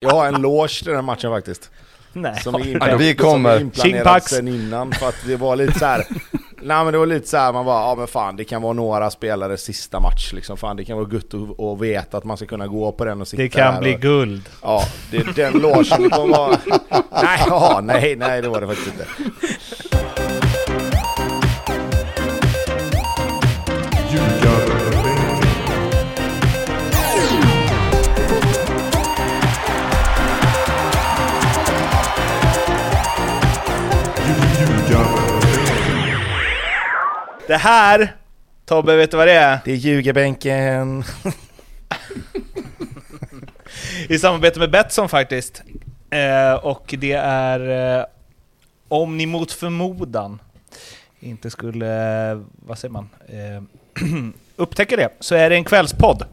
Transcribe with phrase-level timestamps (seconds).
[0.00, 1.70] Jag har en loge till den här matchen faktiskt.
[2.12, 2.40] Nej.
[2.40, 3.58] Som är Ja, inplanerad, vi kommer.
[3.58, 4.26] Som Tjingpax.
[4.26, 6.04] sen innan för att det var lite så här.
[6.62, 8.72] Nej men det var lite så här, man bara ja men fan det kan vara
[8.72, 10.56] några spelare sista match liksom.
[10.56, 13.20] Fan det kan vara gött att, att veta att man ska kunna gå på den
[13.20, 14.48] och sitta Det kan där bli och, guld.
[14.62, 16.58] Ja, det, den logen kommer vara...
[17.22, 19.06] Nej, ja, nej, nej det var det faktiskt inte.
[37.48, 38.16] Det här,
[38.64, 39.58] Tobbe, vet du vad det är?
[39.64, 41.04] Det är ljugebänken.
[44.08, 45.62] I samarbete med Betsson faktiskt.
[46.10, 48.04] Eh, och det är, eh,
[48.88, 50.38] om ni mot förmodan
[51.20, 53.62] inte skulle, eh, vad säger man, eh,
[54.56, 56.24] upptäcka det, så är det en kvällspodd.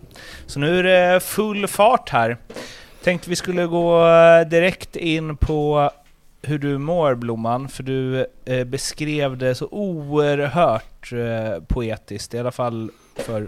[0.46, 2.38] Så nu är det full fart här.
[3.04, 5.92] Tänkte vi skulle gå eh, direkt in på
[6.48, 12.52] hur du mår Blomman, för du eh, beskrev det så oerhört eh, poetiskt, i alla
[12.52, 13.48] fall för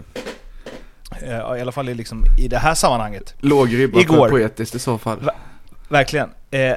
[1.22, 3.34] eh, i alla fall i, liksom, i det här sammanhanget.
[3.40, 5.18] Låg ribba för poetiskt i så fall.
[5.20, 5.34] Va-
[5.88, 6.30] Verkligen.
[6.50, 6.76] Eh,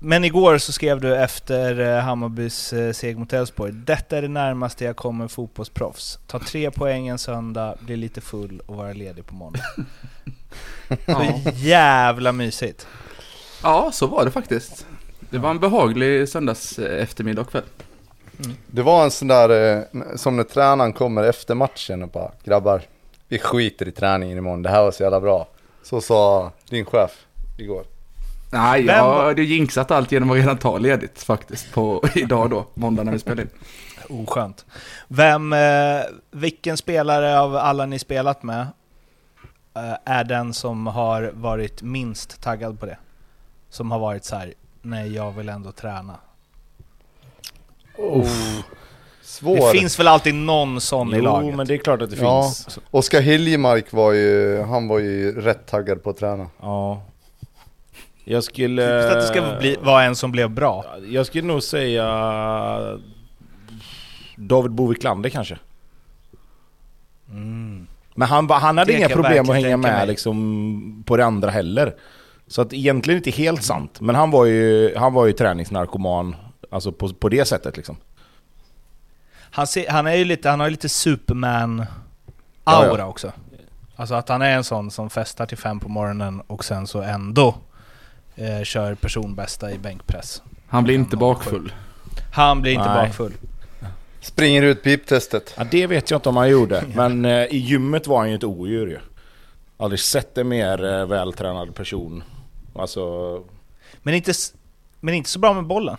[0.00, 3.72] men igår så skrev du efter eh, Hammarbys eh, seger mot Elfsborg.
[3.72, 6.18] Detta är det närmaste jag kommer fotbollsproffs.
[6.26, 9.60] Ta tre poäng en söndag, bli lite full och vara ledig på måndag.
[11.06, 12.86] Så jävla mysigt.
[13.62, 14.86] ja, så var det faktiskt.
[15.30, 17.64] Det var en behaglig söndags eh, eftermiddag och kväll.
[18.66, 19.82] Det var en sån där, eh,
[20.16, 22.82] som när tränaren kommer efter matchen och bara grabbar,
[23.28, 25.48] vi skiter i träningen imorgon, det här var så jävla bra.
[25.82, 27.26] Så sa din chef
[27.58, 27.84] igår.
[28.52, 32.66] Nej, Vem jag hade jinxat allt genom att redan ta ledigt faktiskt på idag då,
[32.74, 33.48] måndag när vi spelar in.
[34.08, 34.64] Oskönt.
[35.08, 38.60] Vem, eh, vilken spelare av alla ni spelat med
[39.74, 42.98] eh, är den som har varit minst taggad på det?
[43.70, 46.16] Som har varit så här: nej jag vill ändå träna.
[49.22, 49.56] Svår.
[49.72, 51.56] Det finns väl alltid någon sån i Jo, laget?
[51.56, 52.42] men det är klart att det Ja.
[52.42, 52.78] finns.
[52.90, 56.46] Oskar Hiljemark var ju, han var ju rätt taggad på att träna.
[56.60, 57.02] Ja.
[58.24, 59.02] Jag skulle...
[59.02, 60.84] Typ att det ska bli, vara en som blev bra.
[61.08, 62.98] Jag skulle nog säga...
[64.36, 65.58] David Boviklander kanske.
[68.14, 71.94] Men han, han hade Det inga problem att hänga med liksom, på det andra heller.
[72.46, 74.00] Så att egentligen inte helt sant.
[74.00, 76.36] Men han var ju, han var ju träningsnarkoman.
[76.70, 77.96] Alltså på, på det sättet liksom.
[79.50, 81.86] Han, ser, han, är ju lite, han har ju lite Superman-aura
[82.64, 83.06] Ja, ja.
[83.06, 83.32] också.
[83.96, 87.02] Alltså att han är en sån som festar till fem på morgonen och sen så
[87.02, 87.54] ändå
[88.34, 90.42] eh, kör personbästa i bänkpress.
[90.66, 91.72] Han blir inte bakfull.
[92.32, 93.06] Han blir inte Nej.
[93.06, 93.32] bakfull.
[94.20, 95.54] Springer ut piptestet.
[95.56, 96.84] Ja, det vet jag inte om han gjorde.
[96.94, 98.98] Men eh, i gymmet var han ju ett odjur ju.
[99.76, 102.22] Aldrig sett en mer eh, vältränad person.
[102.74, 103.42] Alltså...
[104.02, 104.32] Men inte,
[105.00, 105.96] men inte så bra med bollen.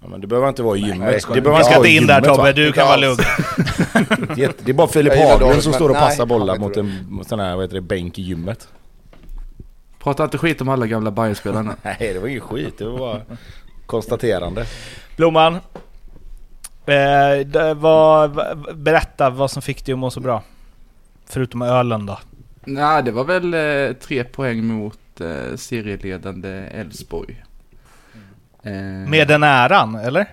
[0.00, 0.98] Ja, men det behöver inte vara i gymmet.
[0.98, 2.20] Nej, det behöver inte ska inte in där?
[2.20, 3.16] Tobbe, du kan vara lugn.
[4.64, 7.54] Det är bara Filip Haglund som står och nej, passar bollar mot en sån här,
[7.54, 8.68] vad heter det, bänk i gymmet.
[9.98, 11.76] Prata inte skit om alla gamla Bayern-spelarna.
[11.82, 12.78] Nej, det var ingen skit.
[12.78, 13.22] Det var bara
[13.86, 14.66] konstaterande.
[15.16, 15.54] Blomman,
[16.86, 20.42] eh, var, berätta vad som fick dig att må så bra.
[21.26, 22.18] Förutom ölen då.
[22.64, 27.44] Nej, det var väl eh, tre poäng mot eh, serieledande Elfsborg.
[28.62, 28.72] Eh,
[29.10, 30.26] Med den äran, eller?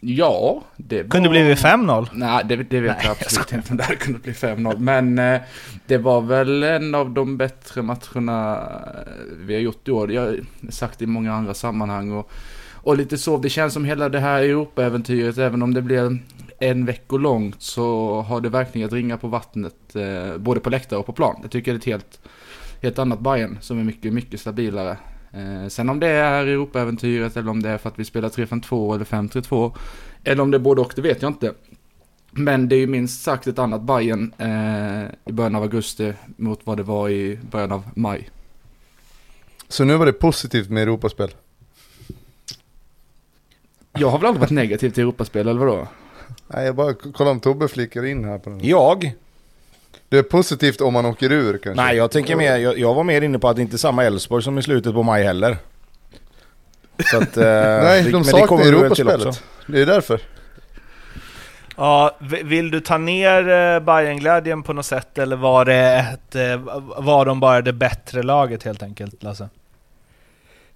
[0.00, 1.08] Ja, det var...
[1.08, 2.08] Kunde blivit 5-0.
[2.12, 4.78] Nej, det, det vet jag absolut inte om det hade kunnat bli 5-0.
[4.78, 5.40] Men eh,
[5.86, 10.12] det var väl en av de bättre matcherna eh, vi har gjort i år.
[10.12, 10.40] Jag har
[10.70, 12.12] sagt i många andra sammanhang.
[12.12, 12.30] Och,
[12.74, 16.18] och lite så, det känns som hela det här Europa-äventyret, även om det blir
[16.58, 20.98] en vecka långt, så har det verkligen att ringa på vattnet, eh, både på läktare
[20.98, 21.38] och på plan.
[21.42, 22.20] Jag tycker det är ett helt,
[22.82, 24.96] helt annat Bayern som är mycket, mycket stabilare.
[25.32, 28.94] Eh, sen om det är Europa-äventyret eller om det är för att vi spelar 3-5-2
[28.94, 29.76] eller 5-3-2
[30.24, 31.54] eller om det är både och, det vet jag inte.
[32.30, 36.60] Men det är ju minst sagt ett annat Bayern eh, i början av augusti mot
[36.64, 38.30] vad det var i början av maj.
[39.68, 41.30] Så nu var det positivt med Europaspel.
[43.92, 45.88] Jag har väl aldrig varit negativ till Europaspel, eller vadå?
[46.46, 48.64] Nej, jag bara kollar om Tobbe flickar in här på den.
[48.64, 49.14] Jag?
[50.08, 51.82] Det är positivt om man åker ur kanske.
[51.82, 54.04] Nej, jag tänker mer, jag, jag var mer inne på att det inte är samma
[54.04, 55.56] Elfsborg som i slutet på maj heller.
[57.10, 57.44] Så att, eh,
[57.82, 59.42] Nej, det- de saknar Europaspelet.
[59.66, 60.20] Det är därför.
[61.76, 66.56] Ja, vill du ta ner eh, Bayern-glädjen på något sätt eller var det ett, eh,
[66.98, 69.48] var de bara det bättre laget helt enkelt Lasse?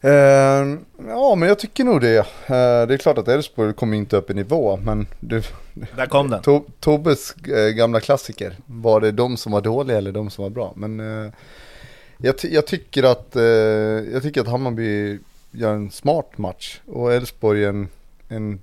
[0.05, 0.77] Eh,
[1.09, 2.19] ja, men jag tycker nog det.
[2.19, 2.27] Eh,
[2.87, 5.43] det är klart att Elfsborg kommer inte upp i nivå, men du,
[5.97, 6.43] Där kom den.
[6.43, 8.57] to, Tobbes eh, gamla klassiker.
[8.67, 10.73] Var det de som var dåliga eller de som var bra?
[10.77, 11.33] Men eh,
[12.19, 13.29] Jag, jag tycker att,
[14.13, 15.19] jag tycker att Hammarby
[15.51, 17.89] gör en smart match och Elfsborg en,
[18.29, 18.61] en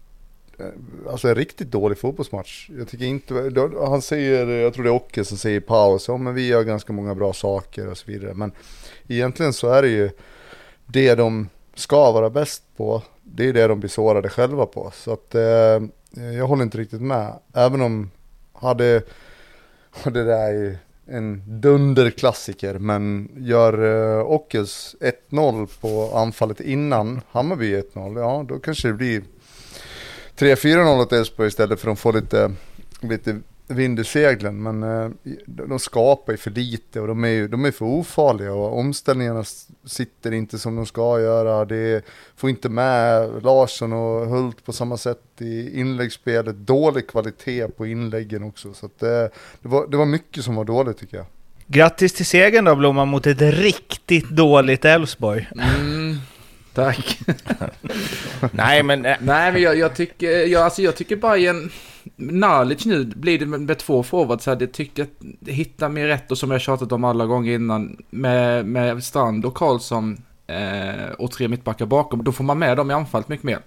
[1.09, 2.69] Alltså en riktigt dålig fotbollsmatch.
[2.77, 6.07] Jag tycker inte, då- han säger, jag tror det är Ocke som säger i paus,
[6.07, 8.33] ja men vi gör ganska många bra saker och så vidare.
[8.33, 8.51] Men
[9.07, 10.09] egentligen så är det ju
[10.91, 14.91] det de ska vara bäst på, det är det de blir sårade själva på.
[14.95, 15.81] Så att eh,
[16.37, 17.33] jag håller inte riktigt med.
[17.53, 18.11] Även om,
[18.53, 19.01] hade,
[20.03, 23.73] och det där är ju en dunderklassiker, men gör
[24.19, 24.95] eh, Ockels
[25.29, 29.23] 1-0 på anfallet innan Hammarby 1-0, ja då kanske det blir
[30.37, 32.51] 3-4-0 åt Elfsborg istället för att de får lite,
[33.01, 33.39] lite
[33.69, 34.63] vind i seglen.
[34.63, 35.11] Men eh,
[35.45, 39.43] de skapar ju för lite och de är ju de är för ofarliga och omställningarna
[39.85, 41.65] sitter inte som de ska göra.
[41.65, 42.05] Det
[42.35, 46.55] får inte med Larsson och Hult på samma sätt i inläggsspelet.
[46.55, 48.73] Dålig kvalitet på inläggen också.
[48.73, 49.09] Så att, eh,
[49.61, 51.25] det, var, det var mycket som var dåligt tycker jag.
[51.67, 55.47] Grattis till segern då Blomman mot ett riktigt dåligt Elfsborg.
[55.79, 56.17] Mm,
[56.73, 57.19] tack.
[58.51, 61.71] Nej men eh, Nej men jag, jag tycker, jag, alltså jag tycker Bayern
[62.15, 66.37] Nalic nu blir det med, två forwards här, jag tycker att hitta mer rätt och
[66.37, 71.47] som jag tjatat om alla gånger innan med, med Strand och Karlsson eh, och tre
[71.47, 73.59] mittbackar bakom, då får man med dem i anfallet mycket mer.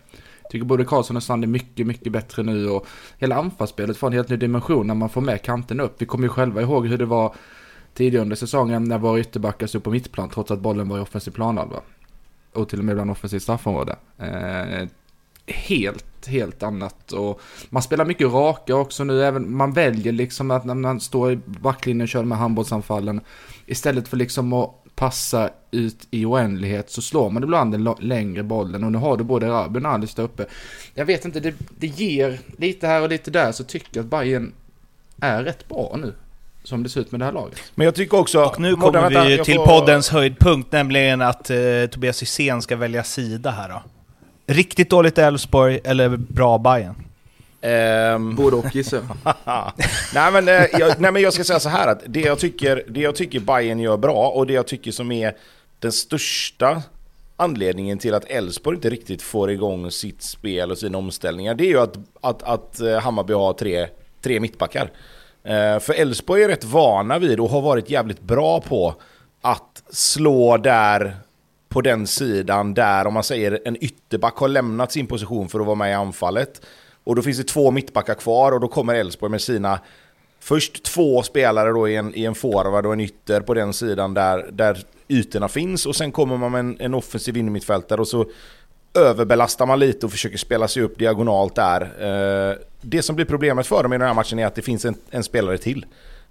[0.51, 2.87] Tycker både Karlsson och Strand är mycket, mycket bättre nu och
[3.19, 5.95] hela anfallsspelet får en helt ny dimension när man får med kanten upp.
[5.99, 7.35] Vi kommer ju själva ihåg hur det var
[7.95, 11.31] tidigare under säsongen när våra ytterbackar stod på mittplan trots att bollen var i offensiv
[11.31, 11.81] planhalva.
[12.53, 13.97] Och till och med bland offensivt straffområde.
[14.19, 14.89] Eh,
[15.53, 17.13] helt, helt annat.
[17.13, 19.25] Och man spelar mycket raka också nu.
[19.25, 23.21] Även, man väljer liksom att när man står i backlinjen och kör med handbollsanfallen.
[23.67, 28.85] Istället för liksom att passa ut i oändlighet så slår man ibland den längre bollen.
[28.85, 30.47] Och nu har du både Rabin och Alice där uppe.
[30.95, 34.11] Jag vet inte, det, det ger lite här och lite där så tycker jag att
[34.11, 34.53] Bayern
[35.21, 36.15] är rätt bra nu.
[36.65, 37.59] Som det ser ut med det här laget.
[37.75, 38.45] Men jag tycker också...
[38.45, 41.57] Och nu kommer vänta, vi till får- poddens höjdpunkt, nämligen att eh,
[41.91, 43.83] Tobias Hysén ska välja sida här då.
[44.47, 46.95] Riktigt dåligt Elfsborg eller bra Bayern?
[47.61, 49.01] Ehm, Både och gissar
[50.15, 52.85] nej, men, eh, jag, nej men jag ska säga så här att det jag tycker,
[52.89, 55.37] det jag tycker Bayern gör bra och det jag tycker som är
[55.79, 56.83] den största
[57.37, 61.69] anledningen till att Elfsborg inte riktigt får igång sitt spel och sina omställningar det är
[61.69, 63.89] ju att, att, att eh, Hammarby har tre,
[64.23, 64.91] tre mittbackar.
[65.45, 68.95] Eh, För Elfsborg är rätt vana vid och har varit jävligt bra på
[69.41, 71.17] att slå där
[71.73, 75.67] på den sidan där, om man säger en ytterback har lämnat sin position för att
[75.67, 76.63] vara med i anfallet.
[77.05, 79.81] Och då finns det två mittbackar kvar och då kommer Elfsborg med sina
[80.45, 84.15] Först två spelare då i en, i en forward och en ytter på den sidan
[84.15, 84.79] där, där
[85.09, 88.27] ytorna finns och sen kommer man med en, en offensiv innermittfältare och så
[88.95, 91.81] överbelastar man lite och försöker spela sig upp diagonalt där.
[91.81, 94.85] Eh, det som blir problemet för dem i den här matchen är att det finns
[94.85, 95.87] en, en spelare till.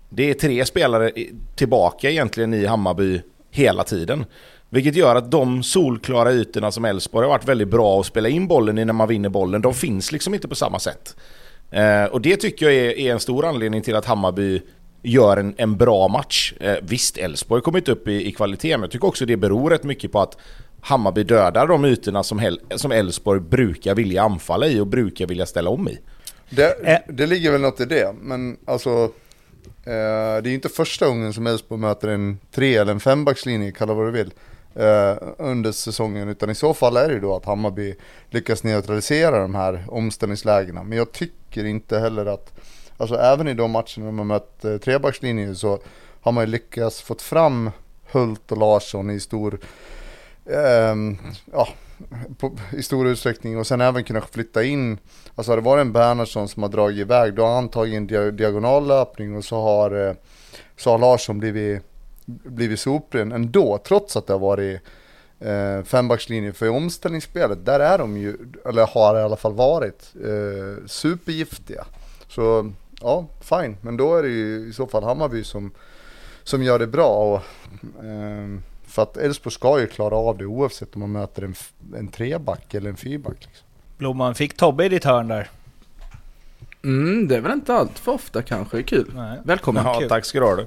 [0.10, 1.12] Det är tre spelare
[1.56, 3.22] tillbaka egentligen i Hammarby
[3.52, 4.26] hela tiden.
[4.74, 8.48] Vilket gör att de solklara ytorna som Elfsborg har varit väldigt bra att spela in
[8.48, 11.16] bollen i när man vinner bollen, de finns liksom inte på samma sätt.
[11.72, 14.62] Eh, och det tycker jag är, är en stor anledning till att Hammarby
[15.02, 16.54] gör en, en bra match.
[16.60, 19.70] Eh, visst, Elfsborg kommer inte upp i, i kvalitet, men jag tycker också det beror
[19.70, 20.38] rätt mycket på att
[20.82, 22.24] Hammarby dödar de ytorna
[22.76, 26.00] som Elfsborg brukar vilja anfalla i och brukar vilja ställa om i.
[26.50, 27.00] Det, Eh.
[27.08, 28.90] det ligger väl något i det, men alltså
[29.86, 33.94] eh, det är inte första gången som Elfsborg möter en tre eller en fembackslinje, kalla
[33.94, 34.32] vad du vill,
[34.76, 36.30] eh, under säsongen.
[36.30, 37.96] Utan i så fall är det ju då att Hammarby
[38.30, 40.84] lyckas neutralisera de här omställningslägena.
[40.84, 42.54] Men jag tycker inte heller att,
[42.98, 45.80] alltså även i de matcherna de har mött eh, trebackslinjen så
[46.22, 47.72] har man ju lyckats fått fram
[48.12, 49.60] Hult och Larsson i stor,
[50.46, 50.96] eh,
[51.52, 51.68] ja,
[52.38, 54.98] på, i stor utsträckning och sen även kunna flytta in
[55.36, 58.08] Alltså har det varit en Bernhardsson som har dragit iväg då har han tagit en
[58.08, 60.14] dia- och så har, eh,
[60.78, 61.82] så har Larsson blivit,
[62.44, 64.82] blivit sopren ändå trots att det har varit
[65.40, 70.14] eh, fembackslinje för i omställningsspelet där är de ju, eller har i alla fall varit
[70.24, 71.86] eh, supergiftiga.
[72.28, 72.72] Så
[73.02, 75.72] ja, fine, men då är det ju i så fall Hammarby som,
[76.44, 77.08] som gör det bra.
[77.08, 77.42] Och,
[78.04, 81.56] ehm, för att Elfsborg ska ju klara av det oavsett om man möter en,
[81.98, 83.38] en treback eller en fyrback.
[83.40, 83.68] Liksom.
[83.98, 85.50] Blomman, fick Tobbe i ditt hörn där?
[86.84, 89.12] Mm, det är väl inte allt för ofta kanske, kul.
[89.16, 89.40] Nej.
[89.44, 89.86] Välkommen.
[89.86, 90.10] Ja, kul.
[90.10, 90.58] tack ska du ha.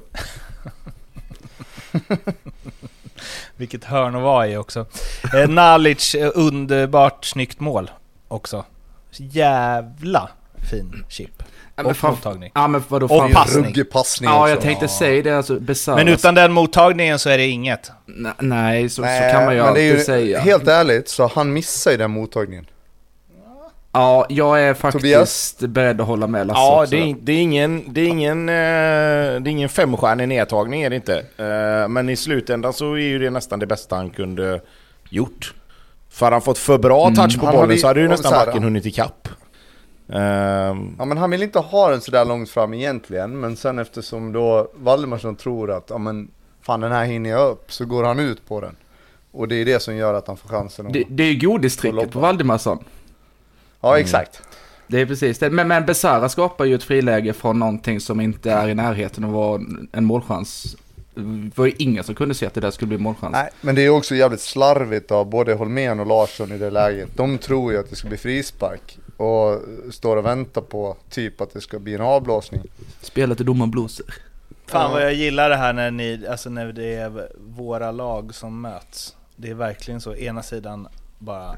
[3.57, 4.87] Vilket hörn att vara i också.
[5.35, 7.91] Eh, Nalic, eh, underbart snyggt mål
[8.29, 8.65] också.
[9.11, 10.31] Jävla
[10.71, 11.43] fin chip.
[11.77, 12.51] Ja, Och mottagning.
[12.55, 13.85] Ja men vadå Och passning.
[13.93, 15.61] Passning Ja, jag tänkte säga det alltså.
[15.87, 17.91] Men utan den mottagningen så är det inget.
[18.07, 20.41] Nej, nej så, Nej, så kan man ju men det är alltid ju, säga.
[20.41, 22.67] Helt ärligt så han missar ju den mottagningen.
[23.95, 25.57] Ja, jag är faktiskt Tobias?
[25.59, 26.91] beredd att hålla med Lasse Ja, också.
[26.97, 30.91] det är, det är ingen, det är ingen, eh, det är ingen femstjärnig nedtagning är
[30.91, 31.19] det inte.
[31.37, 34.61] Eh, Men i slutändan så är ju det nästan det bästa han kunde
[35.11, 35.55] gjort.
[36.11, 38.87] För han fått för bra touch på Han bollen så hade ju nästan backen hunnit
[38.87, 39.29] ikapp.
[40.13, 44.33] Ehm, Ja men han vill inte ha den sådär långt fram egentligen, men sen eftersom
[44.33, 46.29] då Valdemarsson tror att, ja men
[46.63, 48.77] fan den här hinner jag upp, så går han ut på den.
[49.33, 50.93] Och det är det som gör att han får chansen att...
[50.93, 52.85] Det, det är ju godistricket på Valdemarsson.
[53.85, 54.43] Ja exakt.
[54.87, 55.51] Det är precis det.
[55.51, 59.33] Men, men Besara skapar ju ett friläge från någonting som inte är i närheten av
[59.33, 59.61] vara
[59.93, 60.77] en målchans.
[61.15, 63.33] Det var ju ingen som kunde se att det där skulle bli målchans.
[63.33, 67.09] Nej, men det är också jävligt slarvigt av både Holmén och Larsson i det läget.
[67.17, 69.61] De tror ju att det ska bli frispark och
[69.93, 72.63] står och väntar på typ att det ska bli en avblåsning.
[73.01, 74.07] Spelet är domaren blåser.
[74.67, 78.61] Fan vad jag gillar det här när, ni, alltså när det är våra lag som
[78.61, 79.17] möts.
[79.37, 80.89] Det är verkligen så, ena sidan
[81.19, 81.57] bara "Åh,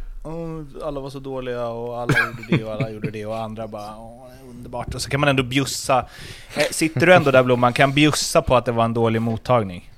[0.85, 3.97] alla var så dåliga och alla gjorde det och alla gjorde det och andra bara
[3.99, 4.95] Åh, underbart.
[4.95, 6.06] Och så kan man ändå bjussa.
[6.56, 9.23] Eh, Sitter du ändå där Blom, man kan bjussa på att det var en dålig
[9.23, 9.92] mottagning.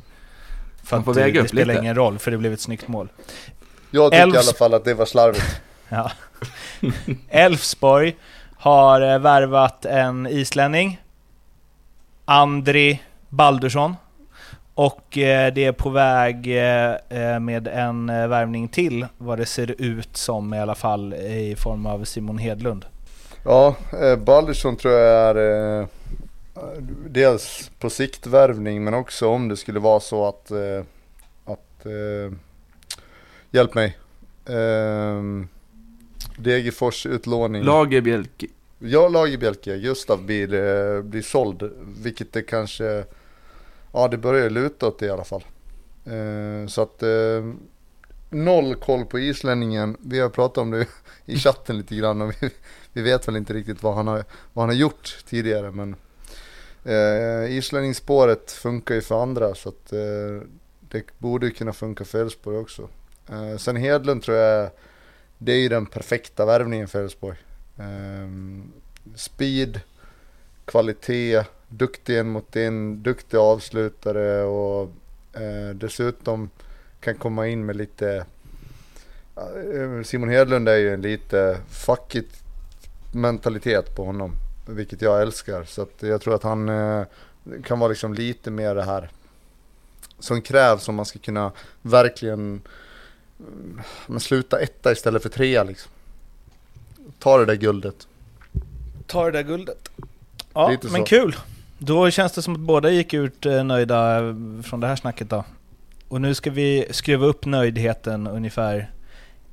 [0.85, 1.81] För att får det, det spelar lite.
[1.81, 3.09] ingen roll, för det blev ett snyggt mål.
[3.91, 5.61] Jag tycker i Elfs- alla fall att det var slarvigt.
[5.89, 6.11] Ja.
[7.29, 8.17] Elfsborg
[8.57, 11.01] har eh, värvat en islänning.
[12.25, 13.95] Andri Baldursson.
[14.79, 19.47] Och eh, det är på väg eh, eh, med en eh, värvning till, vad det
[19.47, 22.85] ser ut som i alla fall, i form av Simon Hedlund.
[23.45, 25.87] Ja, eh, Baldersson tror jag är
[27.09, 30.51] dels på sikt värvning men också om det skulle vara så att,
[31.45, 31.87] att
[33.51, 33.99] hjälp mig.
[36.37, 37.63] Degerfors utlåning.
[37.63, 38.47] Lagerbjälke.
[38.79, 41.71] Ja, Lagerbjälke, Gustav blir, blir såld,
[42.03, 43.05] vilket det kanske,
[43.93, 45.45] ja det börjar luta åt det i alla fall.
[46.05, 47.53] Eh, så att eh,
[48.31, 50.87] noll koll på islänningen, vi har pratat om det
[51.25, 52.51] i chatten lite grann och vi,
[52.93, 55.97] vi vet väl inte riktigt vad han har, vad han har gjort tidigare men
[56.85, 60.49] eh, islänningsspåret funkar ju för andra så att eh,
[60.81, 62.89] det borde kunna funka för Elfsborg också.
[63.29, 64.71] Eh, sen Hedlund tror jag,
[65.39, 67.37] det är ju den perfekta värvningen för Elfsborg.
[67.79, 68.29] Eh,
[69.15, 69.81] speed,
[70.65, 74.91] kvalitet, duktig en mot en, duktig avslutare och
[75.33, 76.51] eh, dessutom
[77.01, 78.25] kan komma in med lite
[79.37, 82.43] eh, Simon Hedlund är ju en lite fuckigt
[83.15, 84.33] mentalitet på honom.
[84.67, 85.65] Vilket jag älskar.
[85.65, 87.05] Så att jag tror att han eh,
[87.65, 89.11] kan vara liksom lite mer det här
[90.19, 92.63] som krävs om man ska kunna verkligen
[93.41, 95.93] mm, men sluta etta istället för trea liksom.
[97.19, 98.09] Ta det där guldet.
[99.07, 99.89] Ta det där guldet.
[100.55, 101.07] Ja, Lite men så.
[101.07, 101.37] kul.
[101.79, 105.31] Då känns det som att båda gick ut eh, nöjda eh, från det här snacket
[105.31, 105.45] då.
[106.09, 108.91] Och nu ska vi skruva upp nöjdheten ungefär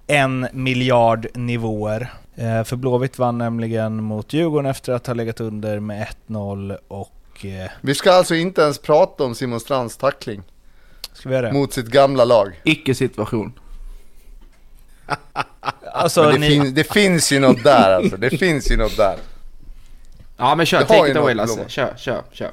[0.08, 2.13] en miljard nivåer.
[2.36, 7.12] Eh, för Blåvitt vann nämligen mot Djurgården efter att ha legat under med 1-0 och...
[7.82, 10.41] Vi ska alltså inte ens prata om Simon Strands tackling
[11.13, 11.53] ska vi göra det?
[11.53, 12.62] mot sitt gamla lag.
[12.63, 13.53] Icke-situation.
[15.94, 18.17] Alltså, det, ni, fin- det finns ju något där alltså.
[18.17, 19.15] Det finns ju något där.
[20.38, 21.70] Ja men kör, Det take ju it away Lasse.
[21.70, 22.51] Kör, kör, kör.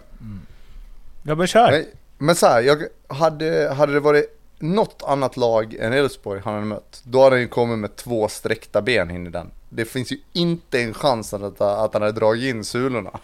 [1.22, 1.70] jag bara kör.
[1.70, 1.84] Men,
[2.18, 6.66] men så här, jag hade, hade det varit något annat lag än Elfsborg han hade
[6.66, 9.50] mött, då hade han ju kommit med två sträckta ben in i den.
[9.68, 13.20] Det finns ju inte en chans att, att han hade dragit in sulorna.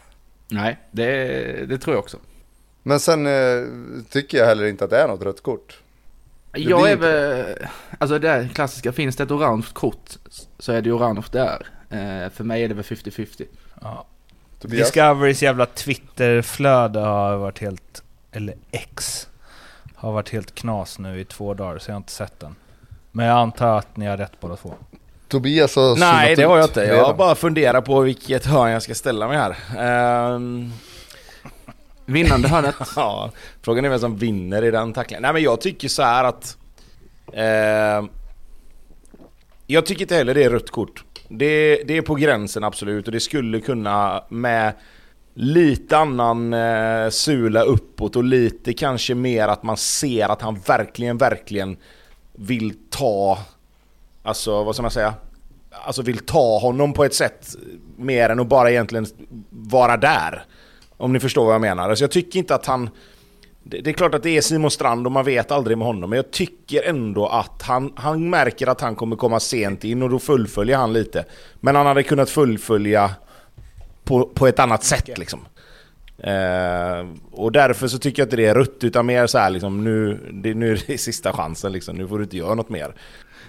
[0.49, 2.17] Nej, det, det tror jag också.
[2.83, 3.65] Men sen eh,
[4.11, 5.79] tycker jag heller inte att det är något rött kort.
[6.53, 7.67] Jag blir är väl,
[7.99, 10.17] alltså det här klassiska, finns det ett orange kort
[10.59, 11.67] så är det ju orange där.
[11.91, 13.45] Eh, för mig är det väl 50-50.
[13.81, 14.07] Ja.
[14.59, 14.87] Tobias?
[14.87, 18.03] Discoverys jävla Twitterflöde har varit helt...
[18.33, 19.29] Eller X.
[19.95, 22.57] Har varit helt knas nu i två dagar, så jag har inte sett den.
[23.13, 24.75] Men jag antar att ni har rätt båda två.
[25.29, 26.81] Tobias har Nej, det har jag inte.
[26.81, 29.57] Jag har bara funderat på vilket hörn jag ska ställa mig här.
[29.79, 30.73] Ehm,
[32.07, 32.75] Vinnande hörnet.
[32.97, 33.31] ja,
[33.63, 35.23] frågan är vem som vinner i den tacklingen.
[35.23, 36.57] Nej men jag tycker så här att...
[37.33, 38.09] ehm,
[39.67, 41.05] jag tycker inte heller det är rött kort.
[41.29, 44.73] Det, det är på gränsen absolut och det skulle kunna med
[45.35, 51.19] lite annan eh, sula uppåt och lite kanske mer att man ser att han verkligen,
[51.19, 51.77] verkligen
[52.33, 53.39] vill ta...
[54.23, 55.15] Alltså vad ska man säga?
[55.71, 57.57] Alltså vill ta honom på ett sätt
[57.97, 59.07] mer än att bara egentligen
[59.51, 60.45] vara där.
[60.97, 61.89] Om ni förstår vad jag menar.
[61.89, 62.91] Alltså jag tycker inte att han...
[63.71, 66.11] Det det är klart att det är Simon Strand och man vet aldrig med honom,
[66.11, 70.11] men jag tycker ändå att han, han märker att han kommer komma sent in och
[70.11, 71.25] då fullföljer han lite.
[71.61, 73.11] Men han hade kunnat fullfölja
[74.05, 75.41] på, på ett annat sätt liksom.
[76.19, 79.85] Eh, och därför så tycker jag inte det är rött utan mer så här liksom
[79.85, 81.97] nu, det, nu är det sista chansen liksom.
[81.97, 82.95] Nu får du inte göra något mer.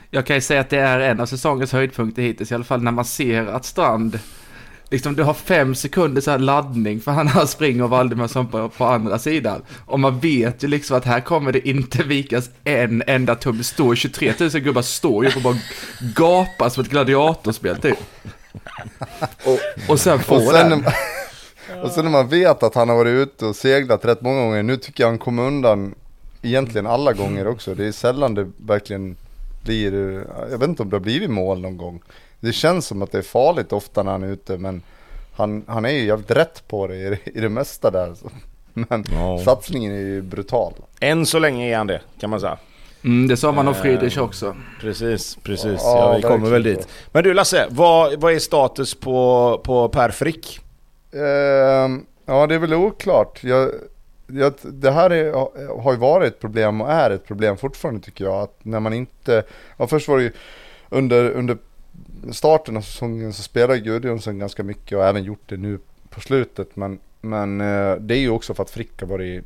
[0.09, 2.83] Jag kan ju säga att det är en av säsongens höjdpunkter hittills i alla fall
[2.83, 4.19] när man ser att Strand
[4.91, 8.85] Liksom du har fem sekunder så här laddning för han springer och Valdemarsson på, på
[8.85, 9.61] andra sidan.
[9.85, 13.57] Och man vet ju liksom att här kommer det inte vikas en enda tum.
[13.57, 15.57] Det står 23 000 gubbar står ju och bara
[16.15, 17.97] gapar som ett gladiatorspel typ.
[19.45, 20.85] Och, och sen får den.
[21.83, 24.63] och sen när man vet att han har varit ute och seglat rätt många gånger.
[24.63, 25.95] Nu tycker jag han kommer undan
[26.41, 27.75] egentligen alla gånger också.
[27.75, 29.15] Det är sällan det verkligen
[29.63, 32.01] blir, jag vet inte om det har blivit mål någon gång.
[32.39, 34.81] Det känns som att det är farligt ofta när han är ute men
[35.35, 38.13] han, han är ju jävligt rätt på det i, i det mesta där.
[38.15, 38.29] Så.
[38.73, 39.39] Men Ja.
[39.45, 40.73] satsningen är ju brutal.
[40.99, 42.57] Än så länge är han det, kan man säga.
[43.03, 44.55] Mm, det sa man om Friedrich också.
[44.81, 45.81] Precis, precis.
[45.83, 46.87] Ja, Ja, vi kommer väl dit.
[47.11, 50.59] Men du Lasse, vad, vad är status på, på Per Frick?
[51.13, 53.43] Ehm, ja, det är väl oklart.
[53.43, 53.69] Jag,
[54.27, 55.31] jag, det här är,
[55.81, 58.35] har ju varit ett problem och är ett problem fortfarande tycker jag.
[58.41, 59.43] Att när man inte,
[59.77, 60.31] ja först var det ju
[60.89, 61.57] under, under
[62.31, 66.75] starten av säsongen så spelar Gudjonsson ganska mycket och även gjort det nu på slutet.
[66.75, 69.43] Men, men eh, det är ju också för att Frick har varit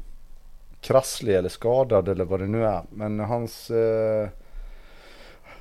[0.82, 2.82] krasslig eller skadad eller vad det nu är.
[2.90, 4.28] Men hans eh,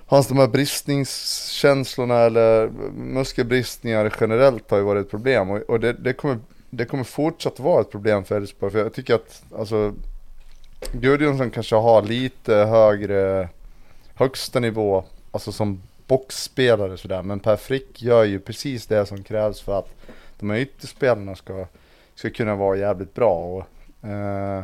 [0.07, 5.93] Hans de här bristningskänslorna eller muskelbristningar generellt har ju varit ett problem och, och det,
[5.93, 6.39] det, kommer,
[6.71, 8.73] det kommer fortsatt vara ett problem för Elfsborg.
[8.73, 9.95] För jag tycker att alltså,
[10.93, 13.49] Gudjonsson kanske har lite högre
[14.15, 17.23] högsta nivå, alltså som boxspelare sådär.
[17.23, 19.89] Men Per Frick gör ju precis det som krävs för att
[20.39, 21.67] de här ytterspelarna ska,
[22.15, 23.35] ska kunna vara jävligt bra.
[23.35, 24.63] Och, eh,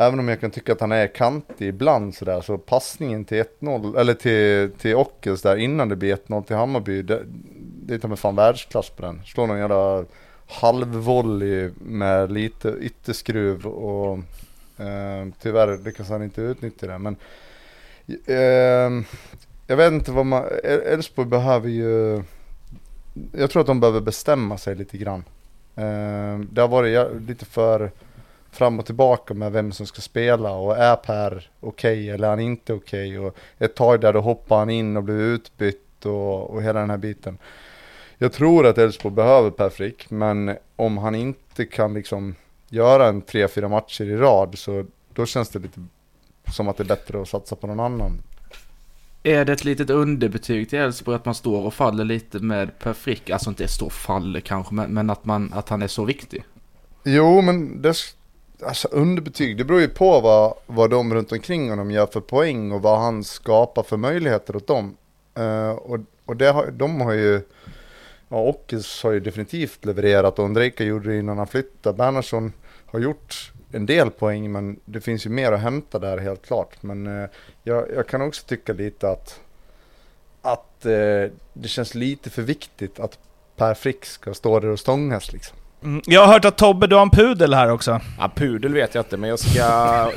[0.00, 3.98] Även om jag kan tycka att han är kantig ibland sådär så passningen till 1-0
[3.98, 7.02] eller till, till Ockels där innan det blir 1-0 till Hammarby.
[7.02, 7.22] Det,
[7.86, 9.20] det är ta mig fan världsklass på den.
[9.24, 10.04] Slår någon jävla
[10.46, 14.18] halvvolley med lite ytterskruv och
[14.76, 16.98] eh, tyvärr lyckas han inte utnyttja det.
[16.98, 17.16] Men
[18.26, 19.06] eh,
[19.70, 22.22] jag vet inte vad man, Elfsborg behöver ju,
[23.32, 25.24] jag tror att de behöver bestämma sig lite grann.
[25.76, 27.90] Ehm, det har varit lite för
[28.50, 32.40] fram och tillbaka med vem som ska spela och är Per okej eller är han
[32.40, 36.62] inte okej och ett tag där då hoppar han in och blir utbytt och, och
[36.62, 37.38] hela den här biten.
[38.18, 42.34] Jag tror att Elfsborg behöver Per Frick men om han inte kan liksom
[42.68, 45.80] göra en tre, fyra matcher i rad så då känns det lite
[46.54, 48.22] som att det är bättre att satsa på någon annan.
[49.28, 52.92] Är det ett litet underbetyg till Elfsborg att man står och faller lite med Per
[52.92, 53.30] Frick?
[53.30, 56.44] Alltså inte står och faller kanske, men, men att, man, att han är så viktig.
[57.04, 57.94] Jo, men det,
[58.66, 62.72] alltså underbetyg, det beror ju på vad, vad de runt omkring honom gör för poäng
[62.72, 64.96] och vad han skapar för möjligheter åt dem.
[65.38, 67.40] Uh, och och det har, de har ju,
[68.28, 71.96] ja, Ockels har ju definitivt levererat och Ondrejka gjorde det innan han flyttade.
[71.96, 72.52] Bernhardsson
[72.86, 76.82] har gjort en del poäng men det finns ju mer att hämta där helt klart.
[76.82, 77.28] Men eh,
[77.68, 79.40] jag, jag kan också tycka lite att,
[80.42, 83.18] att eh, det känns lite för viktigt att
[83.56, 85.56] Per Frick ska stå där och stångas liksom.
[85.82, 88.00] Mm, Jag har hört att Tobbe, du har en pudel här också.
[88.18, 89.60] Ja, pudel vet jag inte, men jag ska...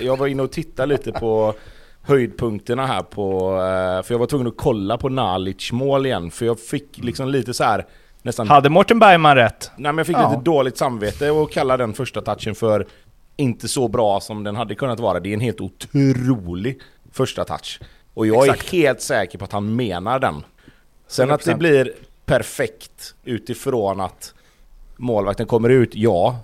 [0.01, 1.53] Jag var inne och tittade lite på
[2.01, 3.51] höjdpunkterna här på...
[3.51, 7.27] eh, För jag var tvungen att kolla på Nalic mål igen, för jag fick liksom
[7.29, 7.85] lite så här
[8.21, 8.47] nästan...
[8.49, 9.71] Hade Mårten Bergman rätt?
[9.75, 10.29] Nej men jag fick Ja.
[10.29, 12.87] lite dåligt samvete och kalla den första touchen för
[13.35, 15.19] inte så bra som den hade kunnat vara.
[15.19, 16.79] Det är en helt otrolig
[17.11, 17.79] första touch.
[18.13, 18.73] Och jag Exakt.
[18.73, 20.43] är helt säker på att han menar den.
[21.07, 21.57] Sen att det 100%.
[21.57, 21.93] blir
[22.25, 24.33] perfekt utifrån att
[24.97, 26.39] målvakten kommer ut, ja.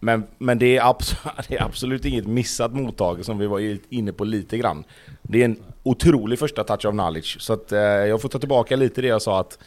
[0.00, 1.16] Men, men det, är abs-
[1.48, 4.84] det är absolut inget missat mottag som vi var inne på lite grann.
[5.22, 7.36] Det är en otrolig första touch av Nalic.
[7.38, 9.58] Så att, eh, jag får ta tillbaka lite det jag sa att,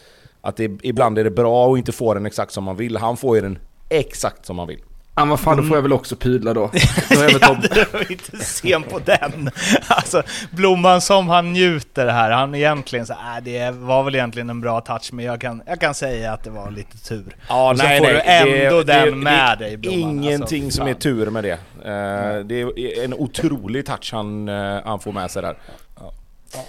[0.42, 2.98] att det, ibland är det bra att inte få den exakt som man vill.
[2.98, 3.60] Han får ju den
[3.90, 4.80] exakt som man vill.
[5.16, 6.62] Ja, vad fan, då får jag väl också pudla då.
[7.10, 7.68] då är Tobbe.
[7.76, 9.50] Jag var inte sen på den.
[9.88, 14.62] Alltså, Blomman som han njuter här, han egentligen så äh, det var väl egentligen en
[14.62, 17.36] bra touch, men jag kan, jag kan säga att det var lite tur.
[17.50, 20.00] Ja, Och så får du ändå den med dig, Blomman.
[20.00, 21.52] Ingenting Alltså, som är tur med det.
[21.52, 25.56] Eh, det är en otrolig touch han, eh, han får med sig där.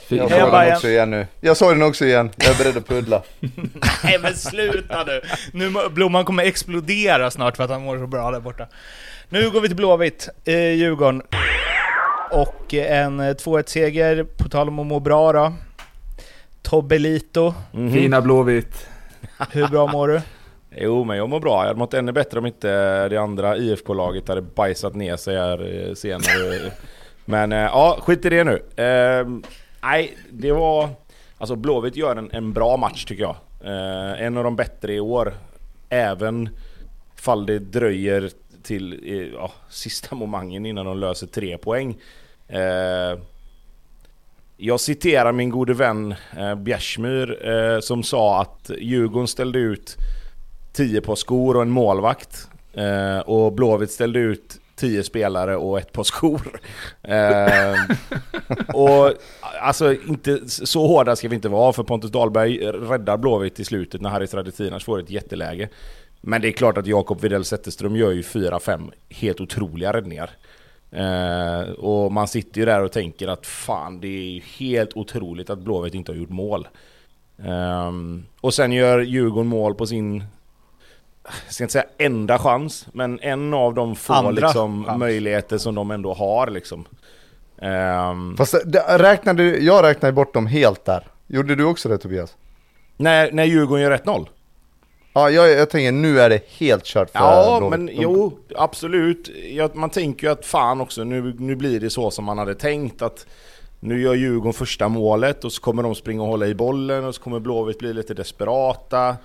[0.08, 1.26] Jag såg den också igen nu.
[1.40, 2.30] Jag såg den också igen.
[2.36, 3.22] Jag är beredd att puddla.
[4.04, 5.20] Nej men sluta nu!
[5.52, 8.66] nu Blomman kommer explodera snart för att han mår så bra där borta.
[9.28, 11.22] Nu går vi till Blåvitt, eh, Djurgården.
[12.30, 15.52] Och eh, en eh, 2-1-seger, på tal om att må bra då.
[16.62, 17.92] Tobbelito, Mhm.
[17.92, 18.86] Fina Blåvitt.
[19.52, 20.20] hur bra mår du?
[20.76, 21.60] Jo, men jag mår bra.
[21.60, 25.88] Jag hade mått ännu bättre om inte det andra IFK-laget hade bajsat ner sig här
[25.88, 26.72] eh, senare.
[27.24, 28.62] men eh, ja, skit i det nu.
[29.84, 30.88] Nej, det var...
[31.38, 33.36] Alltså Blåvitt gör en, en bra match tycker jag.
[33.64, 35.34] Eh, en av de bättre i år.
[35.88, 36.48] Även
[37.16, 38.30] fall det dröjer
[38.62, 41.96] till eh, ja, sista momangen innan de löser tre poäng.
[42.48, 43.18] Eh,
[44.56, 49.96] jag citerar min gode vän eh, Bjärsmyr eh, som sa att Djurgården ställde ut
[50.72, 52.48] 10 par skor och en målvakt.
[52.72, 56.60] Eh, och Blåvitt ställde ut 10 spelare och ett par skor.
[57.02, 57.74] Eh,
[58.74, 59.12] och
[59.60, 64.00] alltså inte så hårda ska vi inte vara för Pontus Dahlberg räddar Blåvitt i slutet
[64.00, 65.68] när Harry Radetinac får ett jätteläge.
[66.20, 70.30] Men det är klart att Jakob Widell Zetterström gör ju 4-5 helt otroliga räddningar.
[70.90, 75.50] Eh, och man sitter ju där och tänker att fan det är ju helt otroligt
[75.50, 76.68] att Blåvitt inte har gjort mål.
[77.38, 77.92] Eh,
[78.40, 80.24] och sen gör Djurgården mål på sin,
[81.24, 85.90] jag ska inte säga enda chans, men en av de få liksom, möjligheter som de
[85.90, 86.84] ändå har liksom.
[87.58, 91.06] Eh, Fast det, räknade, jag räknade bort dem helt där.
[91.26, 92.36] Gjorde du också det Tobias?
[92.96, 94.26] När, när Djurgården gör 1-0?
[95.12, 97.78] Ja, jag, jag tänker nu är det helt kört för Ja, Blåvitt.
[97.80, 99.30] men jo, absolut.
[99.50, 102.54] Ja, man tänker ju att fan också, nu, nu blir det så som man hade
[102.54, 103.26] tänkt att
[103.80, 107.14] nu gör Djurgården första målet och så kommer de springa och hålla i bollen och
[107.14, 109.16] så kommer Blåvitt bli lite desperata.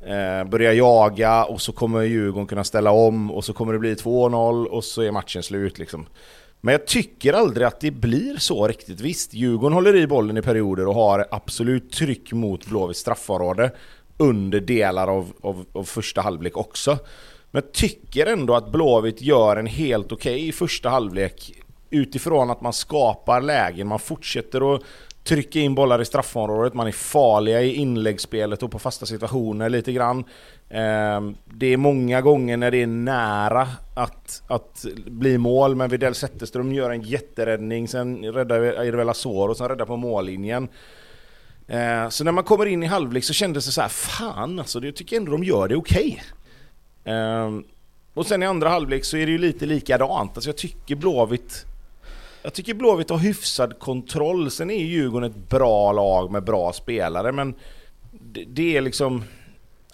[0.00, 3.94] Eh, börja jaga och så kommer Djurgården kunna ställa om och så kommer det bli
[3.94, 6.06] 2-0 och så är matchen slut liksom.
[6.60, 9.00] Men jag tycker aldrig att det blir så riktigt.
[9.00, 13.72] Visst, Djurgården håller i bollen i perioder och har absolut tryck mot Blåvitts straffområde
[14.16, 16.98] under delar av, av, av första halvlek också.
[17.50, 21.52] Men jag tycker ändå att Blåvitt gör en helt okej okay första halvlek
[21.90, 24.82] utifrån att man skapar lägen, man fortsätter att
[25.24, 29.92] trycka in bollar i straffområdet, man är farliga i inläggsspelet och på fasta situationer lite
[29.92, 30.24] grann.
[30.70, 36.14] Ehm, det är många gånger när det är nära att, att bli mål, men Widell
[36.14, 39.14] Zetterström gör en jätteräddning, sen räddar Irvela
[39.50, 40.68] och sen räddar på mållinjen.
[41.68, 44.84] Ehm, så när man kommer in i halvlek så kändes det så här, fan alltså,
[44.84, 46.22] jag tycker ändå de gör det okej.
[47.02, 47.62] Okay.
[48.14, 50.36] Och sen i andra halvlek så är det ju lite likadant.
[50.36, 51.66] Alltså jag tycker Blåvitt
[52.42, 54.50] jag tycker Blåvitt har hyfsad kontroll.
[54.50, 57.54] Sen är ju Djurgården ett bra lag med bra spelare, men
[58.10, 59.24] det, det är liksom...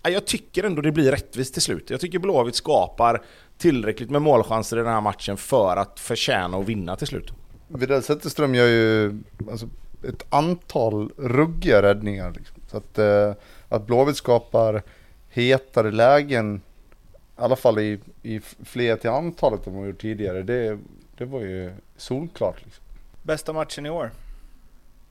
[0.02, 1.90] Jag tycker ändå det blir rättvist till slut.
[1.90, 3.22] Jag tycker Blåvitt skapar
[3.59, 7.32] tillräckligt med målchanser i den här matchen för att förtjäna att vinna till slut.
[7.68, 9.18] Widell Zetterström gör ju...
[9.50, 9.68] Alltså
[10.09, 12.32] ett antal ruggiga räddningar.
[12.37, 12.56] Liksom.
[12.70, 13.32] Så att, eh,
[13.68, 14.82] att Blåvitt skapar
[15.28, 20.78] hetare lägen, i alla fall i, i fler till antalet än vad gjort tidigare, det,
[21.18, 22.64] det var ju solklart.
[22.64, 22.85] Liksom.
[23.22, 24.11] Bästa matchen i år?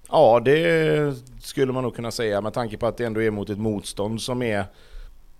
[0.09, 3.49] Ja, det skulle man nog kunna säga med tanke på att det ändå är mot
[3.49, 4.65] ett motstånd som är,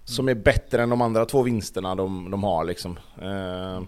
[0.03, 2.65] som är bättre än de andra två vinsterna de, de har.
[2.65, 2.99] Liksom.
[3.21, 3.81] Eh,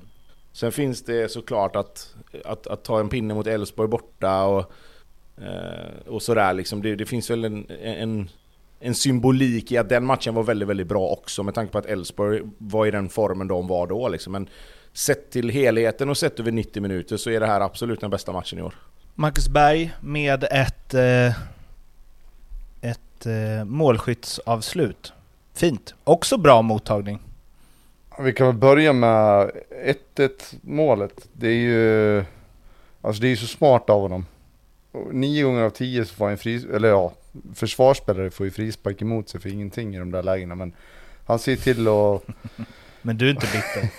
[0.52, 4.72] sen finns det såklart att, att, att ta en pinne mot Elfsborg borta och
[5.42, 6.82] Eh, och sådär liksom.
[6.82, 8.30] Det, det, finns väl en, en,
[8.80, 11.86] en, symbolik i att den matchen var väldigt, väldigt bra också med tanke på att
[11.86, 14.34] Elfsborg var i den formen de var då liksom.
[14.34, 14.50] Men
[14.98, 18.32] sett till helheten och sett över 90 minuter så är det här absolut den bästa
[18.32, 18.76] matchen i år.
[19.16, 21.28] Marcus Berg med ett, eh,
[22.82, 25.14] ett eh, målskyttsavslut.
[25.54, 25.96] Fint.
[26.04, 27.20] Också bra mottagning.
[28.20, 29.52] Vi kan väl börja med
[30.16, 30.30] 1-1
[30.62, 31.28] målet.
[31.34, 32.24] Det är ju...
[33.02, 34.26] Alltså det är ju så smart av honom
[35.12, 37.14] nio gånger av tio så får en fris, eller ja,
[37.54, 40.56] försvarsspelare får ju frispark emot sig för ingenting i de där lägena.
[40.56, 40.74] Men
[41.26, 42.24] han ser till att...
[43.08, 43.90] men du är inte bitter?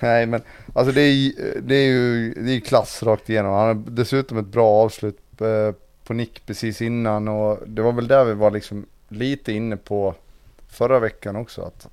[0.00, 3.52] Nej men alltså det är, det är ju det är klass rakt igenom.
[3.52, 8.08] Han har dessutom ett bra avslut eh, på nick precis innan och det var väl
[8.08, 10.14] där vi var liksom lite inne på
[10.68, 11.62] förra veckan också.
[11.62, 11.88] Att,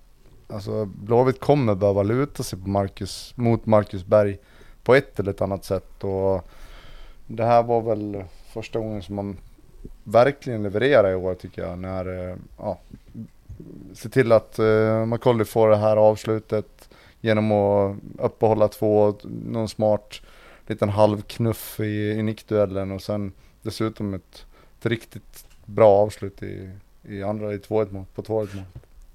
[0.48, 4.38] alltså Blåvitt kommer behöva luta sig på Marcus, mot Marcus Berg
[4.84, 6.04] på ett eller ett annat sätt.
[6.04, 6.48] Och
[7.28, 9.38] det här var väl första gången som man
[10.04, 11.80] verkligen levererar i år tycker jag.
[11.80, 12.80] När, eh, ja,
[13.94, 16.89] se till att eh, uh, McCauley får det här avslutet
[17.22, 20.22] genom att uppehålla två, någon smart
[20.68, 24.46] liten halvknuff i, i nickduellen och sen dessutom ett,
[24.80, 26.70] ett riktigt bra avslut i,
[27.04, 28.65] i andra, i 2-1 mål, på 2-1 mål.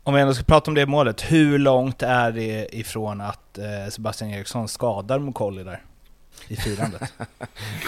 [0.02, 3.90] Om vi ändå ska prata om det målet, hur långt är det ifrån att eh,
[3.90, 5.82] Sebastian Eriksson skadar McCauley där?
[6.48, 7.02] I firandet.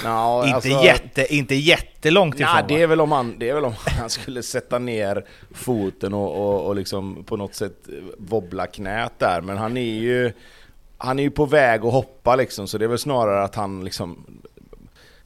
[0.05, 3.55] no, inte, alltså, jätte, inte jättelångt ifrån nah, det, är väl om han, det är
[3.55, 7.89] väl om han skulle sätta ner foten och, och, och liksom på något sätt
[8.19, 9.41] wobbla knät där.
[9.41, 10.33] Men han är ju,
[10.99, 13.85] han är ju på väg att hoppa liksom, så det är väl snarare att han
[13.85, 14.27] liksom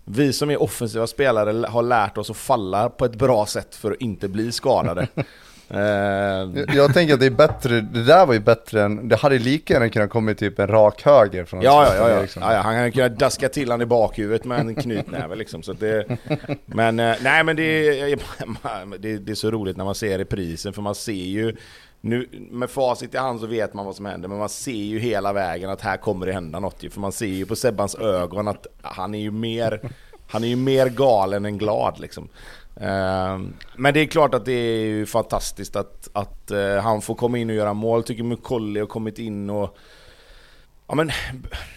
[0.09, 3.93] vi som är offensiva spelare har lärt oss att falla på ett bra sätt för
[3.93, 5.09] att inte bli skadade.
[5.69, 9.39] jag, jag tänker att det är bättre, det där var ju bättre än, det hade
[9.39, 12.27] lika gärna kunnat komma typ en rak höger från Ja, ja, ja, ja.
[12.37, 12.61] ja, ja.
[12.61, 15.63] han hade kunnat daska till han i bakhuvudet med en knytnäve liksom.
[15.63, 16.19] Så det,
[16.67, 17.91] men eh, nej men det,
[18.99, 21.57] det, det är så roligt när man ser reprisen för man ser ju
[22.01, 24.99] nu med facit i hand så vet man vad som händer, men man ser ju
[24.99, 26.91] hela vägen att här kommer det hända något ju.
[26.91, 29.81] För man ser ju på Sebbans ögon att han är ju mer,
[30.29, 32.29] han är ju mer galen än glad liksom.
[32.81, 37.15] Ehm, men det är klart att det är ju fantastiskt att, att eh, han får
[37.15, 38.03] komma in och göra mål.
[38.03, 39.79] Tycker Mukolli har kommit in och
[40.89, 41.11] Ja men,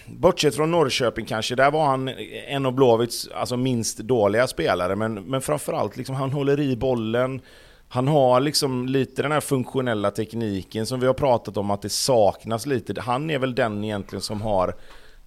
[0.07, 2.09] bortsett från Norrköping kanske, där var han
[2.47, 4.95] en av Blåvitts alltså, minst dåliga spelare.
[4.95, 7.41] Men, men framförallt, liksom, han håller i bollen.
[7.87, 11.89] Han har liksom lite den här funktionella tekniken som vi har pratat om att det
[11.89, 13.01] saknas lite.
[13.01, 14.75] Han är väl den egentligen som har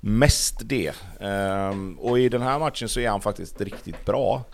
[0.01, 0.93] mest det.
[1.21, 4.45] Ehm, och i den här matchen så är han faktiskt riktigt bra.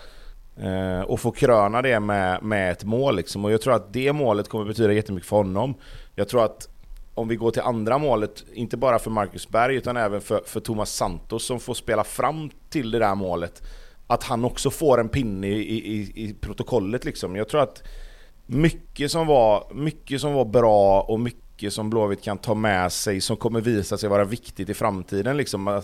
[0.62, 3.44] Eh, och få kröna det med, med ett mål liksom.
[3.44, 5.74] Och jag tror att det målet kommer betyda jättemycket för honom.
[6.14, 6.68] Jag tror att
[7.14, 10.60] om vi går till andra målet, inte bara för Marcus Berg utan även för, för
[10.60, 13.62] Thomas Santos som får spela fram till det där målet.
[14.06, 17.36] Att han också får en pinne i, i, i protokollet liksom.
[17.36, 17.82] Jag tror att
[18.46, 23.20] mycket som, var, mycket som var bra och mycket som Blåvitt kan ta med sig
[23.20, 25.36] som kommer visa sig vara viktigt i framtiden.
[25.36, 25.82] Liksom.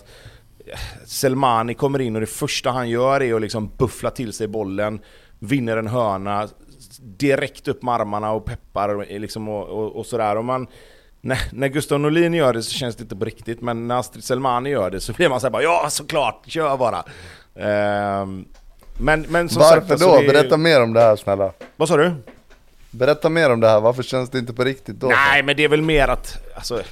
[1.07, 5.01] Selmani kommer in och det första han gör är att liksom buffla till sig bollen,
[5.39, 6.49] vinner en hörna,
[7.01, 10.37] direkt upp med armarna och peppar liksom och, och, och sådär.
[10.37, 10.67] Och man,
[11.21, 14.25] när, när Gustav Norlin gör det så känns det inte på riktigt, men när Astrid
[14.25, 17.05] Selmani gör det så blir man såhär bara ja såklart, kör bara!
[17.57, 18.45] Ehm,
[18.99, 20.15] men, men som Varför sagt, alltså, då?
[20.15, 21.53] är- Berätta mer om det här snälla.
[21.77, 22.13] Vad sa du?
[22.95, 25.07] Berätta mer om det här, varför känns det inte på riktigt då?
[25.07, 26.83] Nej men det är väl mer att, alltså,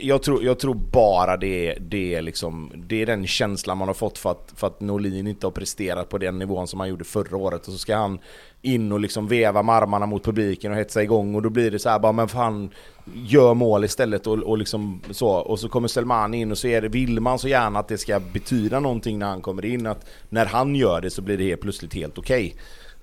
[0.00, 3.94] jag, tror, jag tror bara det, det, är liksom, det är den känslan man har
[3.94, 7.04] fått för att, för att Norlin inte har presterat på den nivån som han gjorde
[7.04, 7.66] förra året.
[7.66, 8.18] Och så ska han
[8.62, 11.78] in och liksom veva med armarna mot publiken och hetsa igång och då blir det
[11.78, 12.70] så här bara men fan
[13.14, 15.28] gör mål istället och, och liksom så.
[15.28, 17.98] Och så kommer Selmani in och så är det, vill man så gärna att det
[17.98, 19.86] ska betyda någonting när han kommer in.
[19.86, 22.54] Att när han gör det så blir det helt plötsligt helt okej.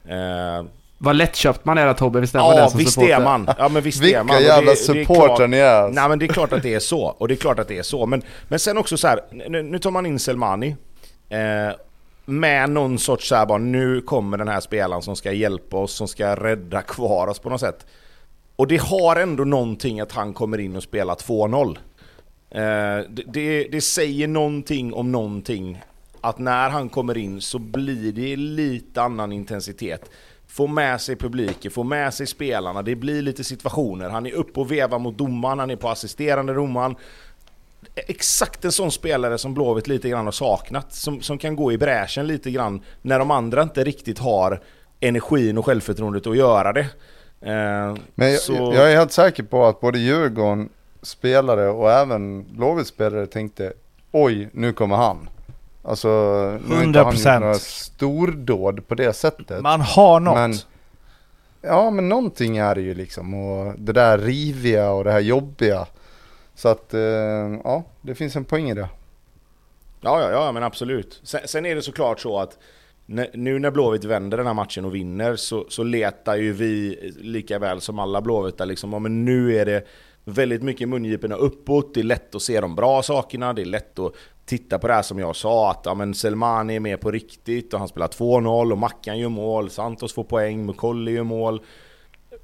[0.05, 0.63] Eh,
[1.01, 3.13] vad lättköpt man är att Tobbe, visst är man det Ja som visst supporter?
[3.15, 3.49] är man!
[3.57, 4.35] Ja men visst är Vilka man!
[4.35, 5.99] Och jävla det- det är supportrar klart- ni är alltså.
[6.01, 7.77] Nej men det är klart att det är så, och det är klart att det
[7.77, 8.05] är så.
[8.05, 10.75] Men, men sen också så här, nu, nu tar man in Selmani.
[11.29, 11.75] Eh,
[12.25, 15.93] med någon sorts så här bara, nu kommer den här spelaren som ska hjälpa oss,
[15.93, 17.85] som ska rädda kvar oss på något sätt.
[18.55, 21.77] Och det har ändå någonting att han kommer in och spelar 2-0.
[22.51, 22.59] Eh,
[23.09, 25.81] det, det, det säger någonting om någonting.
[26.21, 30.09] Att när han kommer in så blir det lite annan intensitet.
[30.51, 34.09] Få med sig publiken, få med sig spelarna, det blir lite situationer.
[34.09, 36.95] Han är uppe och vevar mot domaren, han är på assisterande domaren.
[37.95, 40.93] Exakt en sån spelare som Blåvitt lite grann har saknat.
[40.93, 44.61] Som, som kan gå i bräschen lite grann när de andra inte riktigt har
[44.99, 46.79] energin och självförtroendet att göra det.
[47.41, 50.69] Eh, Men jag, så- jag är helt säker på att både Djurgården
[51.01, 53.73] spelare och även Blåvitt spelare tänkte
[54.11, 55.29] Oj, nu kommer han.
[55.83, 56.07] Alltså,
[56.67, 57.39] nu har inte han gjort 100%.
[57.39, 59.61] några stordåd på det sättet.
[59.61, 60.35] Man har något.
[60.35, 60.53] Men,
[61.61, 63.33] ja, men någonting är det ju liksom.
[63.33, 65.87] Och det där riviga och det här jobbiga.
[66.55, 67.01] Så att, eh,
[67.63, 68.89] ja, det finns en poäng i det.
[70.01, 71.21] Ja, ja, ja men absolut.
[71.23, 72.57] Sen, sen är det såklart så att
[73.33, 77.59] nu när Blåvitt vänder den här matchen och vinner så, så letar ju vi lika
[77.59, 79.87] väl som alla Blåvita liksom, ja, men nu är det
[80.33, 83.99] väldigt mycket mungiporna uppåt, det är lätt att se de bra sakerna, det är lätt
[83.99, 84.13] att
[84.45, 87.73] titta på det här som jag sa, att ja, men Selmani är med på riktigt
[87.73, 91.61] och han spelar 2-0 och Mackan gör mål, Santos får poäng, Mukolli gör mål.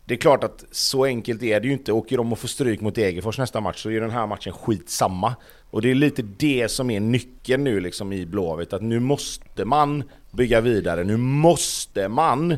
[0.06, 1.92] Det är klart att så enkelt är det ju inte.
[1.92, 5.36] Åker de och får stryk mot Degerfors nästa match så är den här matchen skitsamma.
[5.70, 8.74] Och det är lite det som är nyckeln nu liksom i Blåvitt.
[8.74, 11.04] Att nu måste man bygga vidare.
[11.04, 12.58] Nu måste man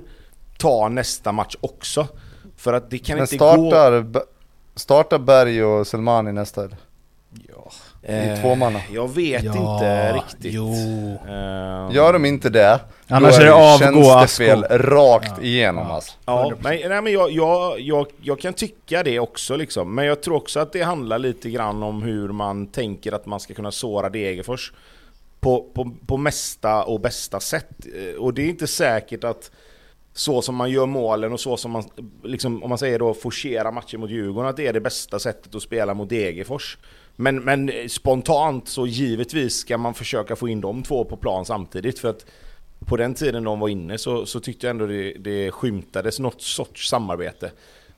[0.58, 2.08] ta nästa match också.
[2.56, 3.52] För att det kan Men inte gå...
[3.52, 4.06] startar,
[4.78, 6.62] Startar Berg och Selmani nästa?
[6.63, 6.78] eller?
[8.04, 8.80] Eh, i tvåmanna.
[8.94, 10.54] Jag vet Ja, inte riktigt.
[10.54, 10.74] jo.
[11.28, 14.78] Eh, Gör de inte det, Annars då är det avgå tjänstefel Asko.
[14.78, 16.13] rakt igenom alltså.
[16.26, 19.96] Ja, men, nej, men jag, jag, jag, jag kan tycka det också liksom.
[19.96, 23.40] Men jag tror också att det handlar lite grann om hur man tänker att man
[23.40, 24.74] ska kunna såra Degerfors
[25.40, 27.70] på, på, på mesta och bästa sätt.
[27.96, 29.52] Eh, Och det är inte säkert att
[30.17, 31.84] så som man gör målen och så som man,
[32.23, 35.56] liksom, om man säger då, forcerar matchen mot Djurgården, att det är det bästa sättet
[35.56, 36.77] att spela mot Degerfors.
[37.15, 41.99] Men, men spontant så givetvis ska man försöka få in de två på plan samtidigt.
[41.99, 42.25] För att
[42.86, 46.41] på den tiden de var inne så, så tyckte jag ändå det, det skymtades något
[46.41, 47.51] sorts samarbete.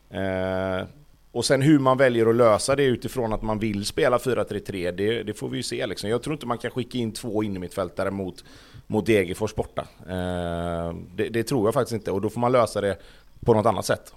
[0.10, 0.88] Eh,
[1.32, 5.24] och sen hur man väljer att lösa det utifrån att man vill spela 4-3-3, det,
[5.24, 5.88] det får vi ju se.
[5.88, 6.10] Liksom.
[6.10, 8.44] Jag tror inte man kan skicka in två innermittfältare mot,
[8.88, 9.82] mot Degerfors borta.
[10.10, 12.98] Eh, det, det tror jag faktiskt inte, och då får man lösa det
[13.46, 14.14] på något annat sätt.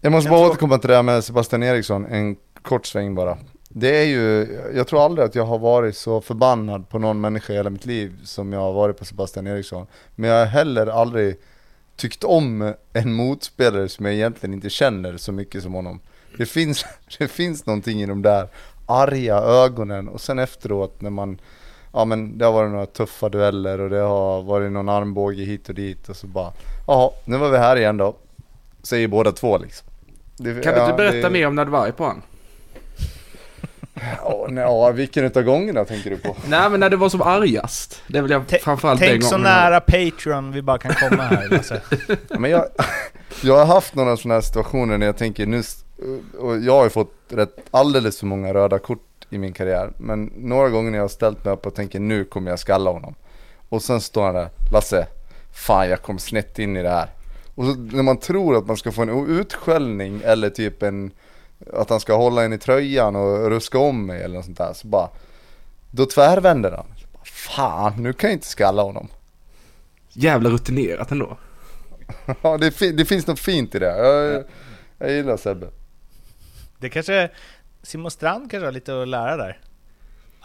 [0.00, 3.14] Jag måste Jag bara tror- återkomma till det här med Sebastian Eriksson, en kort sväng
[3.14, 3.38] bara.
[3.68, 7.52] Det är ju, jag tror aldrig att jag har varit så förbannad på någon människa
[7.52, 9.86] i hela mitt liv som jag har varit på Sebastian Eriksson.
[10.14, 11.36] Men jag har heller aldrig
[11.96, 16.00] tyckt om en motspelare som jag egentligen inte känner så mycket som honom.
[16.38, 16.84] Det finns,
[17.18, 18.48] det finns någonting i de där
[18.86, 21.40] arga ögonen och sen efteråt när man
[21.92, 25.68] Ja men det har varit några tuffa dueller och det har varit någon armbåge hit
[25.68, 26.52] och dit och så bara
[26.86, 28.16] Ja, nu var vi här igen då.
[28.82, 29.88] Säger båda två liksom.
[30.36, 32.22] Det, Kan du ja, inte berätta det, mer om när du var på han?
[34.56, 36.36] Ja, vilken utav gångerna tänker du på?
[36.46, 38.02] Nej men när det var som argast.
[38.06, 39.30] Det vill jag Tä- framförallt den Tänk gången.
[39.30, 41.60] så nära Patreon vi bara kan komma här.
[42.28, 42.64] Ja, men jag,
[43.42, 45.62] jag har haft några sådana här situationer när jag tänker nu,
[46.38, 49.92] och jag har ju fått rätt alldeles för många röda kort i min karriär.
[49.98, 52.90] Men några gånger när jag har ställt mig upp och tänker nu kommer jag skalla
[52.90, 53.14] honom.
[53.68, 55.06] Och sen står han där, Lasse,
[55.52, 57.10] fan jag kom snett in i det här.
[57.54, 61.10] Och så, när man tror att man ska få en utskällning eller typ en,
[61.72, 64.72] att han ska hålla en i tröjan och ruska om mig eller något sånt där.
[64.72, 65.08] Så bara,
[65.90, 66.86] då tvärvänder han.
[67.12, 69.08] Bara, Fan, nu kan jag inte skalla honom.
[70.08, 71.38] Jävla rutinerat ändå.
[72.42, 73.96] Ja, det, det finns något fint i det.
[73.96, 74.44] Jag,
[74.98, 75.66] jag gillar Sebbe.
[76.78, 77.30] Det kanske
[77.82, 79.58] Simon Strand kanske har lite att lära där.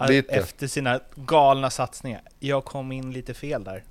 [0.08, 0.36] Lite.
[0.36, 2.22] Efter sina galna satsningar.
[2.40, 3.84] Jag kom in lite fel där.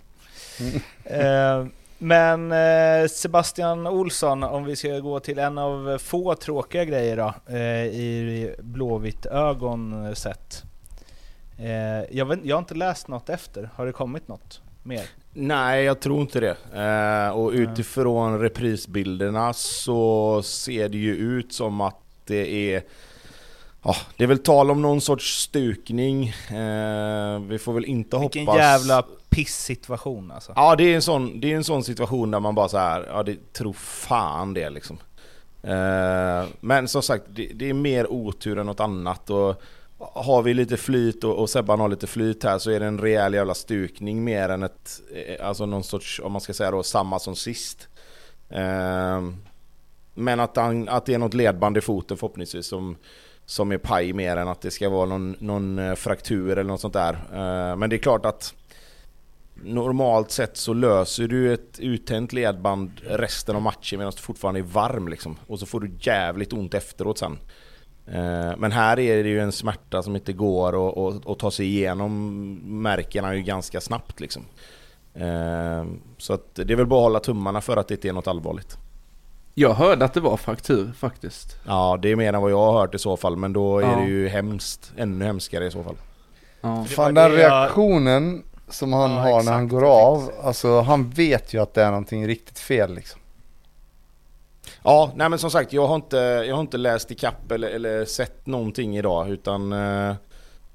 [1.04, 1.66] Eh,
[1.98, 7.54] men eh, Sebastian Olsson, om vi ska gå till en av få tråkiga grejer då,
[7.54, 10.62] eh, i blåvitt ögon sett.
[12.10, 15.02] Jag, vet, jag har inte läst något efter, har det kommit något mer?
[15.32, 17.30] Nej, jag tror inte det.
[17.30, 22.82] Och utifrån reprisbilderna så ser det ju ut som att det är...
[23.84, 26.28] Ja, det är väl tal om någon sorts stukning.
[26.28, 28.58] Eh, vi får väl inte Vilken hoppas...
[28.58, 30.52] jävla piss-situation alltså.
[30.56, 33.06] Ja, det är en sån, det är en sån situation där man bara så här,
[33.08, 34.98] ja det tror fan det liksom.
[35.62, 39.62] Eh, men som sagt, det, det är mer otur än något annat och
[39.98, 42.98] har vi lite flyt och, och Sebban har lite flyt här så är det en
[42.98, 46.82] rejäl jävla stukning mer än ett, eh, alltså någon sorts, om man ska säga då,
[46.82, 47.88] samma som sist.
[48.48, 49.22] Eh,
[50.14, 52.96] men att, han, att det är något ledband i foten förhoppningsvis som,
[53.46, 56.80] som är paj mer än att det ska vara någon, någon eh, fraktur eller något
[56.80, 57.12] sånt där.
[57.32, 58.54] Eh, men det är klart att
[59.54, 64.64] normalt sett så löser du ett uttänt ledband resten av matchen medan du fortfarande är
[64.64, 65.36] varm liksom.
[65.46, 67.38] Och så får du jävligt ont efteråt sen.
[68.06, 71.50] Eh, men här är det ju en smärta som inte går att- att att ta
[71.50, 74.42] sig igenom märkena ju ganska snabbt liksom.
[76.18, 78.26] Så att det är väl bara att hålla tummarna för att det inte är något
[78.26, 78.76] allvarligt.
[79.54, 81.56] Jag hörde att det var fraktur faktiskt.
[81.66, 83.82] Ja, det är mer än vad jag har hört i så fall, men då är
[83.82, 83.96] Ja.
[83.96, 84.92] det ju hemskt.
[84.96, 85.96] Ännu hemskare i så fall.
[86.60, 86.84] Ja.
[86.84, 90.30] Fan den reaktionen som han Ja, har när exakt, han går av.
[90.42, 93.20] Alltså han vet ju att det är någonting riktigt fel liksom.
[94.82, 97.68] Ja, nej men som sagt, jag har inte, jag har inte läst i kapp eller,
[97.68, 100.14] eller sett någonting idag utan eh,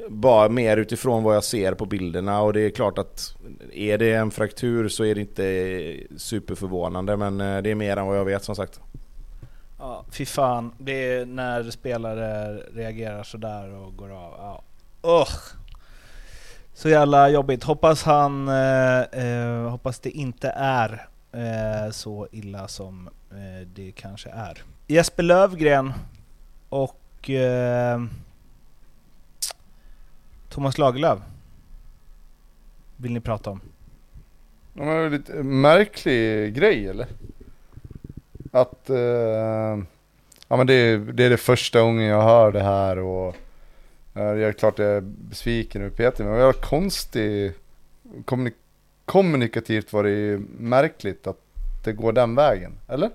[0.10, 3.36] bara mer utifrån vad jag ser på bilderna och det är klart att
[3.74, 8.08] är det en fraktur så är det inte superförvånande men eh, det är mer än
[8.08, 8.80] vad jag vet som sagt.
[9.80, 10.72] Ja, fy fan.
[10.78, 14.34] Det är när spelare reagerar sådär och går av.
[14.38, 14.64] Ja.
[15.02, 15.30] Oh.
[16.74, 17.64] Så jävla jobbigt.
[17.64, 18.48] Hoppas han...
[18.48, 24.64] Eh, eh, hoppas det inte är eh, så illa som eh, det kanske är.
[24.88, 25.94] Jesper Lövgren
[26.70, 28.02] och eh,
[30.50, 31.20] Thomas Lagerlöf
[32.98, 33.62] vill ni prata om.
[34.74, 37.08] Det är lite märklig grej eller?
[38.52, 38.98] Att, eh,
[40.48, 43.36] ja men det är, det är det första gången jag hör det här och
[44.14, 47.54] eh, jag är klart jag är besviken över Peter men det var konstig,
[48.26, 48.56] kommunik
[49.06, 51.38] kommunikativt var det ju märkligt att
[51.84, 53.10] det går den vägen, eller?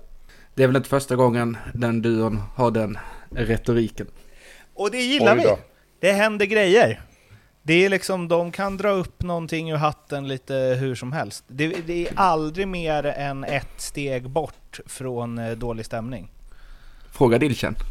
[0.53, 2.97] Det är väl inte första gången den duon har den
[3.29, 4.07] retoriken.
[4.73, 5.55] Och det gillar Oj vi!
[5.99, 7.01] Det händer grejer.
[7.65, 11.43] Det är liksom, de kan dra upp någonting ur hatten lite hur som helst.
[11.47, 16.31] Det, det är aldrig mer än ett steg bort från eh, dålig stämning.
[17.11, 17.75] Fråga Dilchen.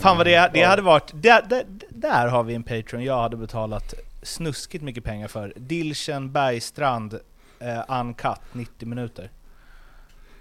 [0.00, 1.10] Fan vad det, det hade varit...
[1.14, 5.52] Där, där, där har vi en Patreon jag hade betalat snuskigt mycket pengar för.
[5.56, 7.18] Dilchen Bergstrand,
[7.60, 9.30] eh, uncut, 90 minuter.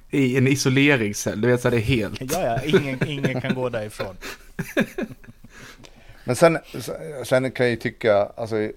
[0.09, 2.33] I en isoleringscell, du vet så det är helt.
[2.33, 4.15] Ja, ja, ingen, ingen kan gå därifrån.
[6.23, 6.57] Men sen,
[7.23, 8.69] sen kan jag ju tycka, alltså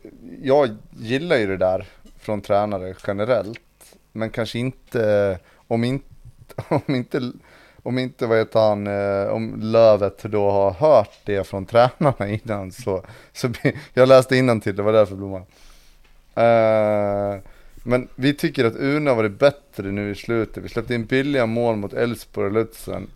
[0.42, 1.86] jag gillar ju det där
[2.18, 3.60] från tränare generellt.
[4.12, 6.06] Men kanske inte, om inte,
[6.68, 7.32] om inte,
[7.82, 12.72] om inte vad heter han, eh, om Lövet då har hört det från tränarna innan
[12.72, 13.52] så, så
[13.94, 15.44] jag läste innan till det var därför Blomman.
[16.34, 17.40] Eh,
[17.82, 20.64] men vi tycker att Una var det bättre nu i slutet.
[20.64, 23.06] Vi släppte in billiga mål mot Elfsborg och Lutzen.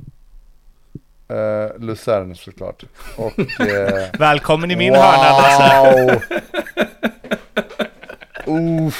[1.30, 2.84] Uh, Luzern såklart.
[3.16, 3.38] Och...
[3.60, 6.20] eh, Välkommen i min hörna Lasse!
[8.46, 8.94] Wow!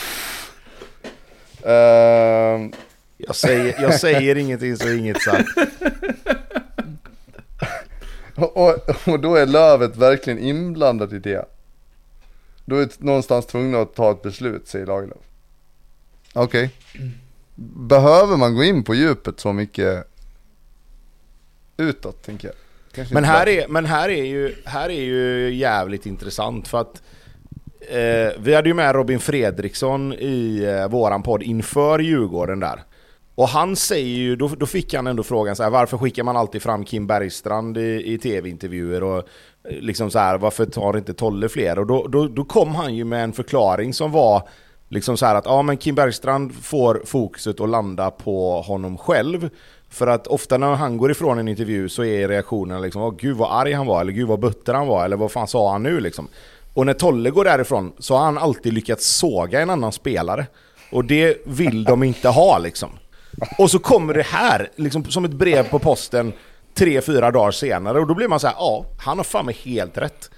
[1.64, 2.72] Ehm,
[3.16, 5.48] Jag säger, jag säger ingenting så inget sagt.
[8.34, 8.74] och, och,
[9.06, 11.44] och då är Lövet verkligen inblandad i det.
[12.64, 15.18] Då är någonstans tvungna att ta ett beslut, säger Lagerlöf.
[16.34, 16.70] Okej.
[17.74, 20.04] Behöver man gå in på djupet så mycket
[21.76, 22.54] utåt, tänker jag.
[22.92, 27.02] Kanske Men här är, men här är, ju, här är ju jävligt intressant för att
[27.80, 32.82] eh, vi hade ju med Robin Fredriksson i eh, våran podd inför Djurgården där.
[33.34, 36.36] Och han säger ju, då, då fick han ändå frågan så här, varför skickar man
[36.36, 39.18] alltid fram Kim Bergstrand i, i tv-intervjuer och
[39.68, 41.78] eh, liksom så här, varför tar inte Tolle fler?
[41.78, 44.48] Och då, då, då kom han ju med en förklaring som var
[44.88, 49.50] liksom så här att ja men Kim Bergstrand får fokuset att landa på honom själv.
[49.88, 53.36] För att ofta när han går ifrån en intervju så är reaktionen liksom Åh gud
[53.36, 55.82] vad arg han var, eller gud vad butter han var, eller vad fan sa han
[55.82, 56.28] nu liksom?
[56.74, 60.46] Och när Tolle går därifrån så har han alltid lyckats såga en annan spelare.
[60.92, 62.88] Och det vill de inte ha liksom.
[63.58, 66.32] Och så kommer det här, liksom som ett brev på posten,
[66.74, 68.00] tre, fyra dagar senare.
[68.00, 70.30] Och då blir man så här, ja, han har fan med helt rätt.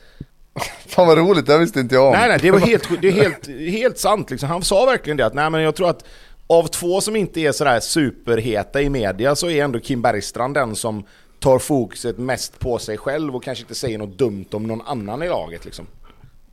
[0.87, 2.13] Fan vad roligt, det visste inte jag om.
[2.13, 4.49] Nej, nej, det var helt, det är helt, helt sant liksom.
[4.49, 6.05] Han sa verkligen det att, nej men jag tror att
[6.47, 10.77] av två som inte är sådär superheta i media så är ändå Kim Bergstrand den
[10.77, 11.05] som
[11.41, 15.23] tar fokuset mest på sig själv och kanske inte säger något dumt om någon annan
[15.23, 15.87] i laget liksom.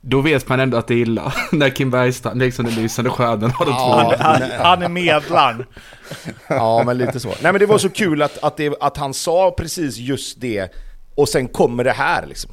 [0.00, 1.32] Då vet man ändå att det är illa.
[1.52, 4.12] När Kim Bergstrand, liksom den lysande stjärnan, har de Ja.
[4.16, 4.22] två.
[4.24, 5.64] Han, han är medlaren.
[6.48, 7.28] Ja, men lite så.
[7.28, 10.72] Nej men det var så kul att, att, det, att han sa precis just det
[11.14, 12.50] och sen kommer det här liksom.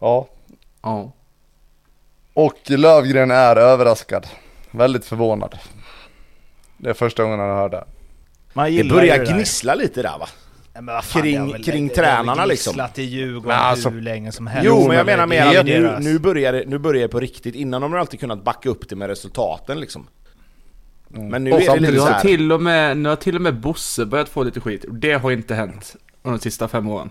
[0.00, 0.28] Ja.
[0.86, 1.12] Ja.
[2.34, 4.26] Och Lövgren är överraskad.
[4.70, 5.58] Väldigt förvånad.
[6.78, 7.84] Det är första gången han hör det.
[8.52, 10.28] Man Det börjar det gnissla lite där va?
[10.74, 12.70] Nej, men vad fan, kring- det har väl- kring det har väl tränarna, liksom.
[12.72, 14.66] gnisslat i Djurgården Men alltså- hur länge som helst.
[14.66, 17.20] Jo, men jag menar det mer att nu, nu, börjar det, nu börjar det på
[17.20, 17.54] riktigt.
[17.54, 20.06] Innan har de alltid kunnat backa upp det med resultaten liksom.
[21.08, 22.20] Men nu Och är det lite så här.
[22.20, 24.84] till och med, nu har till och med Bosse börjat få lite skit.
[24.90, 27.10] Det har inte hänt under de sista fem åren.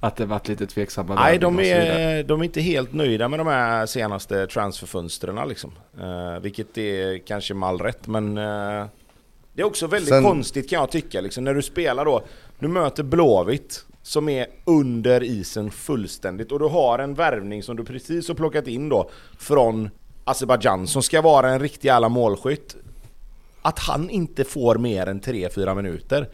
[0.00, 3.46] Att det varit lite tveksamma Nej, de är, de är inte helt nöjda med de
[3.46, 5.72] här senaste transferfönstren liksom.
[6.00, 8.86] Uh, vilket är kanske med all rätt, men eh,
[9.52, 11.20] det är också väldigt Sen- konstigt kan jag tycka.
[11.20, 12.22] Liksom, när du spelar då,
[12.58, 17.84] du möter Blåvitt som är under isen fullständigt och du har en värvning som du
[17.84, 19.90] precis har plockat in då från
[20.24, 22.76] Azerbajdzjan som ska vara en riktig jävla målskytt.
[23.62, 26.28] Att han inte får mer än 3-4 minuter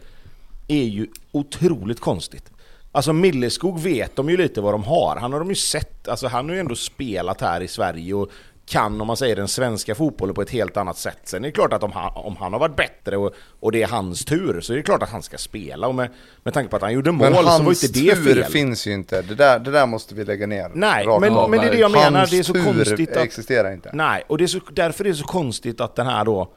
[0.67, 2.51] är ju otroligt konstigt.
[2.95, 5.17] Alltså Milleskog vet de ju lite vad de har.
[5.21, 8.29] Han har de ju sett, alltså han har ju ändå spelat här i Sverige och
[8.65, 11.17] kan, om man säger den svenska fotbollen på ett helt annat sätt.
[11.23, 13.83] Sen är det klart att om han, om han har varit bättre och, och det
[13.83, 15.87] är hans tur så är det klart att han ska spela.
[15.87, 16.09] Och med,
[16.43, 18.43] med tanke på att han gjorde mål Men så var hans inte det tur fel.
[18.51, 19.21] finns ju inte.
[19.21, 20.71] Det där, det där måste vi lägga ner.
[20.73, 22.19] Nej, men, men det är det jag menar.
[22.19, 23.23] Hans Det är så tur konstigt att...
[23.23, 23.89] existerar inte.
[23.93, 26.53] Nej, och det är så, därför är det så konstigt att den här då,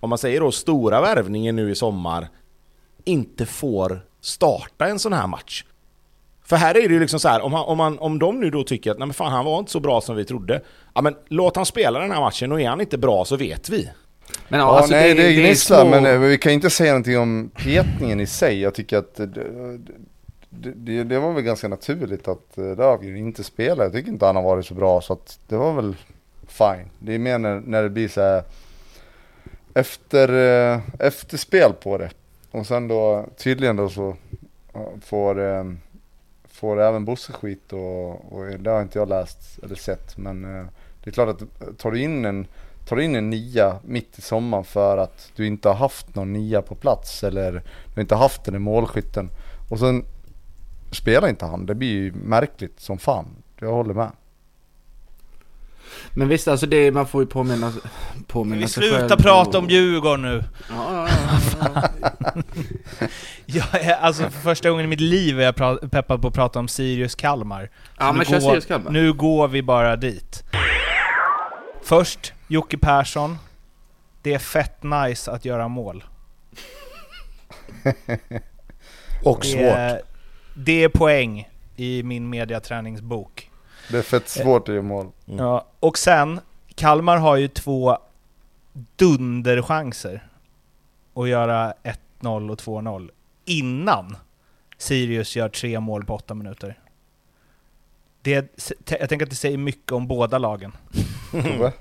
[0.00, 2.28] om man säger då stora värvningen nu i sommar,
[3.04, 5.64] inte får starta en sån här match.
[6.48, 8.50] För här är det ju liksom så här, om, han, om, man, om de nu
[8.50, 10.60] då tycker att nej men fan han var inte så bra som vi trodde.
[10.94, 13.68] Ja men låt han spela den här matchen och är han inte bra så vet
[13.68, 13.90] vi.
[14.48, 17.18] Men Ja, alltså, nej det, är gnisslar små- men eh, vi kan inte säga någonting
[17.18, 18.60] om petningen i sig.
[18.60, 23.44] Jag tycker att det, det, det, det var väl ganska naturligt att eh, Löfgren inte
[23.44, 23.84] spelar.
[23.84, 25.96] Jag tycker inte han har varit så bra så att det var väl
[26.46, 26.90] fine.
[26.98, 28.42] Det är mer när, när det blir så här
[29.74, 30.28] efter,
[30.74, 32.10] eh, efterspel på det.
[32.50, 34.16] Och sen då tydligen då så
[35.04, 35.64] får, eh,
[36.58, 40.16] får även Bosse skit och, och det har inte jag läst eller sett.
[40.16, 40.66] Men eh,
[41.04, 42.46] det är klart att tar du in en
[42.88, 46.32] tar du in en nia mitt i sommaren för att du inte har haft någon
[46.32, 49.30] nia på plats eller du har inte haft den i målskytten
[49.70, 50.04] och sen
[50.92, 51.66] spelar inte han.
[51.66, 53.26] Det blir ju märkligt som fan.
[53.60, 54.10] Jag håller med.
[56.14, 57.72] Men visst, alltså det, man får ju påminna,
[58.26, 58.98] påminna Vi sig själv.
[58.98, 60.44] slutar prata och- om Djurgården nu.
[60.70, 61.08] Ja, ja,
[61.60, 61.82] ja,
[62.24, 62.42] ja.
[63.46, 66.58] Jag är, alltså för första gången i mitt liv är jag peppad på att prata
[66.58, 67.70] om Sirius Kalmar.
[67.98, 68.90] ja Nu men kör går- Sirius Kalmar.
[68.90, 70.44] Nu går vi bara dit.
[71.82, 73.38] Först, Jocke Persson.
[74.22, 76.04] Det är fett nice att göra mål.
[79.24, 79.60] Och Det svårt.
[79.62, 80.00] är,
[80.54, 83.47] det är poäng i min mediaträningsbok.
[83.90, 85.06] Det är fett svårt att göra mål.
[85.26, 85.38] Mm.
[85.38, 86.40] Ja, och sen,
[86.74, 87.98] Kalmar har ju två
[88.96, 90.28] dunderchanser
[91.14, 91.74] att göra
[92.20, 93.10] 1-0 och 2-0
[93.44, 94.16] innan
[94.78, 96.78] Sirius gör tre mål på åtta minuter.
[98.22, 98.58] Det,
[99.00, 100.72] jag tänker att det säger mycket om båda lagen.
[101.30, 101.72] Tobbe?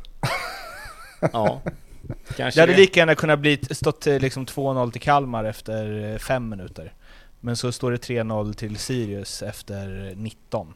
[1.34, 1.62] Ja.
[2.02, 2.78] Det Kanske hade det.
[2.78, 6.94] lika gärna kunnat bli stått eh, liksom 2-0 till Kalmar efter eh, fem minuter.
[7.40, 10.74] Men så står det 3-0 till Sirius efter 19.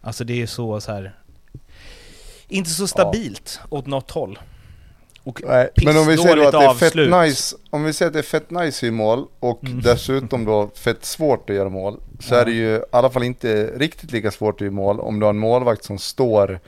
[0.00, 1.14] Alltså det är så, så här
[2.48, 4.38] inte så stabilt åt något håll.
[5.22, 7.10] Och Nej, men om vi säger då att det är fett avslut.
[7.22, 9.80] nice, om vi säger att det är fett nice i mål och Mm.
[9.80, 12.00] dessutom då fett svårt att göra mål.
[12.20, 15.26] Så är det ju i alla fall inte riktigt lika svårt göra mål om du
[15.26, 16.60] har en målvakt som står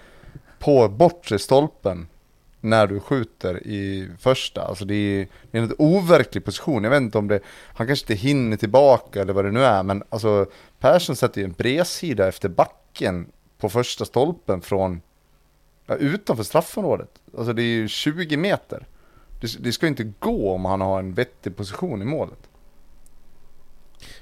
[0.59, 2.07] på bortre stolpen
[2.61, 4.63] när du skjuter i första.
[4.63, 6.85] Alltså det är, det är en overklig position.
[6.85, 7.41] Jag vet inte om det,
[7.75, 9.83] han kanske inte hinner tillbaka eller vad det nu är.
[9.83, 10.47] Men alltså
[10.81, 12.49] Persson sätter ju en bredsida efter
[12.91, 15.03] backen på första stolpen från
[15.87, 17.11] ja, utanför straffområdet.
[17.39, 18.87] Alltså det är ju 20 meter.
[19.41, 22.49] Det, det ska ju inte gå om han har en vettig position i målet.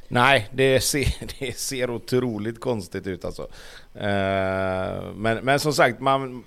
[0.08, 3.42] Nej, det ser, det ser otroligt konstigt ut alltså.
[3.94, 6.44] Eh, men, men som sagt, man,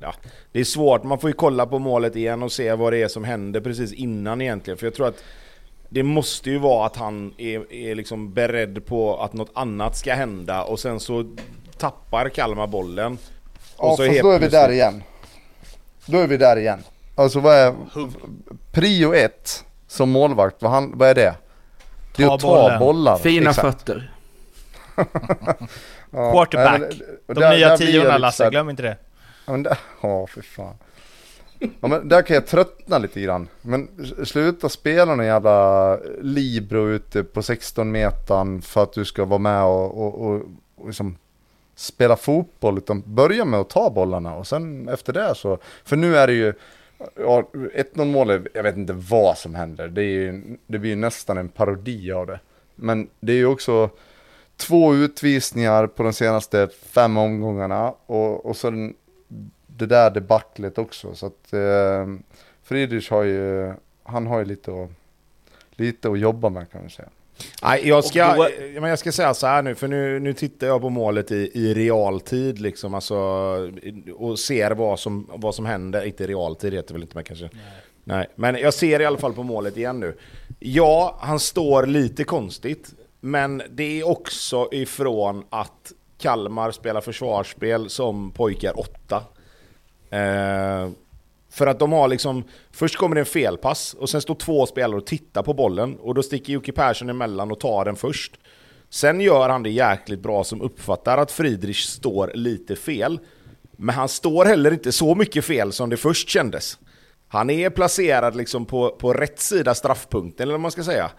[0.00, 0.14] ja,
[0.52, 1.04] det är svårt.
[1.04, 3.92] Man får ju kolla på målet igen och se vad det är som händer precis
[3.92, 4.78] innan egentligen.
[4.78, 5.24] För jag tror att
[5.88, 10.14] det måste ju vara att han är, är liksom beredd på att något annat ska
[10.14, 11.36] hända och sen så
[11.82, 13.18] tappar Kalmar bollen.
[13.78, 15.02] Ja, så fast helt då är vi där igen.
[16.06, 16.82] Då är vi där igen.
[17.14, 17.74] Alltså vad är
[18.72, 20.62] prio ett som målvakt?
[20.62, 21.34] Vad, han, vad är det?
[22.16, 22.78] Det är Ta att ta bollen.
[22.78, 23.18] bollar.
[23.18, 23.78] Fina Exakt.
[23.78, 24.12] fötter.
[26.14, 26.80] Ja, Quarterback.
[26.80, 26.90] men-
[27.26, 28.96] De där- nya där tiorna Lasse, glöm inte det.
[29.46, 30.74] Ja men där, ja för fan.
[31.58, 33.48] Ja men där kan jag tröttna lite grann.
[33.62, 33.88] Men
[34.24, 39.62] sluta spela någon jävla libro ute på 16 metern för att du ska vara med
[39.64, 40.40] och, och, och,
[40.76, 41.16] och liksom
[41.74, 42.78] spela fotboll.
[42.78, 45.58] Utan börja med att ta bollarna och sen efter det så.
[45.84, 46.52] För nu är det ju,
[47.16, 49.88] ja, 1-0 mål, jag vet inte vad som händer.
[49.88, 52.40] Det, är ju, det blir ju nästan en parodi av det.
[52.74, 53.90] Men det är ju också
[54.56, 58.94] två utvisningar på de senaste fem omgångarna och, och sen
[59.66, 61.14] det där debaclet också.
[61.14, 62.06] Så att eh,
[62.62, 64.90] Friedrich har ju, han har ju lite att,
[65.70, 67.08] lite att jobba med kan man säga.
[67.62, 70.32] Nej, jag ska, då- ja, men jag ska säga så här nu, för nu, nu
[70.32, 73.14] tittar jag på målet i, i realtid liksom, alltså,
[74.14, 76.04] och ser vad som, vad som händer.
[76.04, 77.50] Inte realtid heter det väl inte, men kanske.
[78.04, 78.26] Nej.
[78.34, 80.16] Men jag ser i alla fall på målet igen nu.
[80.58, 88.30] Ja, han står lite konstigt, men det är också ifrån att Kalmar spelar försvarsspel som
[88.30, 89.22] pojkar åtta.
[90.10, 90.90] Eh,
[91.52, 94.96] för att de har liksom, först kommer det en felpass och sen står två spelare
[94.96, 98.38] och tittar på bollen och då sticker Jocke Persson emellan och tar den först.
[98.90, 103.20] Sen gör han det jäkligt bra som uppfattar att Friedrich står lite fel.
[103.76, 106.78] Men han står heller inte så mycket fel som det först kändes.
[107.28, 111.10] Han är placerad liksom på, på rätt sida straffpunkten, eller vad man ska säga.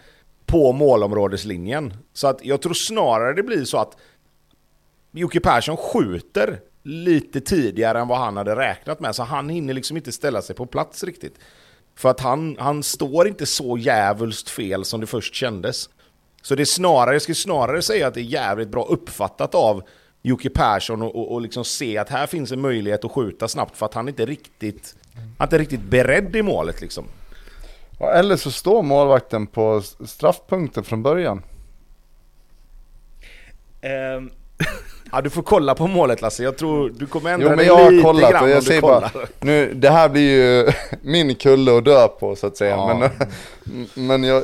[0.45, 1.93] På målområdeslinjen.
[2.13, 3.97] Så att jag tror snarare det blir så att
[5.11, 9.97] Jocke Persson skjuter lite tidigare än vad han hade räknat med, så han hinner liksom
[9.97, 11.39] inte ställa sig på plats riktigt.
[11.95, 15.89] För att han, han står inte så jävulst fel som det först kändes.
[16.41, 19.83] Så det är snarare, jag skulle snarare säga att det är jävligt bra uppfattat av
[20.21, 23.77] Jocke Persson och, och, och liksom se att här finns en möjlighet att skjuta snabbt
[23.77, 27.05] för att han inte riktigt, han är inte riktigt beredd i målet liksom.
[27.99, 31.43] Ja, eller så står målvakten på straffpunkten från början.
[33.81, 34.31] Ehm,
[35.13, 37.67] Ja, du får kolla på målet Lasse, jag tror du kommer ändra Jo men dig
[37.67, 39.09] jag har lite kollat grann och om jag du säger bara,
[39.39, 42.71] nu, det här blir ju min kulle att dö på så att säga.
[42.75, 43.09] Ja.
[43.63, 44.43] Men, men jag,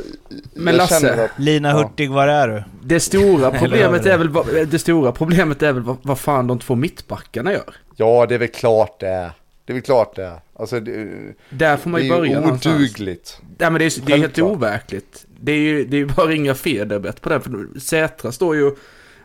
[0.54, 1.78] Men jag Lasse, känner att, Lina Ja.
[1.78, 2.64] Hurtig, var är du?
[2.84, 4.34] Det stora problemet är väl,
[4.70, 7.76] det stora problemet är väl vad, vad fan de två mittbackarna gör.
[7.96, 9.32] ja det är väl klart det är.
[9.66, 10.40] Det är väl klart det är.
[10.60, 11.08] Alltså det,
[11.50, 12.76] Där får man det ju är börja någonstans.
[12.76, 13.42] odugligt.
[13.58, 15.26] Nej men det är, det är helt overkligt.
[15.42, 17.40] Det är ju det är bara att ringa Federbet på det.
[17.40, 18.72] För Sätra står ju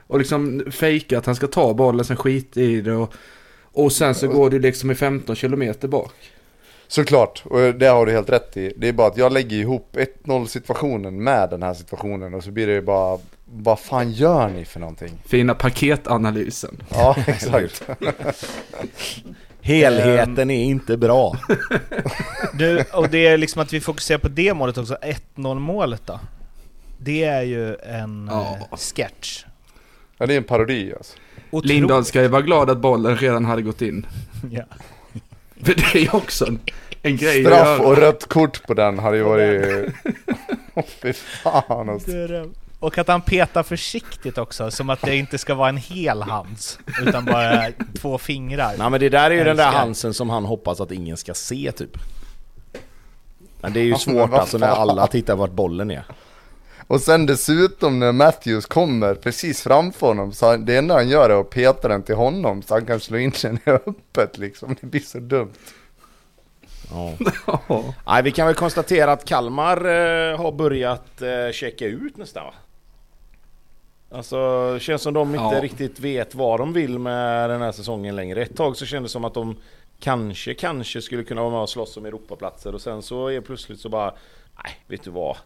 [0.06, 3.14] och liksom fejkar att han ska ta bollen, sen skit i det och,
[3.72, 6.12] och sen så går det liksom i 15 kilometer bak.
[6.88, 8.72] Såklart, och det har du helt rätt i.
[8.76, 12.50] Det är bara att jag lägger ihop 1-0 situationen med den här situationen och så
[12.50, 15.12] blir det ju bara, vad fan gör ni för någonting?
[15.26, 16.82] Fina paketanalysen.
[16.90, 17.82] Ja, exakt.
[19.60, 21.36] Helheten är inte bra.
[22.58, 24.96] Du, och det är liksom att vi fokuserar på det målet också,
[25.36, 26.20] 1-0 målet då.
[26.98, 28.58] Det är ju en Ja.
[28.72, 29.44] eh, sketch.
[30.18, 31.16] Ja, det är en parodi alltså.
[31.50, 31.76] Otroligt.
[31.76, 34.06] Lindahl ska ju vara glad att bollen redan hade gått in.
[34.50, 34.62] Ja.
[35.62, 36.60] För det är ju också en,
[37.02, 39.88] en grej att Straff och rött kort på den hade ju varit...
[40.74, 42.10] Åh fy fan alltså.
[42.78, 46.78] Och att han petar försiktigt också, som att det inte ska vara en hel hands,
[47.06, 47.68] utan bara
[48.00, 48.74] två fingrar.
[48.78, 49.80] Nej men det där är ju den där Älskar.
[49.80, 51.96] Hansen som han hoppas att ingen ska se typ.
[53.60, 56.04] Men det är ju svårt alltså när alla tittar vart bollen är.
[56.86, 61.30] Och sen dessutom när Matthews kommer precis framför honom så han, det enda han gör
[61.30, 64.76] är att peta den till honom så han kan slå in den i öppet liksom.
[64.80, 65.52] Det blir så dumt.
[66.90, 67.12] Ja.
[67.68, 67.94] Ja.
[68.06, 72.54] Nej, vi kan väl konstatera att Kalmar eh, har börjat eh, checka ut nästan va?
[74.10, 75.62] Alltså det känns som de inte Ja.
[75.62, 78.42] riktigt vet vad de vill med den här säsongen längre.
[78.42, 79.56] Ett tag så kändes det som att de
[80.00, 83.80] kanske, kanske skulle kunna vara med och slåss om Europaplatser och sen så är plötsligt
[83.80, 84.14] så bara
[84.64, 85.36] Nej, vet du vad?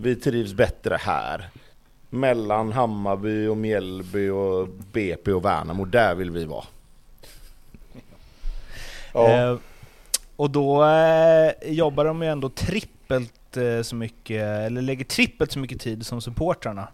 [0.00, 1.48] Vi trivs bättre här.
[2.10, 6.64] Mellan Hammarby och Mjällby och BP och Värnamo, där vill vi vara.
[9.12, 9.28] Ja.
[9.28, 9.58] Eh,
[10.36, 15.58] och då eh, jobbar de ju ändå trippelt eh, så mycket, eller lägger trippelt så
[15.58, 16.88] mycket tid som supportrarna.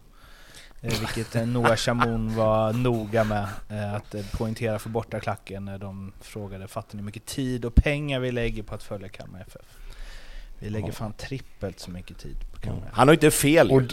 [0.81, 5.79] Eh, vilket eh, Noah Chamoun var noga med eh, att eh, poängtera för bortaklacken när
[5.79, 9.41] de frågade fattar ni hur mycket tid och pengar vi lägger på att följa Kalmar
[9.41, 9.84] FF?
[10.59, 12.91] Vi lägger fan trippelt så mycket tid på Kalmar FF.
[12.97, 13.89] Han har ju inte fel ju.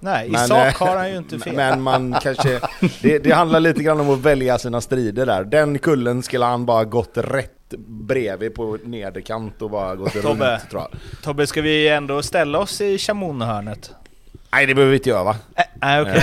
[0.00, 1.56] Nej, i Men, sak eh, har han ju inte fel.
[1.56, 2.60] Men man kanske...
[3.02, 5.44] Det, det handlar lite grann om att välja sina strider där.
[5.44, 7.52] Den kullen skulle han bara gått rätt
[7.86, 10.28] bredvid på nederkant och bara gått Tobbe.
[10.58, 11.22] runt tror jag.
[11.22, 13.90] Tobbe, ska vi ändå ställa oss i Chamoun-hörnet?
[14.52, 15.36] Nej det behöver vi inte göra va?
[15.56, 16.14] Äh, Nej, okej.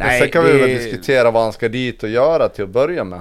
[0.00, 2.70] Eh, sen kan vi det- väl diskutera vad han ska dit och göra till att
[2.70, 3.20] börja med.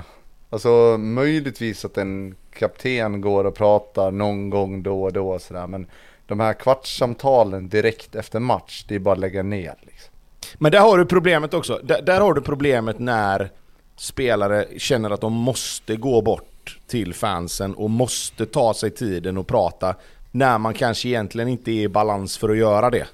[0.50, 5.68] Alltså möjligtvis att en kapten går och pratar någon gång då och då och sådär.
[5.68, 5.88] Men
[6.26, 10.14] de här kvartssamtalen direkt efter match, det är bara att lägga ner liksom.
[10.58, 11.80] Men där har du problemet också.
[11.84, 13.52] Där, där har du problemet när
[13.98, 19.48] spelare känner att de måste gå bort till fansen och måste ta sig tiden och
[19.48, 19.96] prata
[20.32, 23.08] när man kanske egentligen inte är i balans för att göra det.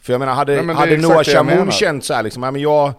[0.00, 1.70] För jag menar, hade, Nej, men hade Noah menar.
[1.70, 2.92] känt så här liksom, ja, men jag,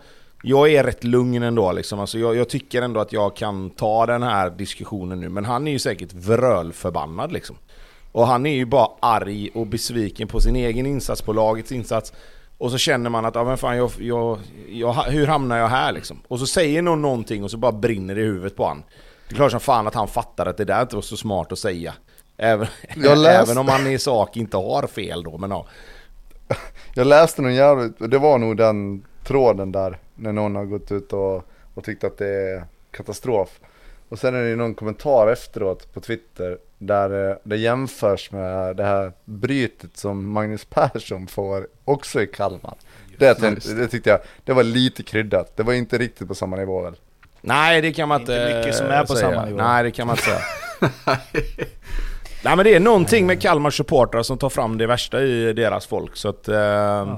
[0.48, 2.00] jag är rätt lugn ändå liksom.
[2.00, 5.30] Alltså, jag, jag tycker ändå att jag kan ta den här diskussionen nu.
[5.30, 7.56] Men han är ju säkert vrölförbannad liksom.
[8.12, 12.14] Och han är ju bara arg och besviken på sin egen insats, på lagets insats.
[12.58, 14.40] Och så känner man att, ja men fan jag, jag,
[14.70, 16.20] jag, hur hamnar jag här liksom?
[16.28, 18.84] Och så säger någon någonting och så bara brinner det i huvudet på han.
[19.28, 21.52] Det är klart som fan att han fattar att det där inte var så smart
[21.52, 21.94] att säga.
[22.38, 22.68] Även,
[23.26, 25.66] även om han i sak inte har fel då, men ja.
[26.94, 31.14] Jag läste någon jävligt, det var nog den tråden där när någon har gått ut
[31.14, 33.60] och, och tyckt att det är katastrof.
[34.10, 38.76] Och sen är det ju någon kommentar efteråt på Twitter där eh, det jämförs med
[38.76, 42.76] det här brytet som Magnus Persson får också i Kalmar.
[43.18, 45.58] Det, tänkte, det tyckte jag, det var lite kryddat.
[45.58, 46.96] Det var inte riktigt på samma nivå väl?
[47.42, 49.30] Nej det kan man Inte inte mycket som är på säga.
[49.32, 49.58] samma nivå.
[49.58, 50.42] Nej det kan man inte säga.
[52.44, 55.86] Nej men det är någonting med Kalmar supportrar som tar fram det värsta i deras
[55.86, 56.48] folk så att...
[56.48, 57.18] Eh,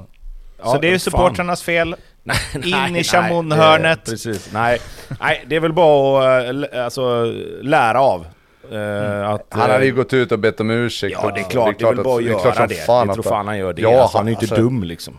[0.64, 0.72] ja.
[0.72, 1.96] så det är ju supportrarnas fel.
[2.24, 4.06] Nej, In nej, i Chamoun-hörnet.
[4.06, 4.80] det- Precis, nej.
[5.20, 5.44] nej.
[5.48, 8.26] Det är väl bara att eh, alltså, lära av.
[8.72, 11.18] eh, att, Han hade ju eh, gått ut och bett om ursäkt.
[11.24, 12.76] Ja det är klart, det är, väl bara att det är göra det.
[12.88, 13.82] jag tror fan han gör det.
[13.82, 15.18] Ja, alltså, han är ju inte alltså- dum liksom.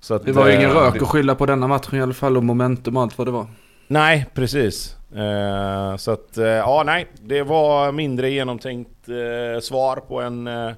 [0.00, 2.14] Så att, Det var ju eh, ingen rök att skylla på denna matchen i alla
[2.14, 3.46] fall och momentum och allt vad det var.
[3.86, 4.96] Nej, precis.
[5.16, 7.06] Eh, så att, eh, ja nej.
[7.22, 10.70] Det var mindre genomtänkt eh, svar på en eh,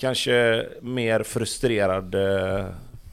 [0.00, 2.14] kanske mer frustrerad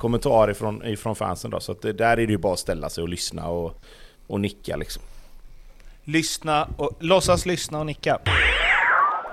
[0.01, 1.59] kommentar ifrån, ifrån fansen då.
[1.59, 3.81] Så att det, där är det ju bara att ställa sig och lyssna och,
[4.27, 5.03] och nicka liksom.
[6.03, 8.19] Lyssna och låtsas lyssna och nicka.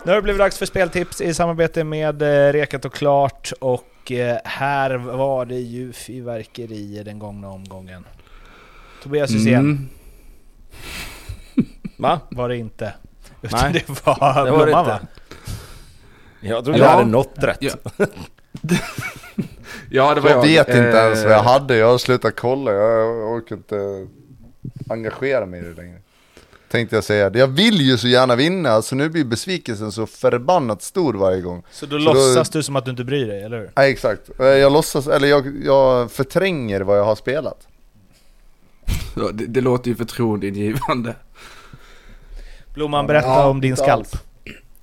[0.04, 4.12] Nu har det blivit dags för speltips i samarbete med eh, Rekat och Klart och
[4.12, 8.04] eh, här var det ju fyrverkerier den gångna omgången.
[9.02, 9.88] Tobias Hysén Mm.
[11.96, 12.20] Va?
[12.30, 12.94] var det inte.
[13.42, 14.90] Utan Nej, det var det var det Blomman inte.
[14.90, 15.00] va?
[16.40, 16.84] Jag trodde Ja.
[16.84, 17.58] jag hade något rätt.
[17.60, 17.72] Ja.
[19.90, 20.42] Ja, det var Jag jag.
[20.42, 24.06] vet inte ens vad jag Eh, hade, jag har slutat kolla, jag orkar inte
[24.88, 25.98] engagera mig i det längre.
[26.70, 27.30] Tänkte jag säga.
[27.34, 31.62] Jag vill ju så gärna vinna, så nu blir besvikelsen så förbannat stor varje gång.
[31.70, 33.70] Så då Så då- låtsas du som att du inte bryr dig, eller hur?
[33.76, 37.66] Nej exakt, Eh, jag låtsas, eller jag, jag förtränger vad jag har spelat.
[39.32, 41.14] det, det låter ju förtroendeingivande.
[42.74, 44.08] Blomman, berätta Ja, om din skalp.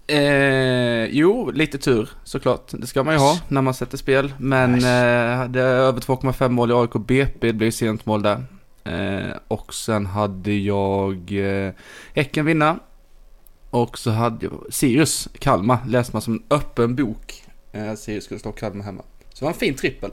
[0.08, 2.72] Eh, jo, lite tur såklart.
[2.72, 4.34] Det ska man ju ha när man sätter spel.
[4.38, 8.44] Men eh, hade över 2,5 mål i AIK BP, det blev sent mål där.
[8.84, 11.74] Eh, och sen hade jag eh,
[12.14, 12.80] Häcken vinna.
[13.70, 17.44] Och så hade jag Sirius, Kalmar, läste man som en öppen bok.
[17.72, 19.04] Eh, Sirius skulle slå Kalmar hemma.
[19.34, 20.12] Så det var en fin trippel.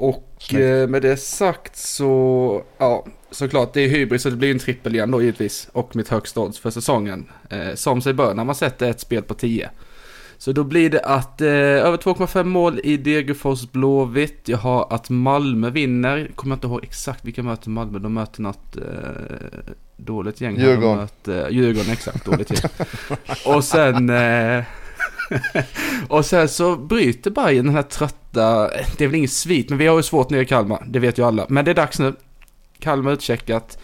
[0.00, 4.58] Och eh, med det sagt så, ja, såklart det är hybris så det blir en
[4.58, 5.68] trippel igen då givetvis.
[5.72, 7.30] Och mitt högsta odds för säsongen.
[7.50, 9.70] Eh, som sig bör när man sätter ett spel på 10.
[10.38, 14.40] Så då blir det att eh, över 2,5 mål i Degerfors Blåvitt.
[14.44, 16.30] Jag har att Malmö vinner.
[16.34, 17.98] Kommer jag inte ihåg exakt vilka möter Malmö.
[17.98, 18.82] De möter något eh,
[19.96, 20.60] dåligt gäng.
[20.60, 20.96] Djurgården.
[20.96, 22.24] Möter, Djurgården, exakt.
[22.24, 22.70] Dåligt gäng.
[23.54, 24.10] och sen...
[24.10, 24.64] Eh,
[26.08, 28.68] och sen så bryter Bayern den här trötta...
[28.96, 30.84] Det är väl inget svit, men vi har ju svårt nere i Kalmar.
[30.88, 31.46] Det vet ju alla.
[31.48, 32.14] Men det är dags nu.
[32.78, 33.78] Kalmar utcheckat.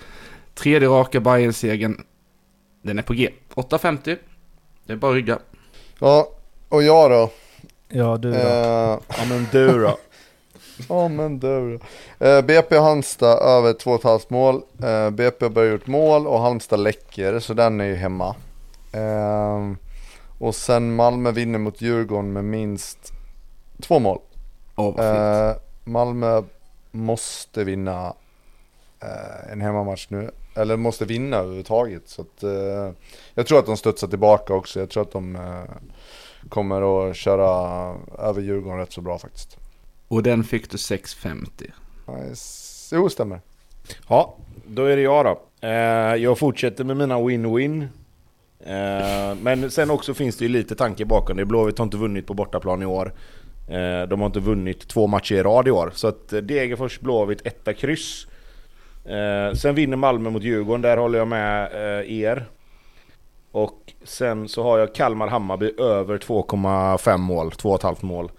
[0.54, 2.00] Tredje raka Bayern-segern.
[2.82, 3.30] Den är på G.
[3.54, 4.16] 8.50.
[4.86, 5.38] Det är bara att rygga.
[5.98, 6.28] Ja,
[6.68, 7.30] och jag då?
[7.88, 8.36] Ja, du då?
[8.38, 9.98] Eh, Ja men du då?
[10.88, 11.80] Ja men du.
[12.18, 14.62] Eh, BP Halmstad över 2,5 mål.
[14.82, 18.34] Eh, BP har börjat gjort mål och Halmstad läcker så den är ju hemma.
[18.92, 19.72] Eh,
[20.38, 23.12] och sen Malmö vinner mot Djurgården med minst
[23.80, 24.18] två mål.
[24.76, 24.98] Fint.
[24.98, 25.52] Eh,
[25.84, 26.42] Malmö
[26.90, 28.14] måste vinna
[29.02, 30.30] eh, en hemmamatch nu.
[30.54, 32.08] Eller måste vinna överhuvudtaget.
[32.08, 32.90] Så att, eh,
[33.34, 34.80] jag tror att de studsar tillbaka också.
[34.80, 35.62] Jag tror att de eh,
[36.48, 39.56] kommer att köra över Djurgården rätt så bra faktiskt.
[40.08, 41.70] Och den fick du 6,50.
[42.06, 42.96] Nice.
[42.96, 43.40] Jo, stämmer.
[44.08, 45.40] Ja, då är det jag då.
[45.68, 47.88] Eh, jag fortsätter med mina win-win.
[48.60, 51.44] Eh, men sen också finns det ju lite tanke bakom det.
[51.44, 53.12] Blåvitt har inte vunnit på bortaplan i år.
[53.68, 55.90] Eh, de har inte vunnit två matcher i rad i år.
[55.94, 58.26] Så att eh, Degerfors, Blåvitt, etta kryss.
[59.04, 62.46] Eh, sen vinner Malmö mot Djurgården, där håller jag med eh, er.
[63.52, 68.30] Och sen så har jag Kalmar-Hammarby över 2,5 mål, 2,5 mål.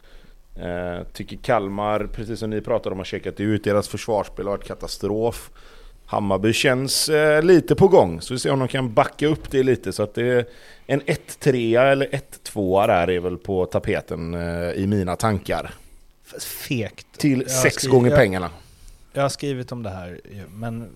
[0.55, 3.63] Eh, tycker Kalmar, precis som ni pratade om, har checkat ut.
[3.63, 5.51] Deras försvarsspel har varit katastrof.
[6.08, 9.64] Hammarby känns eh, lite på gång, så vi ser om de kan backa upp det
[9.64, 9.93] lite.
[9.93, 10.45] Så att det är
[10.86, 12.08] en 1-3 eller
[12.43, 15.74] 1-2 där är väl på tapeten eh, i mina tankar.
[16.41, 17.08] Fegt.
[17.18, 18.49] Till Jag sex skri- gånger jag- pengarna.
[19.14, 20.20] Jag har skrivit om det här
[20.53, 20.89] men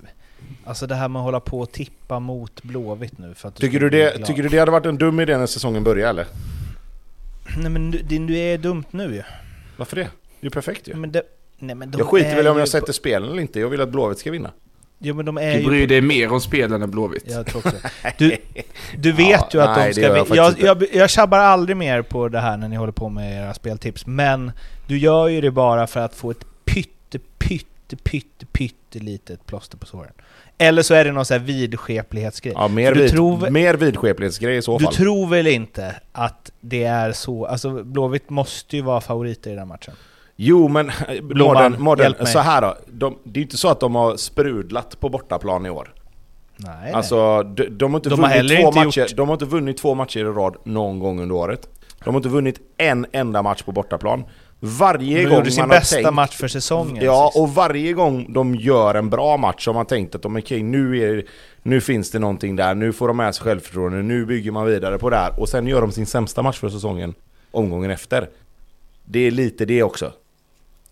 [0.64, 3.78] alltså det här med att hålla på och tippa mot Blåvitt nu för att Tycker
[3.80, 6.26] ska du, det, tycker du det hade varit en dum idé när säsongen börjar eller?
[7.58, 9.24] Nej men du, det- du är dumt nu ju.
[9.78, 10.02] Varför det?
[10.02, 10.08] Det
[10.40, 10.94] är ju perfekt ju.
[10.96, 11.24] Men det,
[11.60, 13.82] nej, men de Jag skiter väl om jag på- sätter spelen eller inte, jag vill
[13.82, 14.52] att Blåvitt ska vinna.
[15.04, 15.66] Jo men de är Du ju...
[15.68, 17.24] bryr på- dig mer om spelen än Blåvitt.
[17.28, 17.76] Jag tror också.
[18.18, 18.38] Du,
[18.98, 20.02] du vet Ja, ju att nej, de ska...
[20.18, 23.42] jag jag, jag, jag, tjabbar aldrig mer på det här när ni håller på med
[23.44, 24.52] era speltips, men
[24.88, 29.78] du gör ju det bara för att få ett pytte, pytte, pytte, pytte litet plåster
[29.78, 30.12] på såren.
[30.58, 32.54] Eller så är det någon sån här vidskeplighetsgrej.
[32.58, 34.94] Ja, mer, du vid, tror- mer vidskeplighetsgrej i så Du fall.
[34.94, 37.46] tror väl inte att det är så?
[37.46, 39.94] Alltså Blåvitt måste ju vara favoriter i den matchen.
[40.36, 42.76] Jo men Blomman, Modern, modern, så här då.
[42.92, 45.94] De, det är inte så att de har sprudlat på bortaplan i år.
[46.58, 46.92] Nej.
[46.94, 49.36] Alltså de, de, har inte De har vunnit heller två inte matcher, gjort- de har
[49.36, 51.70] inte vunnit två matcher i rad någon gång under året.
[52.04, 54.24] De har inte vunnit en enda match på bortaplan.
[54.60, 57.40] Varje de gång gjorde sin man har bästa tänkt, match för säsongen Ja, sist.
[57.42, 60.98] och varje gång de gör en bra match har man tänkt att de, okej, nu,
[61.04, 61.24] är,
[61.64, 64.98] nu finns det någonting där, nu får de med sig självförtroende, nu bygger man vidare
[64.98, 65.40] på det här.
[65.40, 67.14] Och sen gör de sin sämsta match för säsongen
[67.52, 68.30] omgången efter.
[69.06, 70.12] Det är lite det också.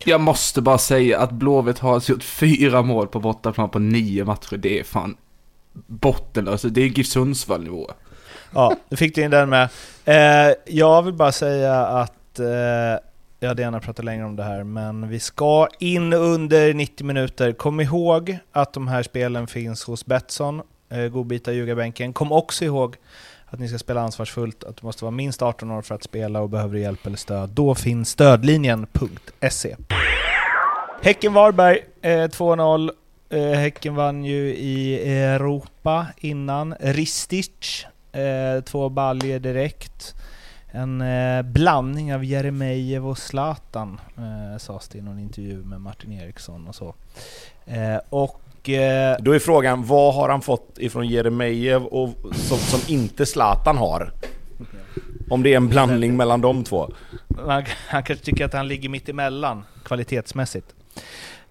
[0.06, 4.26] Jag måste bara säga att Blåvitt har alltså gjort fyra mål på bortaplan på nio
[4.26, 4.58] matcher.
[4.58, 5.18] Det är fan
[5.74, 6.52] bottenlöst.
[6.52, 6.70] Alltså.
[6.70, 7.92] Det är GIF Sundsvall-nivå.
[8.54, 9.70] Ja, nu fick du in den med.
[10.06, 12.46] Eh, jag vill bara säga att eh,
[13.40, 17.52] jag hade gärna pratat längre om det här, men vi ska in under 90 minuter.
[17.52, 22.14] Kom ihåg att de här spelen finns hos Betsson, eh, godbitar ljugarbänken.
[22.14, 22.96] Kom också ihåg
[23.50, 26.42] att ni ska spela ansvarsfullt, att du måste vara minst 18 år för att spela
[26.42, 27.50] och behöver hjälp eller stöd.
[27.50, 29.76] Då finns stödlinjen.se.
[31.02, 32.92] Häcken-Varberg eh, 2-0.
[33.30, 36.76] Eh, häcken vann ju i Europa innan.
[36.80, 40.16] Ristic, eh, två baljer direkt.
[40.72, 46.12] En eh, blandning av Jeremejeff och Zlatan, eh, sades det i någon intervju med Martin
[46.12, 46.96] Eriksson och så.
[47.66, 52.94] Eh, och eh, Då är frågan, vad har han fått ifrån Jeremejeff och som, som
[52.94, 54.12] inte Zlatan har?
[55.30, 56.92] Om det är en blandning mellan de två.
[57.38, 60.68] han, han kanske tycker att han ligger mitt emellan kvalitetsmässigt.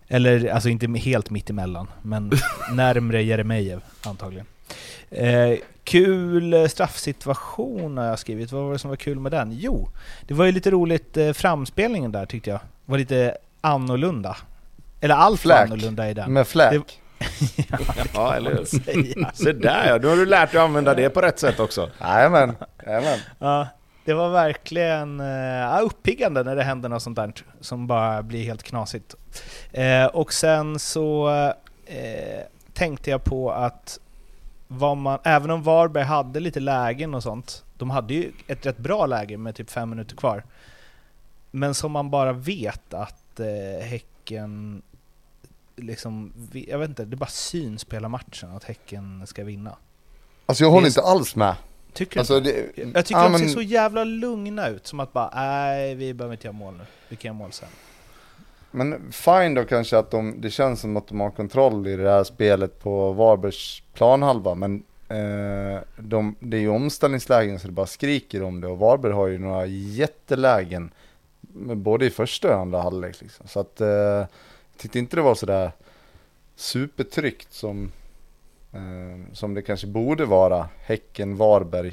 [0.08, 2.32] Eller alltså inte helt mitt emellan, men
[2.72, 4.46] närmre Jeremejeff antagligen.
[5.10, 8.52] Eh, kul eh, straffsituation har jag skrivit.
[8.52, 9.52] Vad var det som var kul med den?
[9.52, 9.88] Jo,
[10.26, 12.60] det var ju lite roligt eh, framspelningen där tyckte jag.
[12.84, 14.36] var lite annorlunda.
[15.00, 15.60] Eller allt Fläk.
[15.60, 16.32] annorlunda i den.
[16.32, 16.72] Med fläk.
[16.72, 17.02] Det-
[18.14, 18.64] Ja, eller hur?
[19.34, 21.90] Så där ja, nu har du lärt dig att använda det på rätt sätt också.
[22.00, 23.18] Jajamän, jajamän.
[23.38, 23.66] Ja,
[24.04, 28.62] det var verkligen ja, uppiggande när det händer något sånt där som bara blir helt
[28.62, 29.14] knasigt.
[29.72, 31.28] Eh, och sen så
[31.86, 32.40] eh,
[32.74, 33.98] tänkte jag på att
[34.68, 38.78] vad man, även om Varberg hade lite lägen och sånt, de hade ju ett rätt
[38.78, 40.44] bra läge med typ fem minuter kvar.
[41.50, 44.82] Men som man bara vet att eh, Häcken
[45.78, 46.32] liksom,
[46.68, 49.76] jag vet inte, det bara syns på hela matchen att Häcken ska vinna.
[50.46, 51.54] Alltså jag håller är inte alls med.
[51.92, 52.50] Tycker Alltså, det,
[52.94, 56.14] Jag tycker ja, de men- ser så jävla lugna ut, som att bara nej, vi
[56.14, 56.84] behöver inte göra mål nu.
[57.08, 57.68] Vi kan göra mål sen.
[58.70, 62.10] Men fine då kanske att de, det känns som att de har kontroll i det
[62.10, 64.54] här spelet på Varbergs planhalva.
[64.54, 68.66] Men eh, de, det är ju omställningslägen så det bara skriker om det.
[68.68, 70.90] Och Varberg har ju några jättelägen.
[71.74, 73.48] Både i första och andra halvlek liksom.
[73.48, 74.26] Så att eh, jag
[74.78, 75.72] tyckte inte det var sådär
[76.56, 77.92] supertryckt som,
[78.72, 80.68] eh, som det kanske borde vara.
[80.84, 81.92] Häcken-Varberg.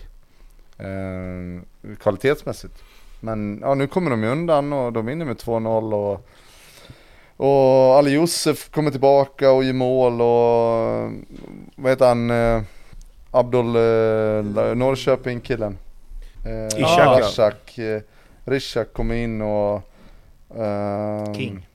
[0.78, 2.84] Eh, kvalitetsmässigt.
[3.20, 6.28] Men ja, nu kommer de ju undan och de vinner med 2-0 och
[7.38, 11.12] Och Ali Josef kommer tillbaka och gör mål och
[11.76, 12.30] vad heter han?
[12.30, 12.62] Eh,
[13.32, 15.78] Abdul eh, Norrköping-killen.
[16.46, 17.20] Eh, Ishak.
[17.20, 18.02] Rishak, eh,
[18.46, 19.82] Rishak kommer in och...
[20.58, 21.68] ehm, King.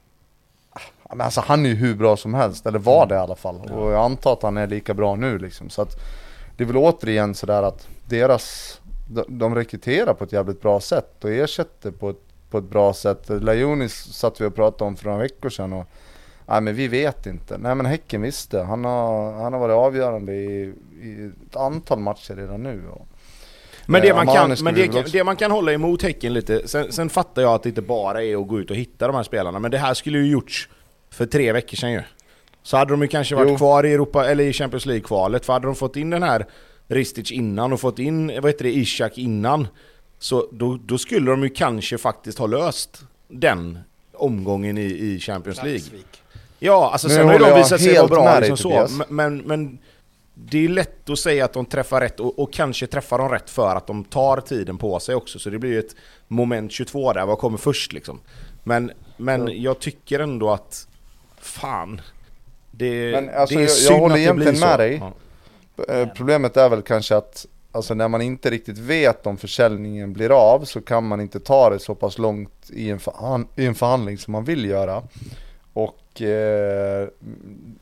[1.10, 3.56] Men alltså han är ju hur bra som helst, eller var det i alla fall.
[3.56, 5.70] Och jag antar att han är lika bra nu liksom.
[5.70, 5.96] Så att
[6.56, 11.24] det är väl återigen sådär att deras, de, de rekryterar på ett jävligt bra sätt
[11.24, 13.28] och ersätter på ett, på ett bra sätt.
[13.28, 15.86] Lajonis satt vi och pratade om för några veckor sedan och
[16.50, 17.58] Nej men vi vet inte.
[17.58, 18.60] Nej men Häcken visste.
[18.60, 22.82] Han har, han har varit avgörande i, i ett antal matcher redan nu.
[22.92, 23.08] Och,
[23.86, 26.92] Men, det Eh, man, kan, men det, det man kan hålla emot Häcken lite, sen,
[26.92, 29.22] sen fattar jag att det inte bara är att gå ut och hitta de här
[29.22, 30.68] spelarna, men det här skulle ju gjorts
[31.10, 32.02] för tre veckor sedan ju.
[32.62, 33.56] Så hade de ju kanske varit Jo.
[33.56, 36.46] kvar i Europa, eller i Champions League-kvalet, för hade de fått in den här
[36.88, 39.68] Ristic innan och fått in, vad heter det, Ishak innan,
[40.18, 43.78] så då, då skulle de ju kanske faktiskt ha löst den
[44.14, 45.80] omgången i, i Champions League.
[46.58, 49.78] Ja, alltså Nu sen har ju de visat sig vara bra liksom så, men, men
[50.34, 53.50] det är lätt att säga att de träffar rätt och, och kanske träffar de rätt
[53.50, 55.94] för att de tar tiden på sig också, så det blir ju ett
[56.28, 58.20] moment 22 där, vad kommer först liksom?
[58.64, 60.88] Men, men jag tycker ändå att,
[61.40, 62.00] fan,
[62.70, 64.66] det, Men, alltså, det är jag- jag håller att det blir egentligen så.
[64.66, 65.02] med dig.
[65.86, 65.94] Ja.
[65.94, 70.30] Eh, Problemet är väl kanske att alltså när man inte riktigt vet om försäljningen blir
[70.54, 73.74] av så kan man inte ta det så pass långt i en, förhan- i en
[73.74, 75.02] förhandling som man vill göra.
[75.72, 77.08] Och eh,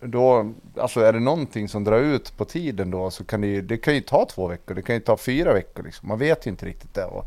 [0.00, 3.76] då, alltså är det någonting som drar ut på tiden då så kan det, det
[3.76, 6.08] kan ju ta två veckor, det kan ju ta fyra veckor liksom.
[6.08, 7.04] Man vet ju inte riktigt det.
[7.04, 7.24] Och,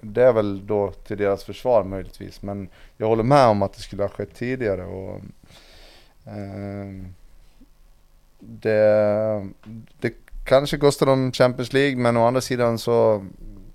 [0.00, 2.42] det är väl då till deras försvar möjligtvis.
[2.42, 4.84] Men jag håller med om att det skulle ha skett tidigare.
[4.84, 5.20] Och,
[6.24, 7.04] eh,
[8.38, 9.48] det,
[10.00, 10.12] det
[10.44, 13.26] kanske kostar dem Champions League men å andra sidan så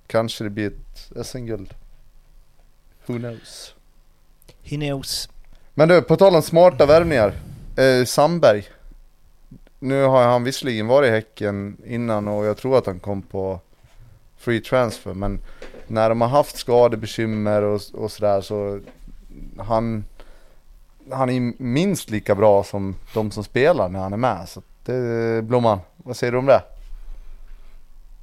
[0.06, 1.74] kanske det blir ett SM-guld.
[3.06, 3.74] Who knows?
[4.62, 5.28] He knows.
[5.74, 7.34] Men du, på tal om smarta värvningar.
[7.76, 8.68] Eh, Sandberg.
[9.78, 13.60] Nu har han visserligen varit i Häcken innan och jag tror att han kom på
[14.38, 15.40] free transfer men
[15.86, 18.80] när de har haft skadebekymmer och, och sådär så
[19.58, 20.04] han
[21.10, 24.48] han är minst lika bra som de som spelar när han är med.
[24.48, 26.62] Så det, Blomman, vad säger du om det?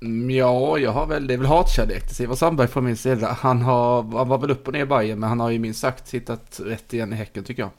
[0.02, 3.38] Mm, ja, jag har väl, det är väl hatkärlek till Simon Sandberg från min sida.
[3.40, 5.80] Han, har, han var väl upp och ner i Bayern men han har ju minst
[5.80, 7.72] sagt hittat rätt igen i Häcken tycker jag.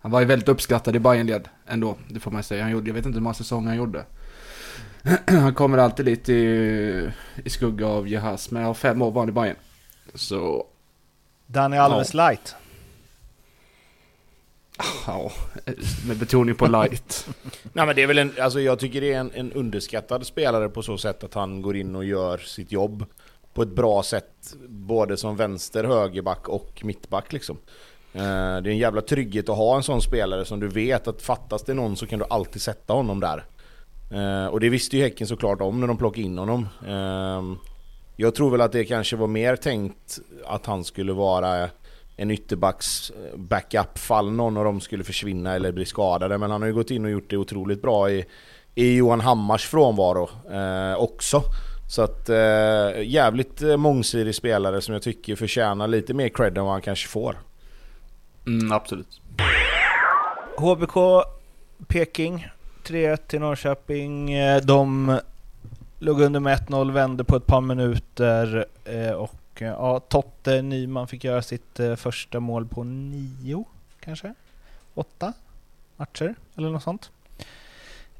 [0.00, 2.62] Han var ju väldigt uppskattad i Bayernled ändå, det får man säga.
[2.62, 4.04] Han gjorde, jag vet inte hur många säsonger han gjorde.
[5.26, 7.10] han kommer alltid lite i,
[7.44, 9.56] i skugga av Jehas, men jag har fem år var han i Bayern.
[10.14, 10.66] Så,
[11.46, 12.54] Danny Alves light.
[15.06, 15.32] ja,
[16.06, 17.28] med betoning på light.
[17.72, 20.68] Nej men det är väl en, alltså jag tycker det är en, en underskattad spelare
[20.68, 23.04] på så sätt att han går in och gör sitt jobb
[23.54, 27.56] på ett bra sätt, både som vänster, högerback och mittback liksom.
[28.12, 31.22] Eh, Det är en jävla trygghet att ha en sån spelare som du vet att
[31.22, 33.44] fattas det någon så kan du alltid sätta honom där.
[34.10, 36.68] Eh, Och det visste ju Häcken såklart om när de plockade in honom.
[36.86, 37.42] Eh,
[38.16, 41.68] Jag tror väl att det kanske var mer tänkt att han skulle vara
[42.16, 46.38] en ytterbacks eh, backup fall någon av dem skulle försvinna eller bli skadade.
[46.38, 48.24] Men han har ju gått in och gjort det otroligt bra i,
[48.74, 51.42] i Johan Hammars frånvaro eh, också.
[51.90, 56.64] Så att eh, jävligt eh, mångsidig spelare som jag tycker förtjänar lite mer cred än
[56.64, 57.36] vad han kanske får.
[58.46, 59.20] Mm, absolut.
[60.56, 60.94] HBK
[61.88, 62.46] Peking
[62.88, 64.32] 3-1 till Norrköping.
[64.32, 65.20] Eh, De
[65.98, 71.08] låg under med 1-0, vände på ett par minuter eh, och eh, ja, Totte Nyman
[71.08, 73.64] fick göra sitt första mål på nio,
[74.00, 74.34] kanske?
[74.94, 75.32] Åtta
[75.96, 77.10] matcher eller något sånt.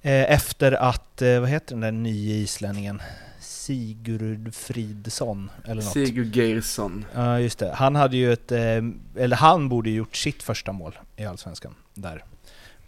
[0.03, 3.03] Efter att, vad heter den där nya islänningen?
[3.41, 5.93] Sigurd Fridsson eller något.
[5.93, 7.05] Sigurd Geirsson.
[7.15, 7.73] Ja, just det.
[7.75, 12.25] Han hade ju ett, eller han borde gjort sitt första mål i Allsvenskan där.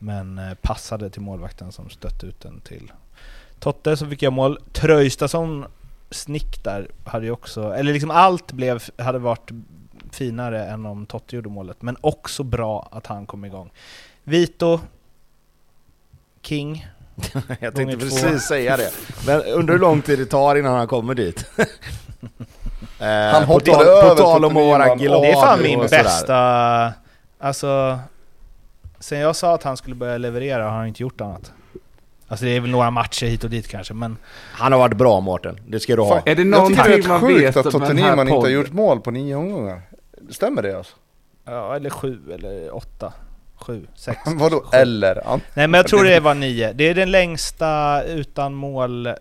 [0.02, 2.92] Men eh, passade till målvakten som stötte ut den till
[3.58, 4.58] Totte som fick göra mål.
[4.72, 5.64] Tröjstason
[6.10, 9.50] snick där hade ju också, eller liksom allt blev, hade varit
[10.12, 11.82] finare än om Totte gjorde målet.
[11.82, 13.70] Men också bra att han kom igång.
[14.24, 14.80] Vito,
[16.42, 16.86] King,
[17.60, 18.00] Jag tänkte två.
[18.00, 18.90] precis säga det.
[19.26, 21.46] Men undrar hur lång tid det tar innan han kommer dit.
[23.00, 25.80] Eh, Han på hoppade tal- över På tal om att vara Det är fan min
[25.80, 26.92] bästa...
[27.38, 27.98] Alltså...
[29.00, 31.52] Sen jag sa att han skulle börja leverera har han inte gjort annat.
[32.28, 34.16] Alltså det är väl några matcher hit och dit kanske, men...
[34.52, 36.22] Han har varit bra Mårten, det ska du ha.
[36.26, 38.28] Är det jag tycker det någonting är man sjukt att om Totte den här Nyman
[38.28, 39.82] inte har gjort mål på nio omgångar.
[40.30, 40.96] Stämmer det alltså?
[41.44, 43.12] Ja, eller sju, eller åtta.
[43.56, 44.20] Sju, sex.
[44.26, 44.76] Vadå sju.
[44.76, 45.22] eller?
[45.54, 46.72] Nej men jag tror det var nio.
[46.72, 49.14] Det är den längsta utan mål eh,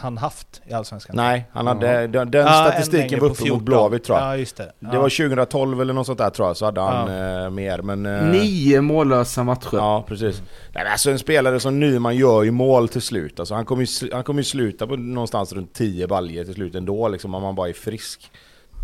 [0.00, 1.16] han haft i Allsvenskan?
[1.16, 3.56] Nej, han hade, den, den Ja, en statistiken var uppe 14.
[3.56, 4.28] mot Blåvitt tror jag.
[4.28, 4.72] Ja, just det.
[4.78, 7.82] Det var 2012 eller något sånt där tror jag, så hade han eh, mer.
[7.82, 9.68] Men, eh, Nio mållösa matcher.
[9.76, 10.42] Ja, precis.
[10.74, 13.40] Nej, men alltså en spelare som Nyman gör ju mål till slut.
[13.40, 16.74] Alltså, han kommer ju, han kommer ju sluta på någonstans runt 10 baljer till slut
[16.74, 18.30] ändå, liksom, om han bara är frisk.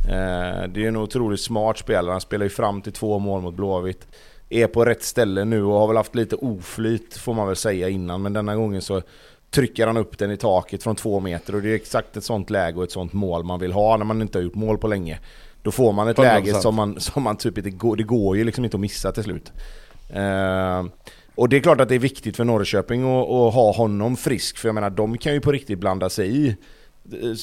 [0.05, 2.13] Eh, det är ju en otroligt smart spelare.
[2.13, 4.09] Han spelar ju fram till två mål mot Blåvitt.
[4.51, 7.89] Är på rätt ställe nu och har väl haft lite oflyt får man väl säga
[7.89, 8.23] innan.
[8.23, 9.03] Men denna gången så
[9.51, 12.51] trycker han upp den i taket från två meter och det är exakt ett sånt
[12.51, 14.89] läge och ett sånt mål man vill ha när man inte har gjort mål på
[14.89, 15.19] länge.
[15.63, 16.23] Då får man ett 100%.
[16.23, 19.13] läge som man, som man typ inte går, det går ju liksom inte att missa
[19.13, 19.53] till slut.
[20.11, 20.85] Eh,
[21.35, 24.59] och det är klart att det är viktigt för Norrköping att, att ha honom frisk,
[24.59, 26.57] för jag menar de kan ju på riktigt blanda sig i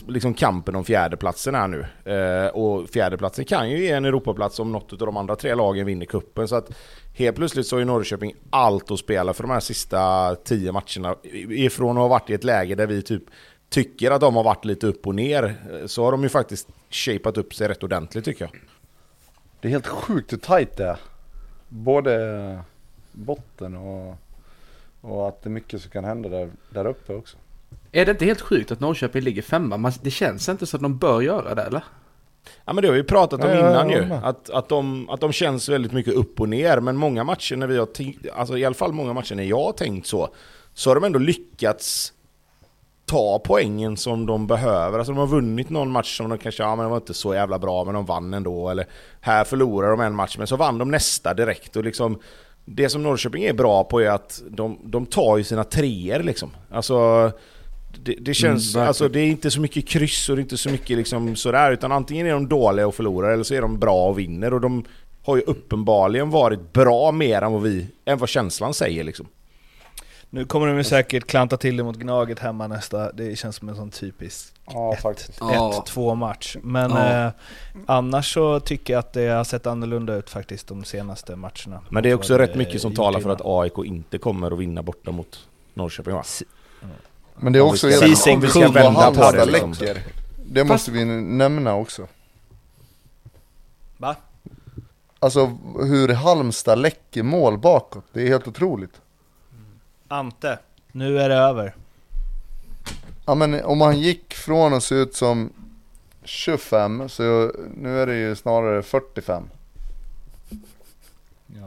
[0.08, 1.86] liksom kampen om fjärdeplatsen här nu.
[2.14, 5.86] Eh, och fjärdeplatsen kan ju ge en Europaplats om något av de andra tre lagen
[5.86, 6.72] vinner kuppen Så att
[7.14, 11.16] helt plötsligt så har ju Norrköping allt att spela för de här sista tio matcherna.
[11.50, 13.24] Ifrån att ha varit i ett läge där vi typ
[13.70, 16.68] tycker att de har varit lite upp och ner, eh, så har de ju faktiskt
[16.90, 18.62] shapat upp sig rätt ordentligt tycker jag.
[19.62, 20.98] Det är helt sjukt hur tajt det är.
[21.70, 22.60] Både
[23.12, 24.16] botten och,
[25.02, 27.38] och att det är mycket som kan hända där, där uppe också.
[27.96, 29.78] Är det inte helt sjukt att Norrköping ligger femma?
[29.78, 31.84] Man, det känns inte så att de bör göra det eller?
[32.66, 34.14] Ja men det har vi pratat om Ja, ja, innan ja, ju.
[34.14, 36.80] Att, att, de, att de känns väldigt mycket upp och ner.
[36.80, 39.64] Men många matcher när vi har tänkt, alltså i alla fall många matcher när jag
[39.64, 40.30] har tänkt så,
[40.74, 42.14] så har de ändå lyckats
[43.06, 44.98] ta poängen som de behöver.
[44.98, 47.34] Alltså de har vunnit någon match som de kanske, ja men det var inte så
[47.34, 48.70] jävla bra men de vann ändå.
[48.70, 48.86] Eller
[49.22, 51.76] här förlorar de en match men så vann de nästa direkt.
[51.76, 52.20] Och liksom,
[52.66, 56.52] det som Norrköping är bra på är att de, de tar ju sina treor liksom.
[56.72, 57.32] Alltså
[58.06, 58.88] det, det känns, verkligen.
[58.88, 61.72] alltså det är inte så mycket kryss och det är inte så mycket liksom sådär
[61.72, 64.62] utan antingen är de dåliga och förlorar eller så är de bra och vinner och
[64.62, 64.86] de
[65.26, 69.28] har ju uppenbarligen varit bra mer än vad vi, än vad känslan säger liksom.
[70.30, 73.70] Nu kommer de ju säkert klanta till det mot Gnaget hemma nästa, det känns som
[73.70, 75.38] en sån typisk Ja faktiskt.
[75.40, 75.84] Ja.
[75.88, 76.56] 1-2 match.
[76.62, 77.26] Men Ja.
[77.28, 77.32] eh,
[77.86, 81.82] annars så tycker jag att det har sett annorlunda ut faktiskt de senaste matcherna.
[81.90, 84.84] Men det är också rätt mycket som talar för att AIK inte kommer att vinna
[84.84, 86.24] borta mot Norrköping va?
[87.40, 89.72] Men det är Om vi också ska- om vi ska vända på det, liksom.
[89.72, 90.04] läcker.
[90.46, 92.08] Det måste vi nämna också.
[93.98, 94.16] Va?
[95.20, 98.06] Alltså hur Halmstad läcker mål bakåt.
[98.14, 99.02] Det är helt otroligt.
[100.08, 100.60] Ante,
[100.92, 101.76] nu är det över.
[103.26, 105.50] Ja men om han gick från att se ut som
[106.24, 109.44] 25 så nu är det ju snarare 45.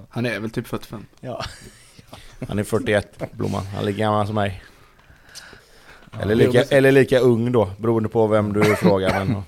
[0.08, 1.06] Han är väl typ 45.
[1.20, 1.44] Ja.
[2.48, 3.66] Han är 41, Blomman.
[3.66, 4.62] Han är lika gammal som mig.
[6.22, 9.24] Eller, jo, lika, eller lika ung då, beroende på vem du frågar.
[9.24, 9.42] Men,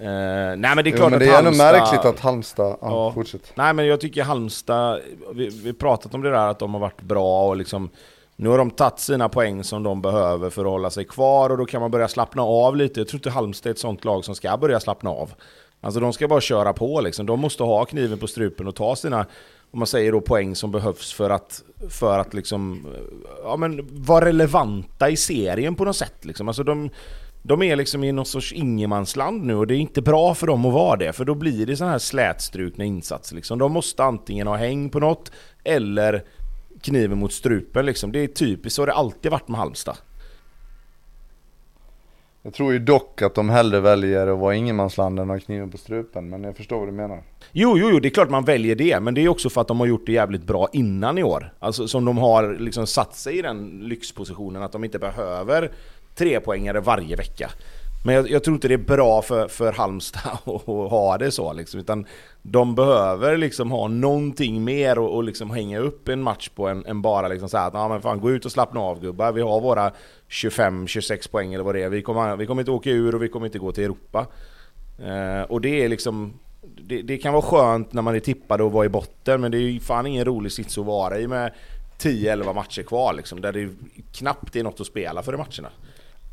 [0.00, 2.66] Eh, nej men det är Jo, klart men att det är ändå märkligt att Halmstad,
[2.66, 3.12] ja, Ja.
[3.12, 3.52] fortsätt.
[3.54, 5.00] Nej men jag tycker Halmstad,
[5.34, 7.90] vi, vi pratat om det där att de har varit bra och liksom
[8.36, 11.58] Nu har de tagit sina poäng som de behöver för att hålla sig kvar och
[11.58, 13.00] då kan man börja slappna av lite.
[13.00, 15.30] Jag tror inte Halmstad är ett sånt lag som ska börja slappna av.
[15.80, 17.26] Alltså de ska bara köra på liksom.
[17.26, 19.26] De måste ha kniven på strupen och ta sina,
[19.70, 22.86] om man säger då poäng som behövs för att, för att liksom,
[23.42, 26.48] ja men vara relevanta i serien på något sätt liksom.
[26.48, 26.90] Alltså de,
[27.42, 30.66] de är liksom i någon sorts ingenmansland nu och det är inte bra för dem
[30.66, 33.58] att vara det för då blir det sådana här slätstrukna insatser liksom.
[33.58, 35.32] De måste antingen ha häng på något
[35.64, 36.24] eller
[36.82, 38.12] kniven mot strupen liksom.
[38.12, 39.96] Det är typiskt, så har det alltid varit med Halmstad.
[42.42, 45.70] Jag tror ju dock att de hellre väljer att vara ingenmansland än att ha kniven
[45.70, 47.22] på strupen, men jag förstår vad du menar.
[47.52, 49.68] Jo, jo, jo, det är klart man väljer det, men det är också för att
[49.68, 51.52] de har gjort det jävligt bra innan i år.
[51.58, 55.70] Alltså som de har liksom satt sig i den lyxpositionen att de inte behöver
[56.14, 57.50] tre poängare varje vecka.
[58.04, 61.52] Men jag, jag tror inte det är bra för, för Halmstad att ha det så
[61.52, 62.06] liksom, utan
[62.42, 66.86] de behöver liksom ha någonting mer och, och liksom hänga upp en match på än,
[66.86, 69.40] än bara liksom säga att ah, men fan, gå ut och slappna av gubbar, vi
[69.40, 69.92] har våra
[70.28, 73.28] 25-26 poäng eller vad det är, vi kommer, vi kommer inte åka ur och vi
[73.28, 74.26] kommer inte gå till Europa.
[74.98, 76.32] Eh, och det är liksom
[76.76, 79.58] det, det kan vara skönt när man är tippad och vara i botten men det
[79.58, 81.52] är ju fan ingen rolig sits att vara i med
[81.98, 83.68] 10-11 matcher kvar liksom, där det
[84.12, 85.68] knappt är något att spela för i matcherna.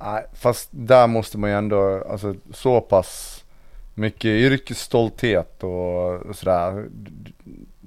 [0.01, 3.43] Nej, fast där måste man ju ändå, alltså så pass
[3.93, 6.85] mycket yrkesstolthet och sådär.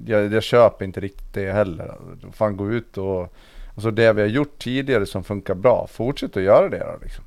[0.06, 1.94] Jag, jag köper inte riktigt det heller.
[2.32, 3.34] Fan gå ut och,
[3.74, 7.24] alltså det vi har gjort tidigare som funkar bra, fortsätt att göra det då liksom.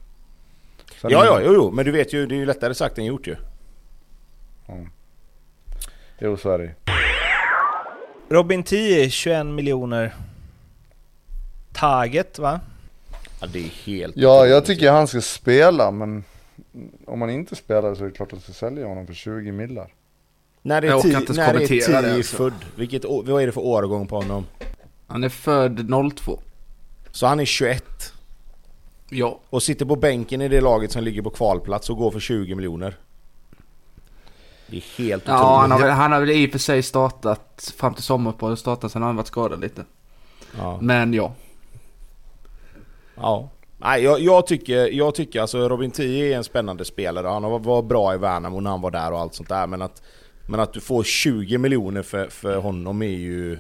[1.02, 3.06] Sen- Ja, ja, jo, jo, men du vet ju, det är ju lättare sagt än
[3.06, 3.36] gjort ju.
[6.24, 6.76] Jo, så är det.
[8.30, 10.16] Robin 10, 21 miljoner.
[11.74, 12.60] Taget va?
[13.40, 16.24] Ja, det är helt Ja, jag tycker han ska spela, men
[17.06, 19.52] om han inte spelar så är det klart att jag ska sälja honom för 20
[19.52, 19.94] millar.
[20.62, 22.38] När det är Jag orkar tio, inte ens när det kommentera är det, tio alltså.
[22.38, 24.46] född, vilket, vad är det för årgång på honom?
[25.08, 26.40] Han är född 02.
[27.12, 28.14] Så han är 21.
[29.10, 29.40] Ja.
[29.50, 32.56] Och sitter på bänken i det laget som ligger på kvalplats och går för 20
[32.56, 32.98] miljoner.
[34.72, 35.86] Det är helt Ja, han har, otroligt.
[35.86, 39.10] väl, han har väl i och för sig startat fram till sommaruppehållet startat sen har
[39.10, 39.86] han varit skadad lite.
[40.58, 40.78] Ja.
[40.82, 41.34] Men ja.
[43.16, 43.50] ja.
[43.78, 47.28] Nej, jag, jag, tycker, jag tycker alltså Robin Tii är en spännande spelare.
[47.28, 49.68] Han har varit bra i Värnamo när han var där och allt sånt där.
[49.68, 50.02] Men att,
[50.48, 53.60] men att du får 20 miljoner för, för honom är ju...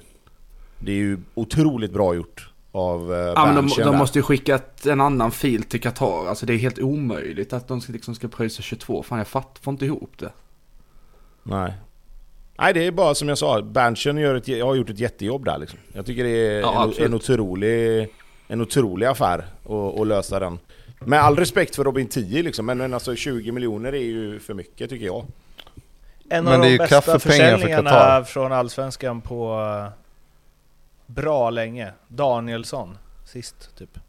[0.79, 4.59] Det är ju otroligt bra gjort av eh, ja men de, de måste ju skicka
[4.85, 6.27] en annan fil till Qatar.
[6.27, 9.03] Alltså det är helt omöjligt att de ska, liksom ska pröjsa 22.
[9.03, 10.31] Fan jag fatt, får inte ihop det.
[11.43, 11.73] Nej.
[12.57, 13.61] Nej, det är bara som jag sa.
[13.61, 15.79] Berntsen gör ett, har gjort ett jättejobb där liksom.
[15.93, 18.09] Jag tycker det är Ja, en, en, otrolig,
[18.47, 20.59] en otrolig affär att, att lösa den.
[20.99, 24.53] Med all respekt för Robin 10 liksom, men, men alltså 20 miljoner är ju för
[24.53, 25.25] mycket tycker jag.
[26.29, 28.23] En Men av de bästa för försäljningarna Qatar.
[28.23, 29.91] från Allsvenskan på eh,
[31.05, 31.91] bra länge.
[32.07, 33.99] Danielsson, sist typ.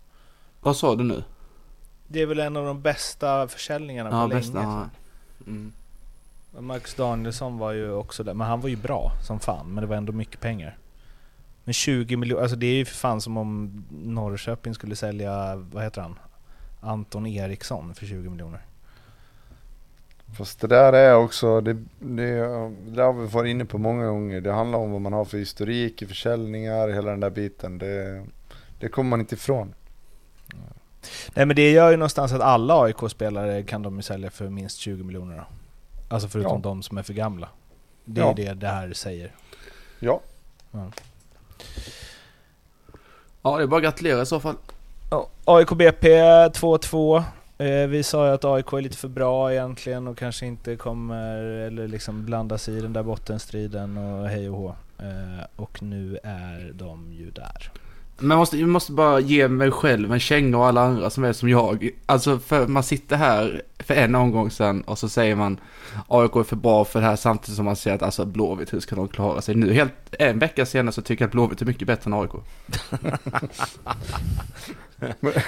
[0.60, 1.24] Vad sa du nu?
[2.08, 4.58] Det är väl en av de bästa försäljningarna Ja, på bästa.
[4.58, 4.72] länge.
[4.72, 4.88] Ja.
[5.46, 5.72] Mm.
[6.58, 9.74] Marcus Danielsson var ju också där, men han var ju bra som fan.
[9.74, 10.78] Men det var ändå mycket pengar.
[11.64, 15.82] Men 20 miljoner, alltså det är ju för fan som om Norrköping skulle sälja, vad
[15.82, 16.18] heter han?
[16.80, 18.60] Anton Eriksson för 20 miljoner.
[20.36, 22.24] Fast det där är också, det, det,
[22.84, 24.40] det där har vi varit inne på många gånger.
[24.40, 27.78] Det handlar om vad man har för historik i försäljningar, hela den där biten.
[27.78, 28.26] Det,
[28.80, 29.74] det kommer man inte ifrån.
[31.34, 34.78] Nej men det gör ju någonstans att alla AIK-spelare kan de ju sälja för minst
[34.78, 35.44] 20 miljoner då.
[36.12, 36.58] Alltså förutom Ja.
[36.62, 37.48] de som är för gamla.
[38.04, 38.30] Det Ja.
[38.30, 39.32] är det det här säger.
[40.00, 40.20] Ja.
[43.42, 44.56] ja, det är bara att gratulera i så fall.
[45.10, 46.08] Ja, AIK BP
[46.48, 47.24] 2-2.
[47.58, 51.36] Eh, vi sa ju att AIK är lite för bra egentligen och kanske inte kommer
[51.44, 54.74] eller liksom blanda sig i den där bottenstriden och hej och hå.
[54.98, 57.70] Eh, och nu är de ju där.
[58.18, 61.24] Men jag måste, jag måste bara ge mig själv en känga och alla andra som
[61.24, 61.90] är som jag.
[62.06, 65.60] Alltså för man sitter här för en omgång sedan och så säger man
[66.08, 68.80] AIK är för bra för det här samtidigt som man säger att alltså Blåvitt, hur
[68.80, 69.54] ska de klara sig?
[69.54, 72.30] Nu helt, en vecka senare så tycker jag att Blåvitt är mycket bättre än AIK.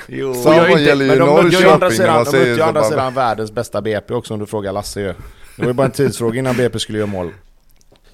[0.08, 0.34] Jo.
[0.34, 4.34] Samma inte- gäller ju Norrköping man de mötte ju andra sidan världens bästa BP också
[4.34, 5.06] om du frågar Lasse ju.
[5.06, 7.30] Det var ju bara en tidsfråga innan BP skulle göra mål.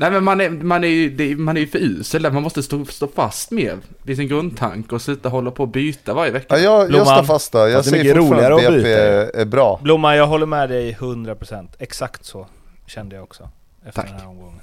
[0.01, 2.31] Nej men man är, man är ju, det, man är ju för usel där.
[2.31, 6.15] man måste stå, stå fast med vid sin grundtanke och sluta hålla på och byta
[6.15, 6.59] varje vecka.
[6.59, 7.07] Ja, jag, jag Blomman.
[7.07, 7.67] står fast där.
[7.67, 9.81] Jag Fast det är säger fortfarande roligare att att BP är, är bra.
[9.83, 11.69] Blomman, jag håller med dig 100%.
[11.79, 12.47] Exakt så
[12.87, 13.49] kände jag också.
[13.87, 14.11] Efter Tack.
[14.11, 14.61] den här omgången.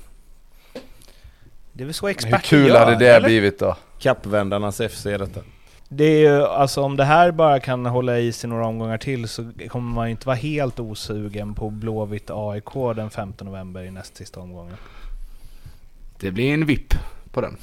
[1.73, 3.27] Det är väl så Hur experter kul gör, hade det eller?
[3.27, 3.75] blivit då?
[3.99, 5.39] Kappvändarnas FC detta.
[5.89, 9.27] Det är ju, alltså om det här bara kan hålla i sig några omgångar till
[9.27, 13.91] så kommer man ju inte vara helt osugen på Blåvitt AIK den 5 november i
[13.91, 14.77] näst sista omgången.
[16.20, 16.93] Det blir en vipp
[17.32, 17.57] på den.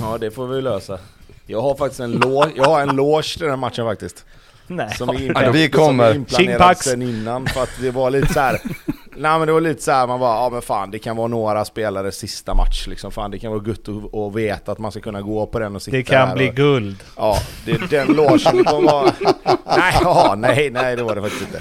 [0.00, 0.98] Ja, det får vi lösa.
[1.46, 4.24] Jag har faktiskt en loge, jag har en loge till den här matchen faktiskt.
[4.66, 4.94] Nej.
[4.94, 6.14] Som är Ja, inplanerad, vi kommer.
[6.14, 8.60] Som sen innan för att det var lite så här.
[9.18, 11.28] Nej men det var lite så här, man bara, ja men fan det kan vara
[11.28, 13.12] några spelare sista match liksom.
[13.12, 15.76] Fan det kan vara gött att, att veta att man ska kunna gå på den
[15.76, 16.96] och sitta Det kan bli och, guld.
[17.16, 19.12] Ja, det den logen kommer vara...
[19.76, 21.58] Nej, ja, nej, nej det var det faktiskt inte.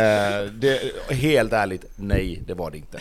[0.00, 0.80] Eh, det,
[1.14, 2.98] helt ärligt, nej det var det inte.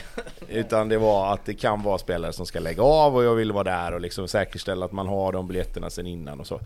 [0.49, 3.51] Utan det var att det kan vara spelare som ska lägga av och jag vill
[3.51, 6.59] vara där och liksom säkerställa att man har de biljetterna sen innan och så.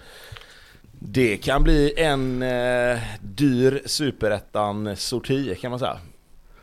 [1.00, 5.98] Det kan bli en eh, dyr superettan-sorti kan man säga.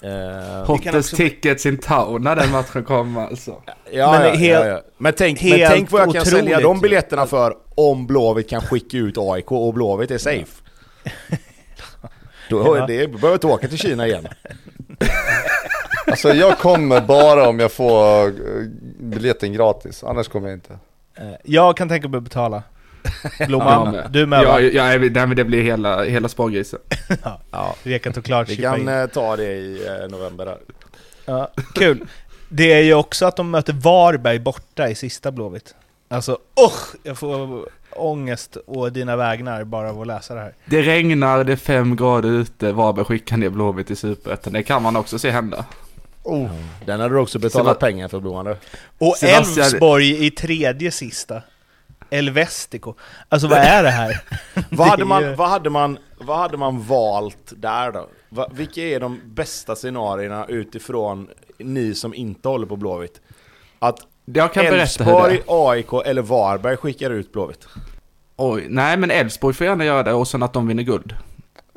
[0.03, 3.63] Eh, Hottest också- tickets in town när den matchen kommer alltså.
[3.93, 4.81] Ja, Men ja, helt- ja, ja.
[4.99, 8.61] men, tänk, men tänk vad jag kan otroligt sälja de biljetterna för om Blåvitt kan
[8.61, 10.63] skicka ut AIK och Blåvitt är safe.
[12.51, 12.77] Då Ja.
[12.77, 14.27] är det, behöver jag inte åka till Kina igen.
[16.07, 18.33] Alltså jag kommer bara om jag får eh,
[19.01, 20.05] biljetten gratis.
[20.05, 20.79] Annars kommer jag inte.
[21.19, 22.63] Eh, Jag kan tänka mig att betala.
[23.47, 24.11] Blomman, med.
[24.11, 24.61] du med ja, va?
[24.61, 26.79] ja, nej, men det blir hela, hela spargrisen.
[27.51, 28.89] Ja, Rekat och klart, vi kan in.
[28.89, 30.59] eh, ta det i eh, november där.
[31.25, 32.05] Ja, kul.
[32.49, 35.75] Det är ju också att de möter Varberg borta i sista Blåvitt.
[36.09, 36.95] Alltså, usch!
[37.03, 40.55] Jag får ångest å dina vägnar bara av att läsa det här.
[40.67, 44.53] Det regnar, det är fem grader ute, Varberg skickar ner Blåvitt i Superettan.
[44.53, 45.65] Det kan man också se hända.
[46.23, 46.49] Oh,
[46.87, 48.57] Den hade du också betalat Seba- pengar för Blomman du.
[48.99, 51.43] Och Elfsborg i tredje sista.
[52.11, 52.95] Elvestico.
[53.29, 54.21] Alltså vad är det här?
[54.71, 58.09] Vad hade, man, vad, hade man, vad hade man valt där då?
[58.29, 61.29] Va, vilka är de bästa scenarierna utifrån
[61.59, 63.21] ni som inte håller på Blåvitt?
[63.79, 65.43] Att Jag kan berätta hur det Elfsborg.
[65.47, 67.67] AIK eller Varberg skickar ut Blåvitt?
[68.37, 71.15] Oj, nej men Elfsborg får gärna göra det och sen att de vinner guld.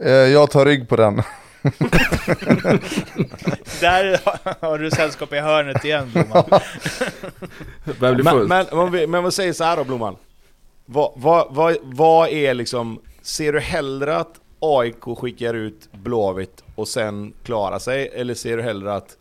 [0.03, 1.21] eh, jag tar rygg på den.
[3.81, 4.19] Där
[4.65, 6.43] har du sällskap i hörnet igen Blomman.
[7.99, 10.15] Men, men, om vi, men vad säger så här då Blomman?
[10.85, 16.87] Vad, vad, vad, vad är liksom, ser du hellre att AIK skickar ut Blåvitt och
[16.87, 18.09] sen klarar sig?
[18.13, 19.17] Eller ser du hellre att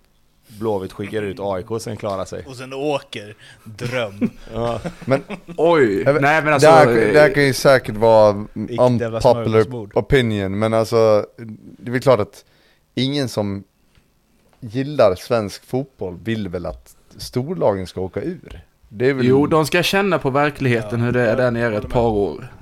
[0.48, 2.44] Blåvitt skickar ut AIK och sen klarar sig?
[2.46, 3.36] Och sen åker.
[3.64, 4.30] Dröm.
[4.54, 4.80] Ja.
[5.04, 5.22] Men
[5.56, 6.04] Oj!
[6.04, 6.68] Nej men alltså...
[6.68, 8.46] det, här, det här kan ju säkert vara
[8.78, 11.26] unpopular opinion, men alltså
[11.78, 12.44] det är väl klart att
[12.94, 13.64] ingen som
[14.60, 18.60] gillar svensk fotboll vill väl att storlagen ska åka ur.
[18.88, 19.26] Det är väl...
[19.26, 21.92] Jo, de ska känna på verkligheten Ja, hur det är där nere ett med.
[21.92, 22.52] par år.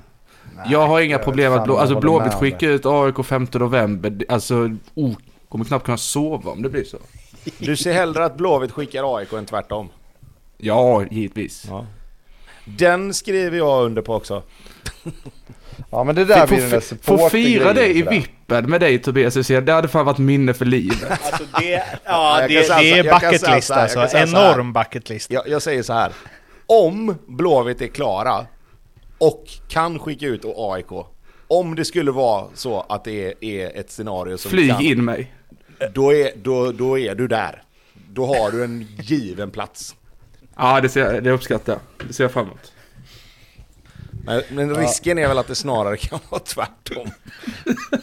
[0.65, 4.25] jag har inga jag problem att Blå, alltså Blåvitt skickar ut AIK 5 november.
[4.29, 5.13] Alltså, oh,
[5.49, 6.97] kommer knappt kunna sova om det blir så.
[7.57, 9.89] Du ser hellre att Blåvitt skickar AIK än tvärtom?
[10.57, 11.65] Ja, givetvis.
[11.69, 11.85] Ja.
[12.65, 14.43] Den skriver jag under på också.
[15.91, 19.37] Ja men det där blir den där få, fira det i vippen med dig Tobias
[19.37, 19.65] Hysén.
[19.65, 21.03] Det hade fan varit minne för livet.
[21.09, 24.17] Alltså det, ja, det, det är jag kan säga bucket list så här, jag alltså.
[24.17, 25.31] Enorm bucket list.
[25.31, 26.11] Jag, jag säger så här.
[26.65, 28.45] Om Blåvitt är klara
[29.17, 30.91] och kan skicka ut AIK.
[31.47, 35.05] Om det skulle vara så att det är, är ett scenario som Flyg kan, in
[35.05, 35.33] mig.
[35.93, 37.63] Då, är, då, då är du där.
[38.09, 39.95] Då har du en given plats.
[40.55, 42.07] Ja, det, ser, jag- det uppskattar jag.
[42.07, 42.71] Det ser jag fram emot.
[44.25, 47.11] Men, men risken är väl att det snarare kan vara tvärtom.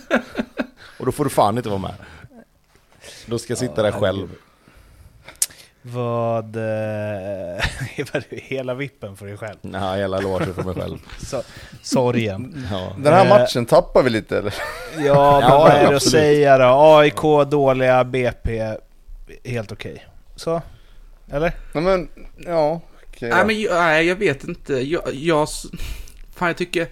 [0.99, 1.95] Och då får du fan inte vara med.
[3.27, 4.29] Då ska jag sitta där själv.
[5.87, 6.57] Vad...
[6.57, 7.65] Eh,
[8.31, 9.57] hela vippen för dig själv.
[9.61, 10.99] Nej, hela låter för mig själv.
[11.19, 11.43] Så,
[11.83, 12.67] sorgen.
[12.71, 12.93] Ja.
[12.99, 14.55] Den här Eh, matchen tappar vi lite eller?
[14.99, 15.01] Ja,
[15.41, 16.97] men Ja, vad är det att säga då?
[16.99, 18.77] AIK dåliga, BP
[19.45, 20.07] helt okej.
[20.37, 20.63] Så?
[21.31, 21.53] Eller?
[21.73, 22.09] Nej men,
[22.47, 22.81] ja.
[23.21, 23.27] då.
[23.27, 24.75] Nej, men jag, nej, jag vet inte.
[24.75, 25.49] Jag, jag,
[26.35, 26.89] fan, jag tycker, jag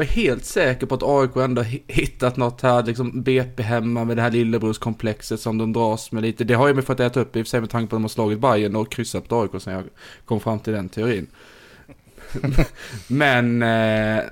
[0.00, 4.22] var helt säker på att AIK ändå hittat något här, liksom BP hemma med det
[4.22, 6.44] här lillebrorskomplexet som de dras med lite.
[6.44, 7.98] Det har jag mig fått äta upp i och för sig med tanke på att
[7.98, 9.84] de har slagit Bayern och kryssat på AIK sen jag
[10.24, 11.26] kom fram till den teorin.
[13.06, 14.24] Men, eh,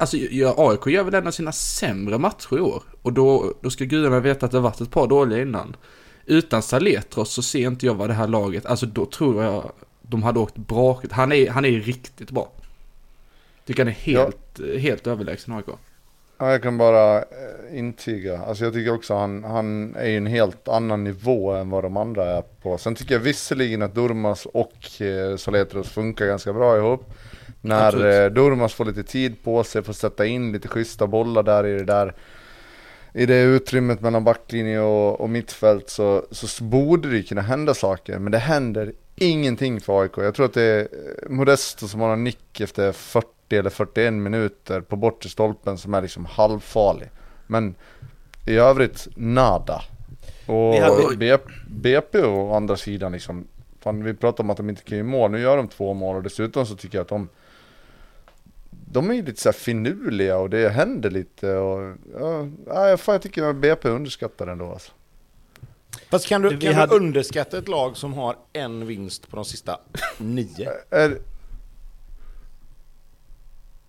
[0.00, 2.82] alltså, ja, AIK gör väl en av sina sämre matcher i år.
[3.02, 5.76] Och då, då ska gudarna veta att det har varit ett par dåliga innan.
[6.26, 9.72] Utan Saletros så ser inte jag vad det här laget, alltså då tror jag
[10.02, 11.02] de hade åkt bra.
[11.10, 12.52] Han är, han är riktigt bra.
[13.66, 15.66] Tycker han är helt, helt överlägsen AIK.
[16.38, 18.38] Ja, jag kan bara eh, intyga.
[18.38, 21.96] Alltså jag tycker också han, han är ju en helt annan nivå än vad de
[21.96, 22.78] andra är på.
[22.78, 27.14] Sen tycker jag visserligen att Durmas och eh, Soletros funkar ganska bra ihop.
[27.60, 28.14] När Absolut.
[28.14, 31.72] eh, Durmas får lite tid på sig, får sätta in lite schyssta bollar där i
[31.72, 32.14] det där
[33.14, 38.18] i det utrymmet mellan backlinje och, och mittfält så, så borde det kunna hända saker.
[38.18, 40.12] Men det händer ingenting för AIK.
[40.16, 40.88] Jag tror att det är
[41.28, 43.26] Modesto som har en nick efter 40
[43.58, 47.10] eller 41 minuter på bortre stolpen som är liksom halvfarlig.
[47.46, 47.74] Men
[48.46, 49.82] i övrigt nada.
[50.46, 53.46] Och hade- BP å andra sidan liksom,
[53.80, 56.16] fan, vi pratar om att de inte kan göra mål, nu gör de två mål
[56.16, 57.28] och dessutom så tycker jag att de
[58.70, 61.96] de är ju lite så här finurliga och det händer lite och
[62.66, 64.92] ja, fan, jag tycker att BP underskattar ändå alltså.
[66.10, 69.44] Fast kan du, kan hade- du underskatta ett lag som har en vinst på de
[69.44, 69.80] sista
[70.18, 70.70] nio?
[70.90, 71.18] Är,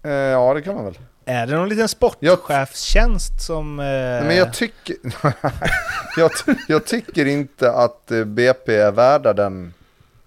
[0.04, 0.98] eh, ja det kan man väl.
[1.26, 3.80] Är det någon liten sportchefstjänst som...
[3.80, 4.96] Eh, Nej, men jag tycker,
[6.18, 6.32] jag,
[6.68, 9.74] jag tycker inte att eh, BP är värda den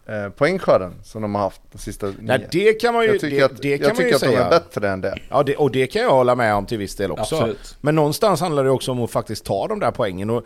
[0.06, 2.14] eh, poängskörden som de har haft de sista nio.
[2.20, 4.26] Nej, det kan man ju, jag tycker det, att, det kan jag tycker att de
[4.26, 4.44] säga.
[4.44, 5.18] är bättre än det.
[5.28, 7.36] Ja, det, och det kan jag hålla med om till viss del också.
[7.36, 7.76] Absolut.
[7.80, 10.30] Men någonstans handlar det också om att faktiskt ta de där poängen.
[10.30, 10.44] Och,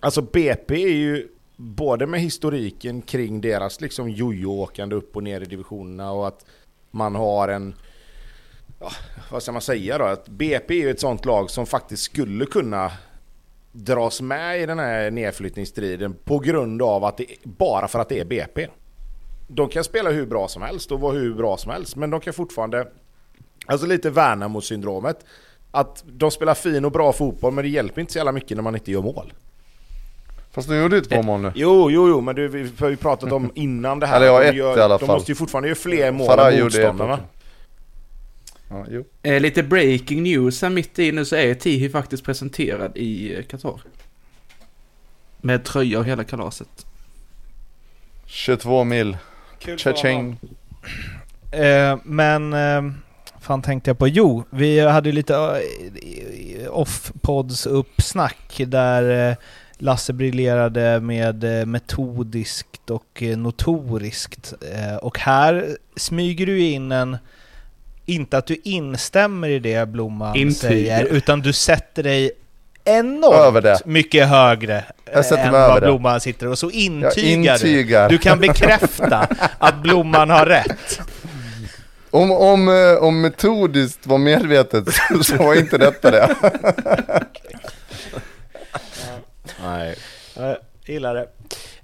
[0.00, 5.44] alltså BP är ju både med historiken kring deras liksom jojo-åkande upp och ner i
[5.44, 6.44] divisionerna och att
[6.90, 7.74] man har en...
[8.80, 8.90] Ja,
[9.30, 10.04] vad ska man säga då?
[10.04, 12.92] Att BP är ju ett sånt lag som faktiskt skulle kunna
[13.72, 18.20] dras med i den här nedflyttningsstriden på grund av att det, bara för att det
[18.20, 18.68] är BP.
[19.48, 22.20] De kan spela hur bra som helst och vara hur bra som helst men de
[22.20, 22.86] kan fortfarande
[23.66, 25.24] Alltså lite Värnamo-syndromet.
[25.70, 28.62] Att de spelar fin och bra fotboll men det hjälper inte så jävla mycket när
[28.62, 29.32] man inte gör mål.
[30.52, 31.52] Fast de gjorde ju två mål nu.
[31.54, 34.16] Jo, jo, jo, men du, vi har ju pratat om innan det här.
[34.16, 35.16] Eller ja, de ett gör, i alla De fall.
[35.16, 37.18] måste ju fortfarande göra fler mål Farah än motståndarna.
[38.68, 39.04] Ja, jo.
[39.22, 43.42] Eh, lite breaking news här mitt i nu så är Tihi faktiskt presenterad i eh,
[43.42, 43.80] Qatar.
[45.40, 46.86] Med tröja och hela kalaset.
[48.26, 49.16] 22 mil.
[49.76, 50.36] Cha-ching.
[51.50, 52.52] Eh, men...
[52.52, 52.82] Eh,
[53.40, 54.08] fan tänkte jag på?
[54.08, 59.36] Jo, vi hade lite eh, off-pods uppsnack där eh,
[59.82, 64.52] Lasse briljerade med eh, metodiskt och eh, notoriskt.
[64.74, 67.18] Eh, och här smyger du in en...
[68.06, 70.70] Inte att du instämmer i det Blomman Intygar.
[70.70, 72.32] säger, utan du sätter dig
[72.84, 73.78] enormt Över det.
[73.84, 74.84] mycket högre
[75.38, 75.86] än vad det.
[75.86, 78.08] Blomman sitter och så intygar, intygar.
[78.08, 78.16] du.
[78.16, 79.28] Du kan bekräfta
[79.58, 81.00] att Blomman har rätt.
[82.10, 82.68] Om, om,
[83.00, 84.84] om metodiskt var medvetet
[85.22, 86.34] så var inte detta det.
[89.62, 89.96] Nej.
[90.36, 90.56] Jag
[90.86, 91.26] gillar det.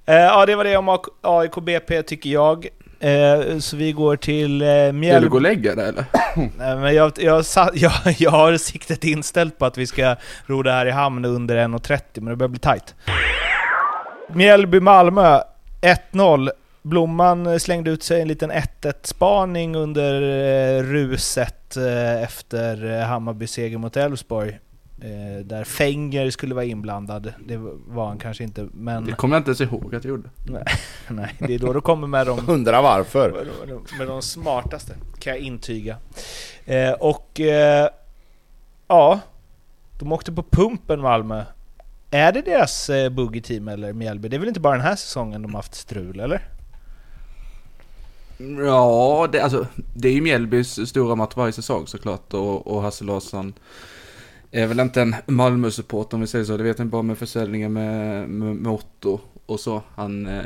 [0.05, 2.67] Eh, ja, det var det om AIK BP tycker jag.
[2.99, 5.27] Eh, så vi går till eh, Vill du Mjällby.
[5.29, 6.05] gå och lägga dig eller?
[6.57, 7.43] Nej, men jag, jag,
[7.73, 11.57] jag, jag har siktet inställt på att vi ska ro det här i hamn under
[11.57, 12.95] 1.30, men det börjar bli tight.
[14.29, 15.41] Mjällby-Malmö,
[16.11, 16.49] 1-0.
[16.81, 20.21] Blomman slängde ut sig en liten 1-1-spaning under
[20.83, 21.77] ruset
[22.23, 24.59] efter Hammarbys seger mot Elfsborg.
[25.01, 27.33] Eh, där Fenger skulle vara inblandad.
[27.45, 27.57] Det
[27.87, 29.05] var han kanske inte, men...
[29.05, 30.29] Det kommer jag inte ens ihåg att jag gjorde.
[31.09, 33.31] Nej, det är då du kommer med de Undrar varför.
[33.31, 35.97] med de- med de smartaste, kan jag intyga.
[36.65, 37.89] Eh, och eh,
[38.87, 39.19] ja,
[39.99, 41.43] de åkte på pumpen Malmö.
[42.11, 44.27] Är det deras eh, boogie-team eller Mjällby?
[44.29, 46.47] Det är väl inte bara den här säsongen de har haft strul, eller?
[48.65, 53.03] Ja, det, alltså, det är ju Mjällbys stora match varje säsong såklart och, och Hasse
[53.03, 53.53] Larsson
[54.51, 56.57] är väl inte en Malmö-support om vi säger så.
[56.57, 59.81] Det vet jag bara med försäljningen med, med, med Otto och så.
[59.95, 60.43] Han eh,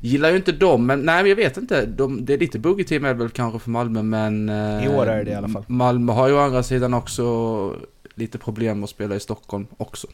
[0.00, 1.86] gillar ju inte dem, men nej jag vet inte.
[1.86, 4.48] De, det är lite boogie-team är det väl kanske för Malmö, men...
[4.48, 5.64] Eh, I år är det i alla fall.
[5.66, 7.76] Malmö har ju å andra sidan också
[8.14, 10.06] lite problem att spela i Stockholm också.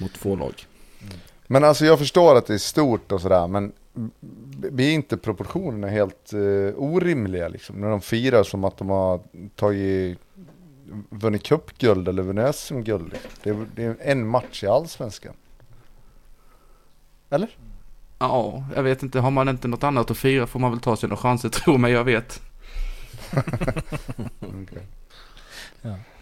[0.00, 0.66] Mot två lag.
[1.46, 3.72] Men alltså jag förstår att det är stort och sådär, men
[4.70, 7.80] blir inte proportionerna helt eh, orimliga liksom?
[7.80, 9.20] När de firar som att de har
[9.54, 10.18] tagit,
[11.10, 13.14] vunnit cupguld eller vunnit SM-guld.
[13.42, 15.34] Det, är, det är en match i Allsvenskan.
[17.30, 17.48] Eller?
[18.18, 19.20] Ja, jag vet inte.
[19.20, 21.92] Har man inte något annat att fira får man väl ta sina chanser, tror mig
[21.92, 22.42] jag vet.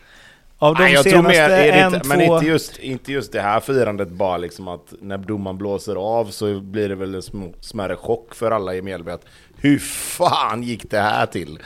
[0.59, 2.35] Av de Nej, jag tror mer, en, inte, men två...
[2.35, 6.61] inte just, inte just det här firandet bara liksom att när domaren blåser av så
[6.61, 9.25] blir det väl en sm- smärre chock för alla i Mjällby att
[9.57, 11.59] hur fan gick det här till?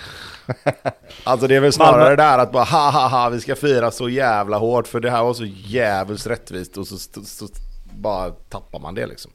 [1.24, 3.90] alltså det är väl snarare Malmö- där att bara ha ha ha vi ska fira
[3.90, 7.48] så jävla hårt för det här var så jävligt rättvist och så, så, så
[7.94, 9.31] bara tappar man det liksom.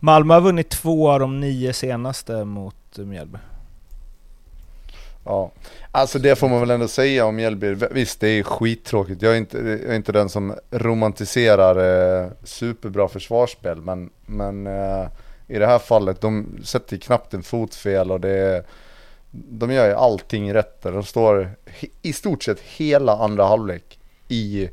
[0.00, 3.38] Malmö har vunnit två av de nio senaste mot Mjällby.
[5.26, 5.52] Ja,
[5.90, 7.74] alltså det får man väl ändå säga om Mjällby.
[7.90, 9.22] Visst, det är skittråkigt.
[9.22, 11.76] Jag är inte, jag är inte den som romantiserar
[12.24, 15.06] eh, superbra försvarsspel, men, men eh,
[15.46, 18.64] i det här fallet, de sätter knappt en fot fel och det är,
[19.30, 20.92] de gör ju allting rätt där.
[20.92, 21.50] De står
[22.02, 23.98] i stort sett hela andra halvlek
[24.28, 24.70] i,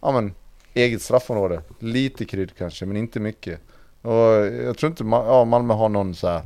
[0.00, 0.34] ja men,
[0.74, 1.62] eget straffområde.
[1.78, 3.60] Lite krydd kanske, men inte mycket.
[4.02, 6.42] Och jag tror inte ja, Malmö har någon så här,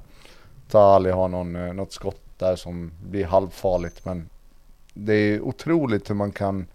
[0.70, 4.28] Tali har någon, eh, något skott där som blir halvfarligt men
[4.94, 6.66] det är otroligt hur man kan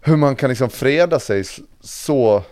[0.00, 1.44] hur man kan liksom freda sig
[1.80, 2.42] så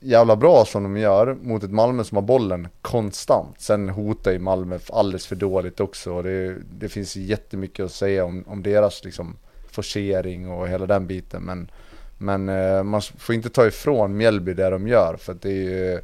[0.00, 3.60] jävla bra som de gör mot ett Malmö som har bollen konstant.
[3.60, 8.24] Sen hotar ju Malmö alldeles för dåligt också och det, det finns jättemycket att säga
[8.24, 9.36] om, om deras liksom
[9.70, 11.70] forcering och hela den biten men
[12.18, 15.62] men eh, man får inte ta ifrån Mjällby det de gör för att det är
[15.62, 16.00] ju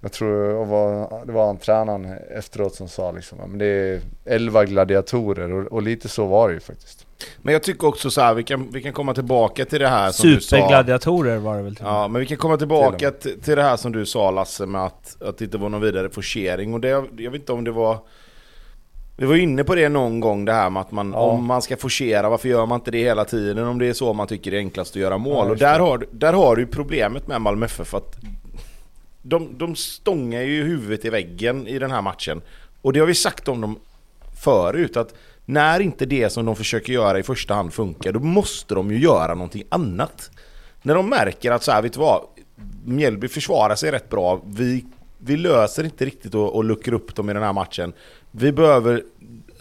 [0.00, 4.00] jag tror det var, det var han tränaren efteråt som sa liksom, men det är
[4.24, 7.06] 11 gladiatorer och, och lite så var det ju faktiskt.
[7.42, 10.10] Men jag tycker också så här, vi kan, vi kan komma tillbaka till det här
[10.10, 10.56] som du sa.
[10.56, 11.84] Supergladiatorer var det väl till.
[11.84, 14.84] Ja, men vi kan komma tillbaka till, till det här som du sa Lasse med
[14.84, 17.70] att, att det inte var någon vidare forcering och det, jag vet inte om det
[17.72, 17.98] var
[19.16, 21.18] Vi var inne på det någon gång det här med att man, Ja.
[21.18, 24.12] om man ska forcera, varför gör man inte det hela tiden om det är så
[24.12, 25.46] man tycker det är enklast att göra mål?
[25.46, 28.16] Ja, och där har, där har du ju problemet med Malmö FF att
[29.28, 32.42] de, de stångar ju huvudet i väggen i den här matchen.
[32.82, 33.78] Och det har vi sagt om dem
[34.42, 38.74] förut att när inte det som de försöker göra i första hand funkar, då måste
[38.74, 40.30] de ju göra någonting annat.
[40.82, 42.22] När de märker att så här, vet du vad?
[42.84, 44.42] Mjällby försvarar sig rätt bra.
[44.46, 44.84] Vi,
[45.18, 47.92] vi löser inte riktigt och, att luckra upp dem i den här matchen.
[48.30, 49.02] Vi behöver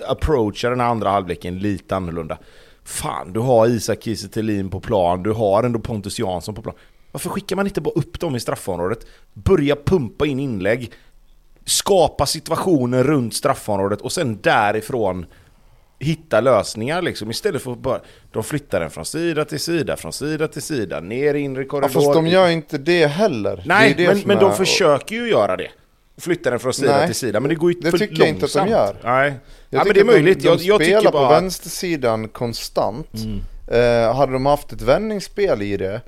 [0.07, 2.37] approacha den här andra halvleken lite annorlunda.
[2.83, 6.75] Fan, du har Isak Kiese Thelin på plan, du har ändå Pontus Jansson på plan.
[7.15, 8.99] Varför skickar man inte bara upp dem i straffområdet?
[9.33, 10.91] Börja pumpa in inlägg,
[11.65, 15.25] skapa situationer runt straffområdet och sen därifrån
[15.99, 17.99] hitta lösningar liksom istället för att bara
[18.31, 21.67] de flyttar den från sida till sida, från sida till sida, ner i inre Ja,
[21.69, 21.89] korridor.
[21.89, 23.63] fast de gör inte det heller.
[23.65, 25.69] Nej, det är det men, men är- de försöker ju göra det.
[26.17, 28.27] Flytta den från sida Nej, till sida, men det går ju det för tycker jag
[28.29, 28.71] inte att de långsamt.
[29.03, 29.11] gör.
[29.11, 29.33] Nej,
[29.69, 30.39] Jag ja, men det är att de- möjligt.
[30.43, 31.27] De, jag, jag spelar tycker på bara...
[31.31, 31.43] Mm.
[31.43, 33.07] vänstersidan konstant.
[33.67, 36.01] Eh, hade de haft ett vändningsspel i det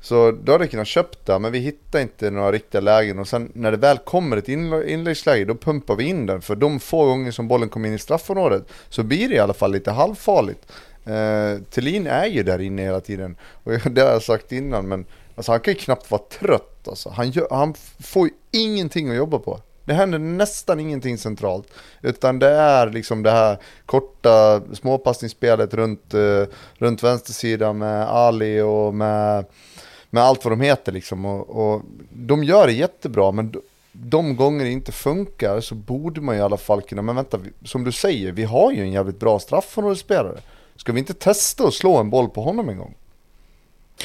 [0.00, 3.28] så då hade jag kunnat köpt det, men vi hittar inte några riktiga lägen och
[3.28, 7.06] sen när det väl kommer ett inläggsläge då pumpar vi in den för de få
[7.06, 10.72] gånger som bollen kommer in i straffområdet så blir det i alla fall lite halvfarligt.
[11.04, 15.06] Eh, Thelin är ju där inne hela tiden och det har jag sagt innan men
[15.34, 17.08] alltså, han kan ju knappt vara trött alltså.
[17.08, 19.60] han, gör, han får ju ingenting att jobba på.
[19.84, 21.66] Det händer nästan ingenting centralt.
[22.02, 26.44] Utan det är liksom det här korta småpassningsspelet runt, eh,
[26.78, 29.44] runt vänstersidan med Ali och med,
[30.10, 31.24] med allt vad de heter liksom.
[31.24, 33.54] Och, och de gör det jättebra, men
[33.92, 37.84] de gånger det inte funkar så borde man i alla fall kunna, men vänta, som
[37.84, 40.40] du säger, vi har ju en jävligt bra straffområdesspelare.
[40.76, 42.94] Ska vi inte testa att slå en boll på honom en gång?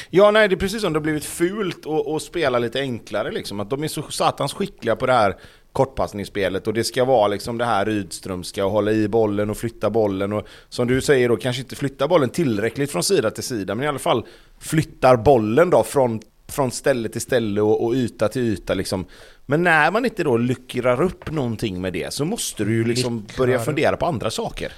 [0.10, 3.60] Ja, nej, det är precis som det har blivit fult att spela lite enklare liksom.
[3.60, 5.38] Att de är så satans skickliga på det här
[5.76, 9.90] kortpassningsspelet och det ska vara liksom det här Rydströmska och hålla i bollen och flytta
[9.90, 13.76] bollen och som du säger då kanske inte flytta bollen tillräckligt från sida till sida
[13.76, 14.26] men i alla fall
[14.60, 19.06] flyttar bollen då från, från ställe till ställe och, och yta till yta liksom.
[19.46, 23.26] Men när man inte då lyckrar upp någonting med det så måste du ju liksom
[23.38, 24.74] börja fundera på andra saker.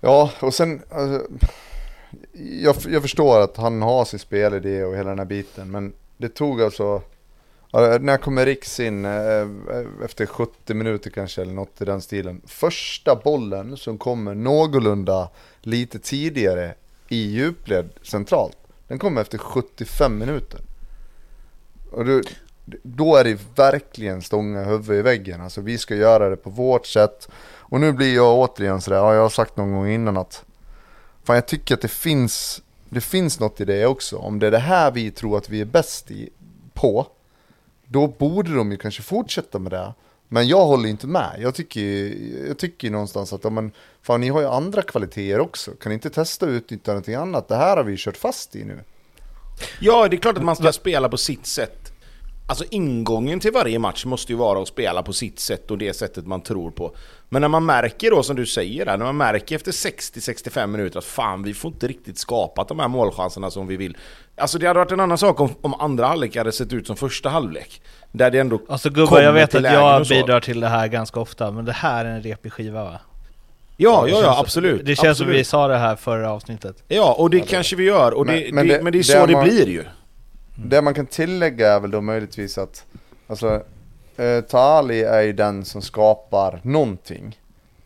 [0.00, 0.82] Ja, och sen...
[0.90, 1.26] Alltså,
[2.62, 6.28] jag, jag förstår att han har sin spelidé och hela den här biten, men det
[6.28, 7.02] tog alltså...
[8.00, 9.46] När kommer Riks in, eh, eh,
[10.04, 12.42] efter 70 minuter kanske eller något i den stilen.
[12.46, 15.30] Första bollen som kommer någorlunda
[15.60, 16.74] lite tidigare
[17.08, 18.56] i djupled centralt.
[18.88, 20.60] Den kommer efter 75 minuter.
[21.90, 22.20] Och då,
[22.82, 25.40] då är det verkligen stånga huvudet i väggen.
[25.40, 27.28] Alltså vi ska göra det på vårt sätt.
[27.56, 30.44] Och nu blir jag återigen sådär, ja, jag har sagt någon gång innan att
[31.24, 34.16] Fan jag tycker att det finns, det finns något i det också.
[34.16, 36.30] Om det är det här vi tror att vi är bäst i,
[36.74, 37.06] på,
[37.86, 39.94] då borde de ju kanske fortsätta med det.
[40.28, 41.36] Men jag håller inte med.
[41.38, 42.14] Jag tycker,
[42.48, 45.70] jag tycker någonstans att, men, fan ni har ju andra kvaliteter också.
[45.70, 47.48] Kan ni inte testa att utnyttja någonting annat?
[47.48, 48.80] Det här har vi kört fast i nu.
[49.80, 51.83] Ja, det är klart att man ska spela på sitt sätt.
[52.46, 55.96] Alltså ingången till varje match måste ju vara att spela på sitt sätt och det
[55.96, 56.96] sättet man tror på.
[57.28, 60.98] Men när man märker då som du säger där, när man märker efter 60-65 minuter
[60.98, 63.96] att fan vi får inte riktigt skapat de här målchanserna som vi vill.
[64.36, 66.96] Alltså det hade varit en annan sak om, om andra halvlek hade sett ut som
[66.96, 67.82] första halvlek.
[68.12, 71.50] Där det ändå Alltså gubbar, jag vet att jag bidrar till det här ganska ofta,
[71.50, 73.00] men det här är en repig skiva va?
[73.76, 74.80] Ja, ja, ja, absolut.
[74.84, 75.16] Det känns absolut.
[75.16, 76.82] som vi sa det här förra avsnittet.
[76.88, 78.14] Ja, och det ja, kanske vi gör.
[78.14, 79.84] Och men, det, men, det, men det är så det, man, blir ju.
[80.56, 80.68] Mm.
[80.68, 82.84] Det man kan tillägga är väl då möjligtvis att,
[83.26, 83.62] alltså,
[84.16, 87.38] eh, Tali är ju den som skapar någonting.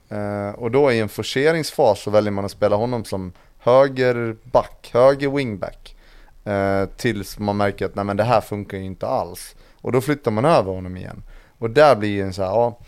[0.08, 5.28] Eh, och då i en forceringsfas så väljer man att spela honom som högerback, höger
[5.28, 5.96] wingback.
[6.44, 9.56] Eh, tills man märker att nej men det här funkar ju inte alls.
[9.80, 11.22] Och då flyttar man över honom igen.
[11.58, 12.78] Och där blir en så här, ja,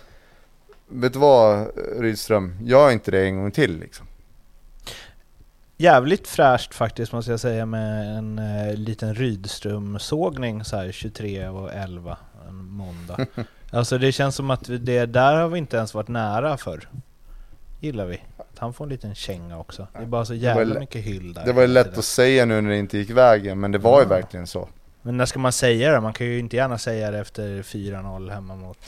[0.88, 1.66] vet du vad
[1.98, 4.06] Rydström, gör inte det en gång till liksom.
[5.80, 11.72] Jävligt fräscht faktiskt måste jag säga med en eh, liten Rydström-sågning så här 23 och
[11.72, 12.16] 11
[12.48, 13.26] en måndag.
[13.70, 16.88] alltså det känns som att det där har vi inte ens varit nära för
[17.80, 18.22] gillar vi.
[18.36, 19.86] Att han får en liten känga också.
[19.92, 21.44] Det är bara så jävla mycket hyll där.
[21.44, 23.92] Det var ju lätt att säga nu när det inte gick vägen, men det var
[23.98, 24.02] ja.
[24.02, 24.68] ju verkligen så.
[25.02, 26.00] Men när ska man säga det?
[26.00, 28.78] Man kan ju inte gärna säga det efter 4-0 hemma mot...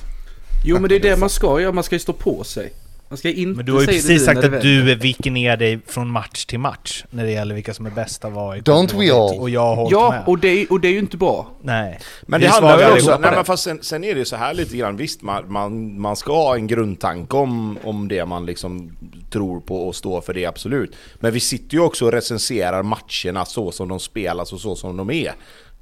[0.65, 2.73] Jo men det är det man ska göra, man ska ju stå på sig.
[3.13, 6.11] Man ska inte Men du har ju precis sagt att du viker ner dig från
[6.11, 9.41] match till match när det gäller vilka som är bästa var Don't we all?
[9.41, 10.23] Och jag har Ja, med.
[10.27, 11.51] och det, och det är ju inte bra.
[11.63, 12.01] Nej.
[12.23, 14.37] Men det, det handlar ju också, nej men fast sen, sen, är det ju så
[14.37, 18.47] här lite grann, visst man, man, man ska ha en grundtanke om, om det man
[18.47, 18.97] liksom
[19.31, 20.97] tror på och står för det, absolut.
[21.15, 24.97] Men vi sitter ju också och recenserar matcherna så som de spelas och så som
[24.97, 25.33] de är.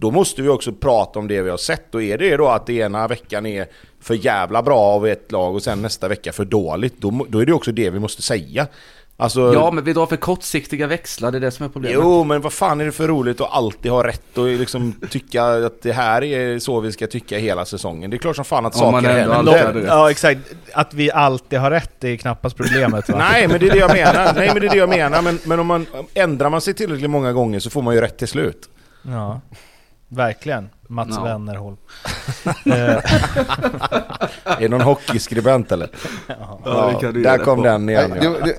[0.01, 2.67] Då måste vi också prata om det vi har sett och är det då att
[2.67, 3.67] det ena veckan är
[4.01, 7.47] för jävla bra av ett lag och sen nästa vecka för dåligt, då, då är
[7.47, 8.67] det också det vi måste säga.
[9.17, 12.01] Alltså, ja, men vi drar för kortsiktiga växlar, det är det som är problemet.
[12.03, 15.45] Jo, men vad fan är det för roligt att alltid ha rätt och liksom tycka
[15.45, 18.11] att det här är så vi ska tycka hela säsongen?
[18.11, 19.85] Det är klart som fan att saker händer.
[19.87, 20.41] Ja, exakt.
[20.73, 23.19] Att vi alltid har rätt det är knappast problemet va?
[23.19, 24.33] Nej, men det är det jag menar.
[24.35, 25.23] Nej, men det är det jag menar.
[25.23, 28.19] Men, men om man ändrar man sig tillräckligt många gånger så får man ju rätt
[28.19, 28.69] till slut.
[29.03, 29.41] Ja.
[30.13, 30.71] Verkligen.
[30.83, 31.25] Mats no.
[31.25, 31.77] Wennerholm.
[34.45, 35.91] är det någon hockeyskribent eller?
[36.27, 36.61] Ja,
[37.03, 37.65] ja där kom på.
[37.65, 38.13] den igen.
[38.23, 38.31] Ja.
[38.31, 38.59] Det, det,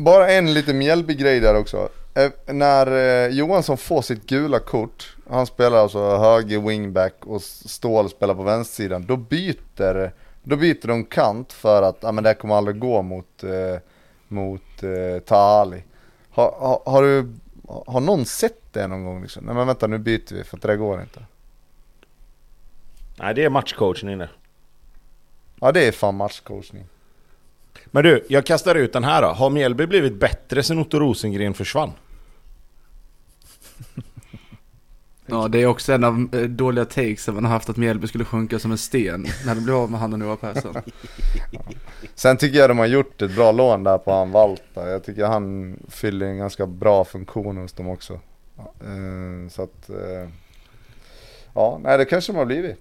[0.00, 1.88] bara en liten Mjällby-grej där också.
[2.14, 8.10] Eh, när eh, Johansson får sitt gula kort, han spelar alltså höger wingback och Ståhl
[8.10, 10.12] spelar på vänstersidan, då byter,
[10.42, 13.80] då byter de kant för att ja, men det kommer aldrig gå mot, eh,
[14.28, 15.84] mot eh, Tahali.
[16.30, 17.34] Har, har, har, du,
[17.86, 19.44] har någon sett det någon gång liksom.
[19.44, 21.24] Nej men vänta nu byter vi för att det går inte.
[23.18, 24.28] Nej det är matchcoachning inne.
[25.60, 26.84] Ja det är fan matchcoachning.
[27.86, 29.28] Men du, jag kastar ut den här då.
[29.28, 31.92] Har Mjällby blivit bättre sen Otto Rosengren försvann?
[35.26, 38.24] Ja, det är också en av eh, dåliga takes man har haft att Mjällby skulle
[38.24, 40.74] sjunka som en sten när det blev av med han och Noah Persson.
[41.52, 41.60] ja.
[42.14, 44.90] Sen tycker jag de har gjort ett bra lån där på han Valta.
[44.90, 48.20] Jag tycker han fyller en ganska bra funktion hos dem också.
[48.58, 50.28] Uh, så att, uh,
[51.54, 52.76] ja, nej det kanske de har blivit.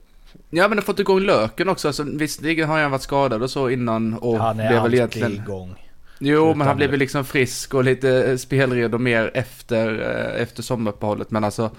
[0.50, 1.88] Ja men har fått igång löken också.
[1.88, 5.34] Alltså, visserligen har han varit skadad och så innan och Han är blev väl egentligen...
[5.34, 5.76] igång.
[6.20, 10.00] Jo, Utan men han blev väl liksom frisk och lite spelredo mer efter,
[10.36, 11.32] eh, efter sommaruppehållet.
[11.32, 11.72] Men alltså,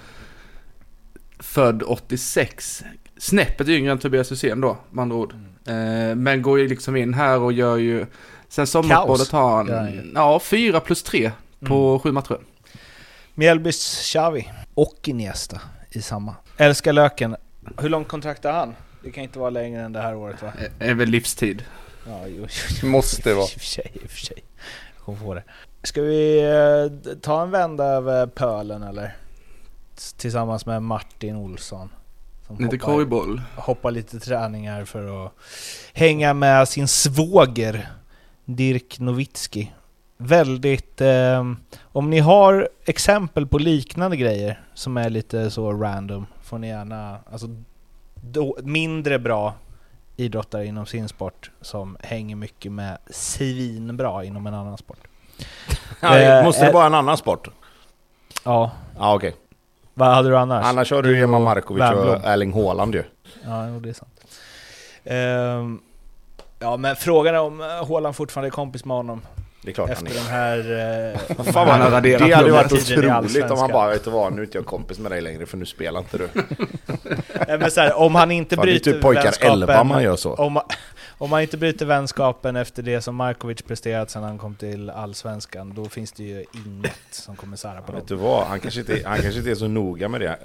[1.38, 2.84] född 86.
[3.16, 5.34] Snäppet yngre än Tobias Hysén då, med andra ord.
[5.66, 6.10] Mm.
[6.10, 8.06] Eh, men går ju liksom in här och gör ju...
[8.48, 10.12] Sen sommaruppehållet har han, ju.
[10.14, 11.30] ja, fyra plus tre
[11.66, 11.98] på Mm.
[12.00, 12.38] sju matcher.
[13.34, 16.34] Mjällbys Xavi och Iniesta i samma.
[16.56, 17.36] Älskar löken.
[17.78, 18.74] Hur långt kontrakt har han?
[19.02, 20.52] Det kan inte vara längre än det här året va?
[20.78, 21.64] Är väl livstid.
[22.06, 22.46] Ja, jo,
[22.82, 23.44] jo, Måste vara.
[23.52, 24.44] I och för sig, i och för sig.
[24.96, 25.42] Jag kommer få det.
[25.82, 29.16] Ska vi eh, ta en vända över pölen eller?
[30.16, 31.88] Tillsammans med Martin Olsson.
[32.46, 33.42] Som Lite hoppar, korgboll.
[33.56, 35.32] hoppar lite träningar för att
[35.92, 37.88] hänga med sin svåger
[38.44, 39.72] Dirk Nowitzki.
[40.16, 41.00] Väldigt...
[41.00, 41.44] Eh,
[41.82, 47.18] om ni har exempel på liknande grejer som är lite så random får ni gärna...
[47.32, 47.46] Alltså,
[48.14, 49.54] då, mindre bra
[50.16, 54.98] idrottare inom sin sport som hänger mycket med svinbra inom en annan sport.
[56.00, 57.48] Ja, Eh, måste det eh, vara en annan sport?
[58.44, 59.34] Ja, Ja okej.
[59.94, 60.66] vad hade du annars?
[60.66, 62.08] Annars har du Emma Markovic Värmblom.
[62.08, 63.04] och Erling Haaland ju.
[63.44, 63.50] Ja,
[63.82, 64.20] det är sant.
[65.04, 65.80] Ehm,
[66.58, 69.22] ja, men frågan är om eh, Haaland fortfarande är kompis med honom
[69.64, 70.24] Det är klart han efter är.
[70.24, 71.14] den här...
[71.38, 74.32] eh, Fan, Han raderat det hade ju varit otroligt om han bara, vet du vad,
[74.32, 76.28] nu är inte jag kompis med dig längre för nu spelar inte du.
[77.48, 79.52] Nej, men så här, om han inte Fan, är bryter typ pojkar vänskapen...
[79.52, 80.34] 11 man gör så.
[80.34, 80.60] Om,
[81.18, 85.74] om han inte bryter vänskapen efter det som Markovic presterat sedan han kom till Allsvenskan,
[85.74, 88.00] då finns det ju inget som kommer sära på dem.
[88.00, 90.36] Vet du vad, han kanske, inte, han kanske inte är så noga med det.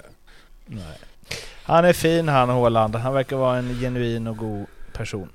[0.66, 0.98] Nej.
[1.62, 2.96] Han är fin han Håland.
[2.96, 5.28] Han verkar vara en genuin och god person.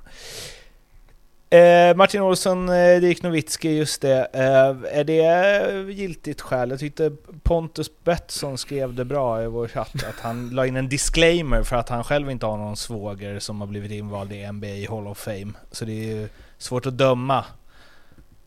[1.49, 4.27] Eh, Martin Olsson, eh, Dirk Nowitzki, just det.
[4.33, 6.69] Eh, är det giltigt skäl?
[6.69, 7.11] Jag tyckte
[7.43, 11.75] Pontus Betsson skrev det bra i vår chatt, att han la in en disclaimer för
[11.75, 15.17] att han själv inte har någon svåger som har blivit invald i NBA Hall of
[15.17, 15.53] Fame.
[15.71, 17.45] Så det är ju svårt att döma.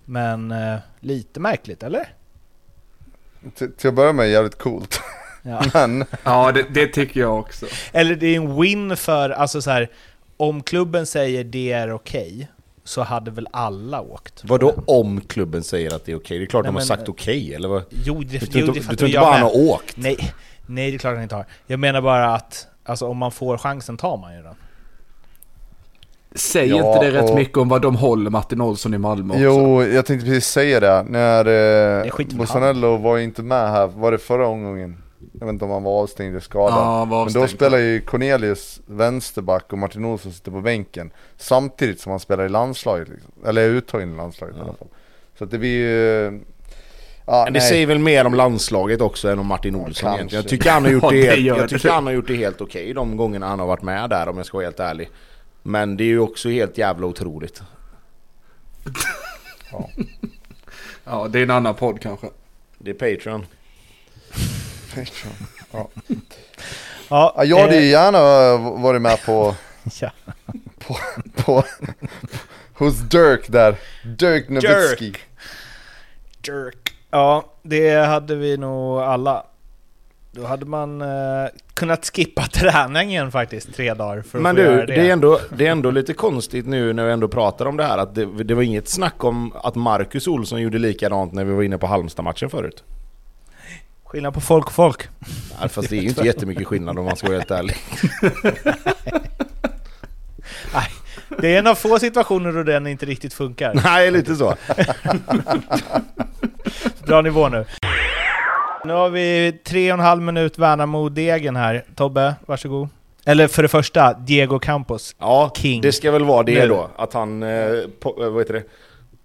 [0.04, 2.08] Men eh, lite märkligt, eller?
[3.54, 5.00] Till, till att börja med jävligt coolt.
[5.42, 5.62] Ja.
[5.74, 7.66] Men Ja, det, det tycker jag också.
[7.92, 9.90] Eller det är en win för, alltså så här,
[10.36, 12.48] om klubben säger det är okej,
[12.88, 14.42] så hade väl alla åkt.
[14.44, 16.38] Vadå om klubben säger att det är okej?
[16.38, 17.82] Det är klart Nej, de har men- sagt okej, eller vad?
[18.04, 19.96] Jo, det, Du jo, tror det du tror inte bara han har åkt?
[19.96, 20.16] Nej,
[20.66, 21.46] nej, det är klart han inte har.
[21.66, 24.54] Jag menar bara att, alltså om man får chansen tar man ju den.
[26.34, 29.34] Säger Ja, inte det rätt och- mycket om vad de håller Martin Olsson i Malmö
[29.34, 29.44] också?
[29.44, 31.02] jo, jag tänkte precis säga det.
[31.08, 35.02] När eh, Bosanello var inte med här, var det förra omgången?
[35.32, 36.78] Jag vet inte om han var avstängd eller skadad.
[36.78, 37.50] Ja, var Men då avstängd.
[37.50, 41.10] spelar ju Cornelius vänsterback och Martin Olsson sitter på bänken.
[41.36, 43.32] Samtidigt som han spelar i landslaget liksom.
[43.46, 44.88] Eller är uttagen i landslaget i alla fall.
[45.38, 46.40] Så att det blir ju...
[47.26, 47.68] Ja, Men det nej.
[47.68, 50.42] säger väl mer om landslaget också än om Martin Olsson egentligen.
[50.42, 52.60] Jag tycker han har gjort Ja, det, helt, jag tycker han har gjort det helt
[52.60, 55.10] okej de gångerna han har varit med där om jag ska vara helt ärlig.
[55.62, 57.62] Men det är ju också helt jävla otroligt.
[61.04, 62.26] Ja, det är en annan podd kanske.
[62.78, 63.46] Det är Patreon.
[65.24, 65.28] Ja.
[65.72, 65.88] Ja,
[67.10, 68.18] Ja, jag hade eh, ju gärna
[68.82, 69.54] varit med på,
[70.00, 70.10] ja.
[70.78, 70.96] på,
[71.36, 71.64] på
[72.74, 73.76] hos Dirk där.
[74.04, 75.14] Dirk Nowitzki.
[76.46, 76.92] Jerk.
[77.10, 79.44] Ja, det hade vi nog alla.
[80.32, 84.68] Då hade man eh, kunnat skippa träningen faktiskt tre dagar för att Men få du,
[84.68, 84.94] göra det.
[84.94, 87.98] är, ändå, det är ändå lite konstigt nu när vi ändå pratar om det här
[87.98, 91.62] att det, det var inget snack om att Marcus Olsson gjorde likadant när vi var
[91.62, 92.84] inne på Halmstad-matchen förut.
[94.08, 95.08] Skillnad på folk och folk.
[95.60, 97.76] Ja, fast det är ju inte jättemycket skillnad om man ska vara helt ärlig.
[101.40, 103.80] Det är en av få situationer då den inte riktigt funkar.
[103.84, 104.54] Nej, lite så.
[107.06, 107.64] Bra nivå nu.
[108.84, 111.84] Nu har vi tre och en halv minut Värnamo-degen här.
[111.94, 112.88] Tobbe, varsågod.
[113.24, 115.16] Eller för det första, Diego Campos.
[115.18, 115.80] Ja, King.
[115.80, 116.68] det ska väl vara det Nu.
[116.68, 116.90] då.
[116.96, 117.68] Att han, eh,
[118.00, 118.64] på, eh, vad heter det,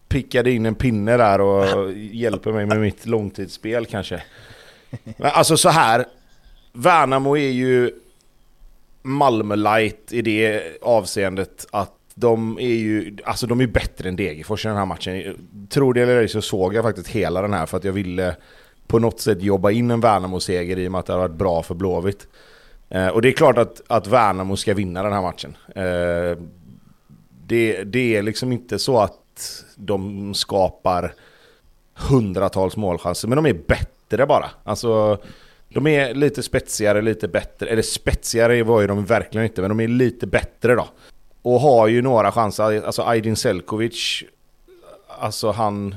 [0.10, 4.24] pickade in en pinne där och hjälper mig med mitt långtidsspel kanske.
[5.18, 6.06] Men alltså så här.
[6.74, 7.92] Värnamo är ju
[9.02, 14.66] Malmö light i det avseendet att de är ju, alltså de är bättre än Degerfors
[14.66, 15.36] i den här matchen.
[15.70, 18.36] Tror det eller ej så såg jag faktiskt hela den här för att jag ville
[18.88, 21.64] på något sätt jobba in en Värnamo-seger i och med att det har varit bra
[21.64, 22.28] för Blåvitt.
[22.90, 25.58] Eh, och det är klart att, att Värnamo ska vinna den här matchen.
[25.76, 26.44] Eh,
[27.46, 31.14] det, det är liksom inte så att de skapar
[31.94, 33.93] hundratals målchanser, men de är bättre
[34.26, 34.50] bara.
[34.64, 35.18] Alltså,
[35.70, 37.68] de är lite spetsigare, lite bättre.
[37.70, 40.88] Eller spetsigare var ju de verkligen inte, men de är lite bättre då.
[41.42, 42.86] Och har ju några chanser.
[42.86, 44.24] Alltså Aydin Selkovic,
[45.20, 45.96] alltså han...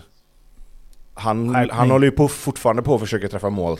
[1.15, 1.77] Han, Skärpning.
[1.77, 3.79] han håller ju på, fortfarande på att försöka träffa mål.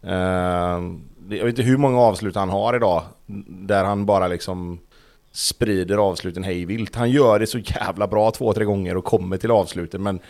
[0.00, 3.02] Det- jag vet inte hur många avslut han har idag.
[3.46, 4.78] Där han bara liksom
[5.32, 6.96] sprider avsluten hej vilt.
[6.96, 10.20] Han gör det så jävla bra två, tre gånger och kommer till avsluten men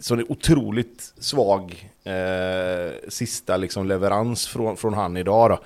[0.00, 5.58] så det är otroligt svag eh, sista liksom leverans från, från han idag då.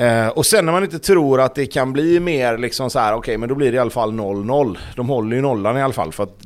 [0.00, 3.12] Eh, och sen när man inte tror att det kan bli mer liksom så här,
[3.12, 4.78] okej okay, men då blir det i alla fall 0-0.
[4.96, 6.38] De håller ju nollan i alla fall för att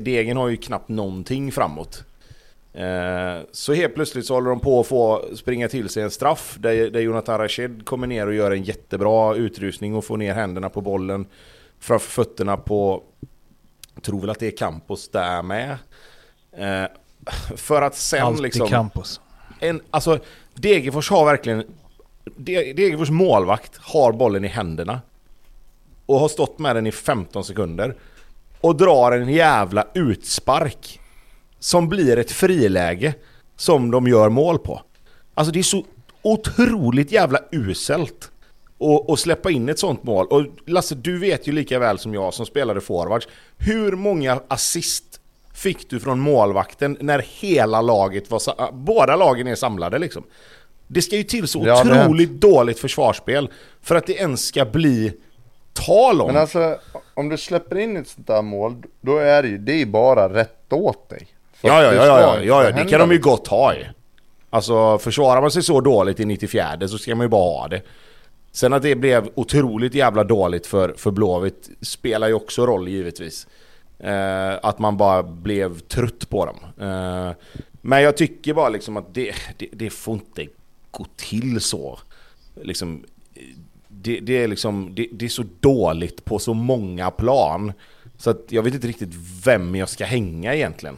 [0.00, 2.04] Degen har ju knappt någonting framåt.
[2.74, 6.56] Eh, så helt plötsligt så håller de på att få springa till sig en straff
[6.58, 10.68] där, där Jonathan Rashid kommer ner och gör en jättebra utrustning och får ner händerna
[10.68, 11.26] på bollen
[11.84, 13.02] framför fötterna på,
[14.02, 15.78] tror väl att det är Campos där med.
[16.56, 16.84] Eh,
[17.56, 18.68] för att sen Alltid liksom...
[18.68, 19.20] Campos.
[19.60, 20.18] En, alltså
[20.54, 21.64] Degerfors har verkligen
[22.36, 25.00] Degerfors målvakt har bollen i händerna.
[26.06, 27.96] Och har stått med den i 15 sekunder.
[28.60, 31.00] Och drar en jävla utspark.
[31.58, 33.14] Som blir ett friläge.
[33.56, 34.82] Som de gör mål på.
[35.34, 35.84] Alltså det är så
[36.22, 38.30] otroligt jävla uselt.
[38.78, 40.26] Och, släppa in ett sånt mål.
[40.26, 43.28] Och Lasse, du vet ju lika väl som jag som spelade forwards.
[43.58, 45.20] Hur många assist
[45.54, 48.72] fick du från målvakten när hela laget var...
[48.72, 50.24] Båda lagen är samlade liksom.
[50.86, 53.48] Det ska ju till så ja, otroligt dåligt försvarsspel
[53.82, 55.12] för att det ens ska bli
[55.72, 56.26] tal om.
[56.26, 56.78] Men alltså,
[57.14, 60.34] om du släpper in ett sånt där mål, då är det ju, det är bara
[60.34, 61.26] rätt åt dig.
[61.60, 63.84] Ja, ja, ja, ja, ja, ja, det kan de ju gott ha ju.
[64.50, 67.82] Alltså försvarar man sig så dåligt i 94 så ska man ju bara ha det.
[68.54, 73.46] Sen att det blev otroligt jävla dåligt för, för Blåvitt spelar ju också roll givetvis.
[73.98, 76.56] Eh, att man bara blev trött på dem.
[76.88, 77.32] Eh,
[77.72, 80.46] men jag tycker bara liksom att det, det, det får inte
[80.90, 81.98] gå till så.
[82.62, 83.04] Liksom,
[83.88, 87.72] det, det, är liksom, det, det, är så dåligt på så många plan.
[88.16, 89.14] Så att jag vet inte riktigt
[89.44, 90.96] vem jag ska hänga egentligen.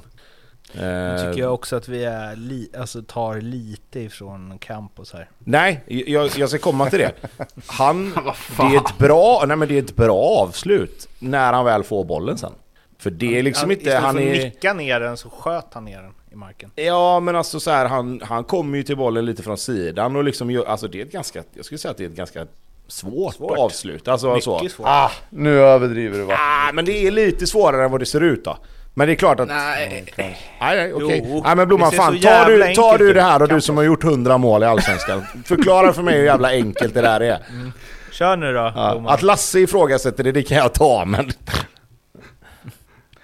[0.72, 5.28] Jag tycker jag också att vi är li, alltså tar lite ifrån Campos här.
[5.38, 7.12] Nej, jag, jag ska komma till det.
[7.66, 8.14] Han,
[8.56, 12.04] det är ett bra, nej men det är ett bra avslut när han väl får
[12.04, 12.52] bollen sen.
[12.98, 13.96] För det är liksom han, inte...
[13.96, 14.44] Han är...
[14.44, 16.70] nicka ner den så sköt han ner den i marken.
[16.74, 20.24] Ja, men alltså så här, han, han kommer ju till bollen lite från sidan och
[20.24, 22.46] liksom alltså det är ett ganska, jag skulle säga att det är ett ganska
[22.88, 23.58] svårt, svårt.
[23.58, 24.08] avslut.
[24.08, 24.68] Alltså Mycket så.
[24.68, 24.86] Svårt.
[24.88, 26.34] Ah, nu överdriver du va?
[26.38, 28.56] Ah, men det är lite svårare än vad det ser ut då.
[28.98, 29.48] Men det är klart att...
[29.48, 31.20] Nej, nej, nej okej.
[31.20, 31.40] Okay.
[31.40, 34.04] Nej men Blomman, fan tar du, tar du det här och du som har gjort
[34.04, 35.26] 100 mål i Allsvenskan.
[35.44, 37.42] förklara för mig hur jävla enkelt det där är.
[37.50, 37.72] Mm.
[38.12, 38.72] Kör nu då.
[38.74, 41.30] Ja, att Lasse ifrågasätter det, det kan jag ta men...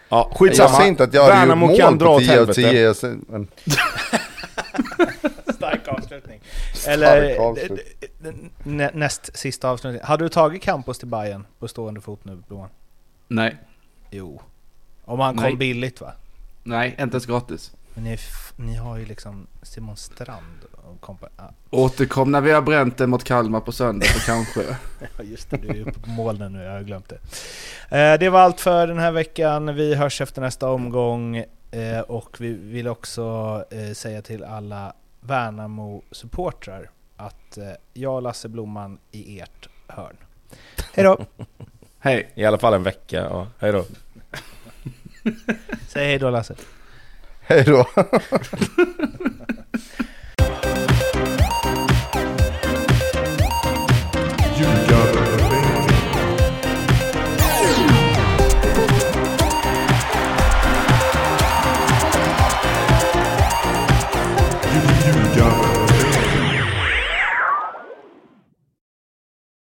[0.08, 0.68] Ja, skitsamma.
[0.68, 2.94] Jag säger inte att jag hade gjort mål på 10 av 10.
[3.28, 3.48] Men...
[5.54, 6.40] Stark avslutning.
[6.86, 7.36] Eller
[8.96, 10.02] näst sista avslutning.
[10.04, 12.68] Hade du tagit Campos till Bayern på stående fot nu, Blåan?
[13.28, 13.56] Nej.
[14.10, 14.42] Jo.
[15.04, 15.56] Om han kom Nej.
[15.56, 16.12] billigt va?
[16.62, 17.72] Nej, inte ens gratis.
[17.94, 18.18] Men ni,
[18.56, 20.64] ni har ju liksom Simon Strand
[21.00, 21.48] kompa- ah.
[21.70, 24.62] Återkom när vi har bränt det mot Kalmar på söndag så kanske.
[25.16, 27.18] ja just det, du är uppe på molnen nu, jag har glömt det.
[27.98, 29.74] Eh, det var allt för den här veckan.
[29.74, 31.44] Vi hörs efter nästa omgång.
[31.70, 38.48] Eh, och vi vill också eh, säga till alla Värnamo-supportrar att eh, jag och Lasse
[38.48, 40.16] Blomman i ert hörn.
[40.94, 41.18] Hej då!
[41.98, 42.30] hej!
[42.34, 43.46] I alla fall en vecka, ja.
[43.58, 43.84] Hej då!
[45.88, 46.54] Säg hej då Lasse.
[47.40, 47.86] Hej då.